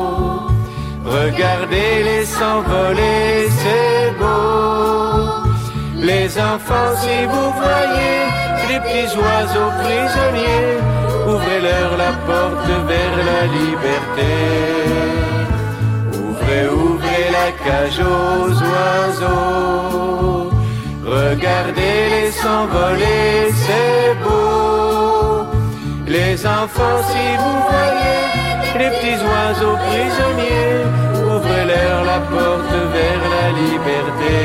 Regardez-les 1.04 2.24
s'envoler, 2.24 3.48
c'est 3.60 4.10
beau. 4.18 5.50
Les 5.96 6.28
enfants, 6.38 6.92
si 7.02 7.26
vous 7.26 7.50
voyez 7.62 8.20
les 8.68 8.80
petits 8.80 9.16
oiseaux 9.16 9.72
prisonniers, 9.82 10.78
ouvrez-leur 11.28 11.96
la 11.96 12.12
porte 12.26 12.70
vers 12.88 13.16
la 13.30 13.46
liberté. 13.46 14.79
Ouvrez, 16.50 17.30
la 17.30 17.52
cage 17.64 18.00
aux 18.00 18.50
oiseaux. 18.72 20.50
Regardez-les 21.04 22.30
s'envoler, 22.32 23.52
c'est 23.62 24.14
beau. 24.24 25.46
Les 26.08 26.44
enfants, 26.44 27.00
si 27.10 27.24
vous 27.40 27.58
voyez 27.70 28.20
les 28.80 28.90
petits 28.96 29.20
oiseaux 29.30 29.78
prisonniers, 29.88 30.82
ouvrez-leur 31.14 32.04
la 32.04 32.20
porte 32.32 32.74
vers 32.94 33.22
la 33.36 33.46
liberté. 33.62 34.38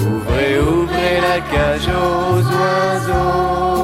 Ouvrez, 0.00 0.54
ouvrez 0.60 1.16
la 1.28 1.38
cage 1.52 1.88
aux 1.88 2.42
oiseaux. 2.62 3.82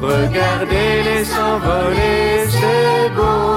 Regardez-les 0.00 1.24
s'envoler, 1.24 2.46
c'est 2.48 3.10
beau. 3.16 3.51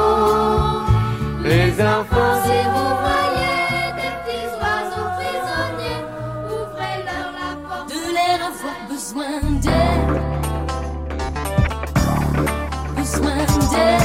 Enfants, 1.98 2.44
Si 2.44 2.58
vous 2.74 2.92
voyez 3.08 3.94
des 3.96 4.12
petits 4.26 4.52
oiseaux 4.60 5.10
prisonniers, 5.16 6.04
ouvrez-leur 6.50 7.28
la 7.40 7.52
porte. 7.70 7.88
de 7.90 8.00
l'air 8.14 8.40
avoir 8.52 8.78
besoin 8.90 9.36
d'aide. 9.64 10.12
Besoin 12.98 13.40
d'aide. 13.72 14.05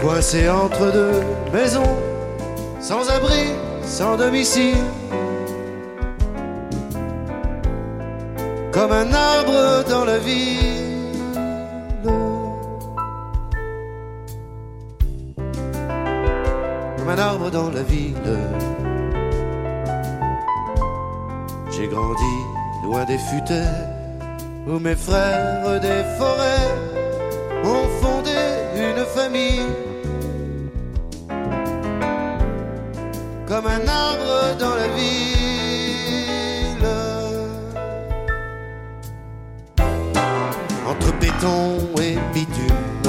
Coincé 0.00 0.48
entre 0.48 0.92
deux 0.92 1.20
maisons, 1.52 1.96
sans 2.80 3.08
abri, 3.10 3.52
sans 3.82 4.16
domicile. 4.16 4.76
Comme 8.72 8.92
un 8.92 9.12
arbre 9.12 9.84
dans 9.88 10.04
la 10.04 10.18
ville. 10.18 10.80
Comme 16.96 17.08
un 17.08 17.18
arbre 17.18 17.50
dans 17.50 17.70
la 17.70 17.82
ville. 17.82 18.38
J'ai 21.70 21.88
grandi 21.88 22.34
loin 22.84 23.04
des 23.04 23.18
futaies 23.18 23.82
où 24.66 24.78
mes 24.78 24.94
frères 24.94 25.80
des 25.80 26.04
forêts 26.18 26.70
ont 27.64 27.88
fondé 28.00 28.11
Comme 33.52 33.66
un 33.66 33.86
arbre 33.86 34.56
dans 34.58 34.74
la 34.74 34.88
ville. 34.96 36.86
Entre 40.88 41.12
béton 41.20 41.76
et 42.00 42.16
bitume, 42.32 43.02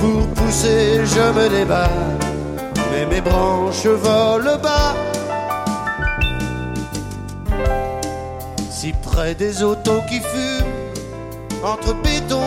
pour 0.00 0.26
pousser, 0.34 1.06
je 1.06 1.32
me 1.32 1.48
débat. 1.48 1.90
Mais 2.90 3.06
mes 3.06 3.20
branches 3.20 3.86
volent 3.86 4.58
bas. 4.60 4.96
si 8.68 8.92
près 9.04 9.36
des 9.36 9.62
autos 9.62 10.02
qui 10.08 10.18
fument 10.18 11.64
entre 11.64 11.94
béton 12.02 12.37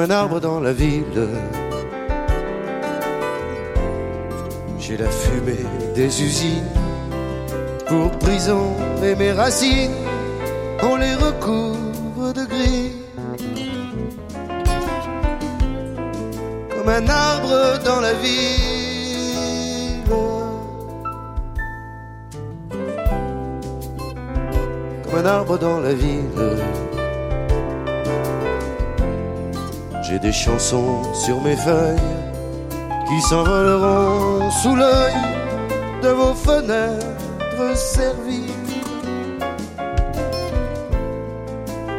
comme 0.00 0.10
un 0.10 0.14
arbre 0.14 0.40
dans 0.40 0.60
la 0.60 0.72
ville. 0.72 1.28
J'ai 4.78 4.96
la 4.96 5.10
fumée 5.10 5.66
des 5.94 6.22
usines 6.22 6.64
pour 7.86 8.10
prison 8.12 8.72
et 9.02 9.14
mes 9.14 9.32
racines, 9.32 9.90
on 10.82 10.96
les 10.96 11.14
recouvre 11.14 12.32
de 12.32 12.44
gris. 12.46 12.92
Comme 16.70 16.88
un 16.88 17.08
arbre 17.08 17.84
dans 17.84 18.00
la 18.00 18.14
ville. 18.14 18.44
Comme 25.04 25.18
un 25.18 25.26
arbre 25.26 25.58
dans 25.58 25.80
la 25.80 25.92
ville. 25.92 26.89
J'ai 30.10 30.18
des 30.18 30.32
chansons 30.32 31.02
sur 31.14 31.40
mes 31.40 31.54
feuilles 31.54 31.96
qui 33.06 33.20
s'envoleront 33.28 34.50
sous 34.50 34.74
l'œil 34.74 35.14
de 36.02 36.08
vos 36.08 36.34
fenêtres 36.34 37.76
servies. 37.76 38.52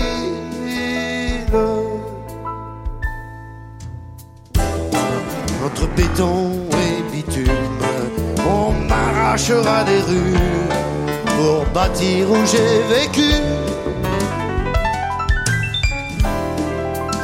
Entre 5.66 5.88
béton 5.97 6.51
et 6.72 7.11
bitume, 7.11 7.51
on 8.47 8.72
m'arrachera 8.88 9.84
des 9.84 9.99
rues 9.99 10.39
pour 11.36 11.66
bâtir 11.74 12.32
où 12.32 12.38
j'ai 12.45 12.95
vécu. 12.95 13.64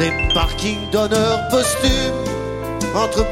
Des 0.01 0.33
parkings 0.33 0.89
d'honneur 0.91 1.47
posthume 1.49 2.15
entre 2.95 3.23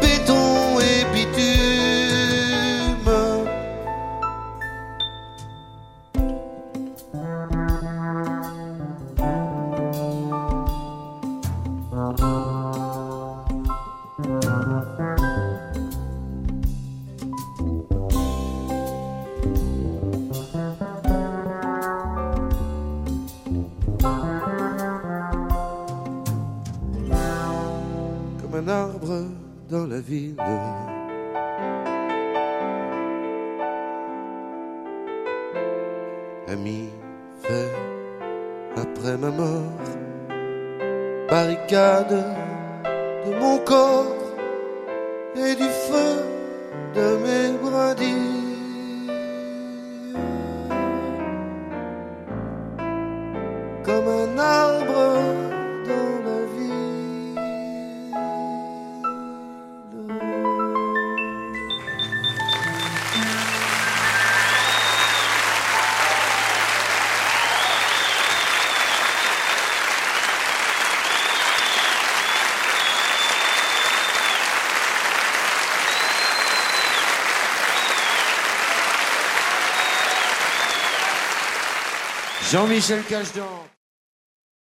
Jean-Michel 82.80 83.04
Cachdon. 83.04 83.69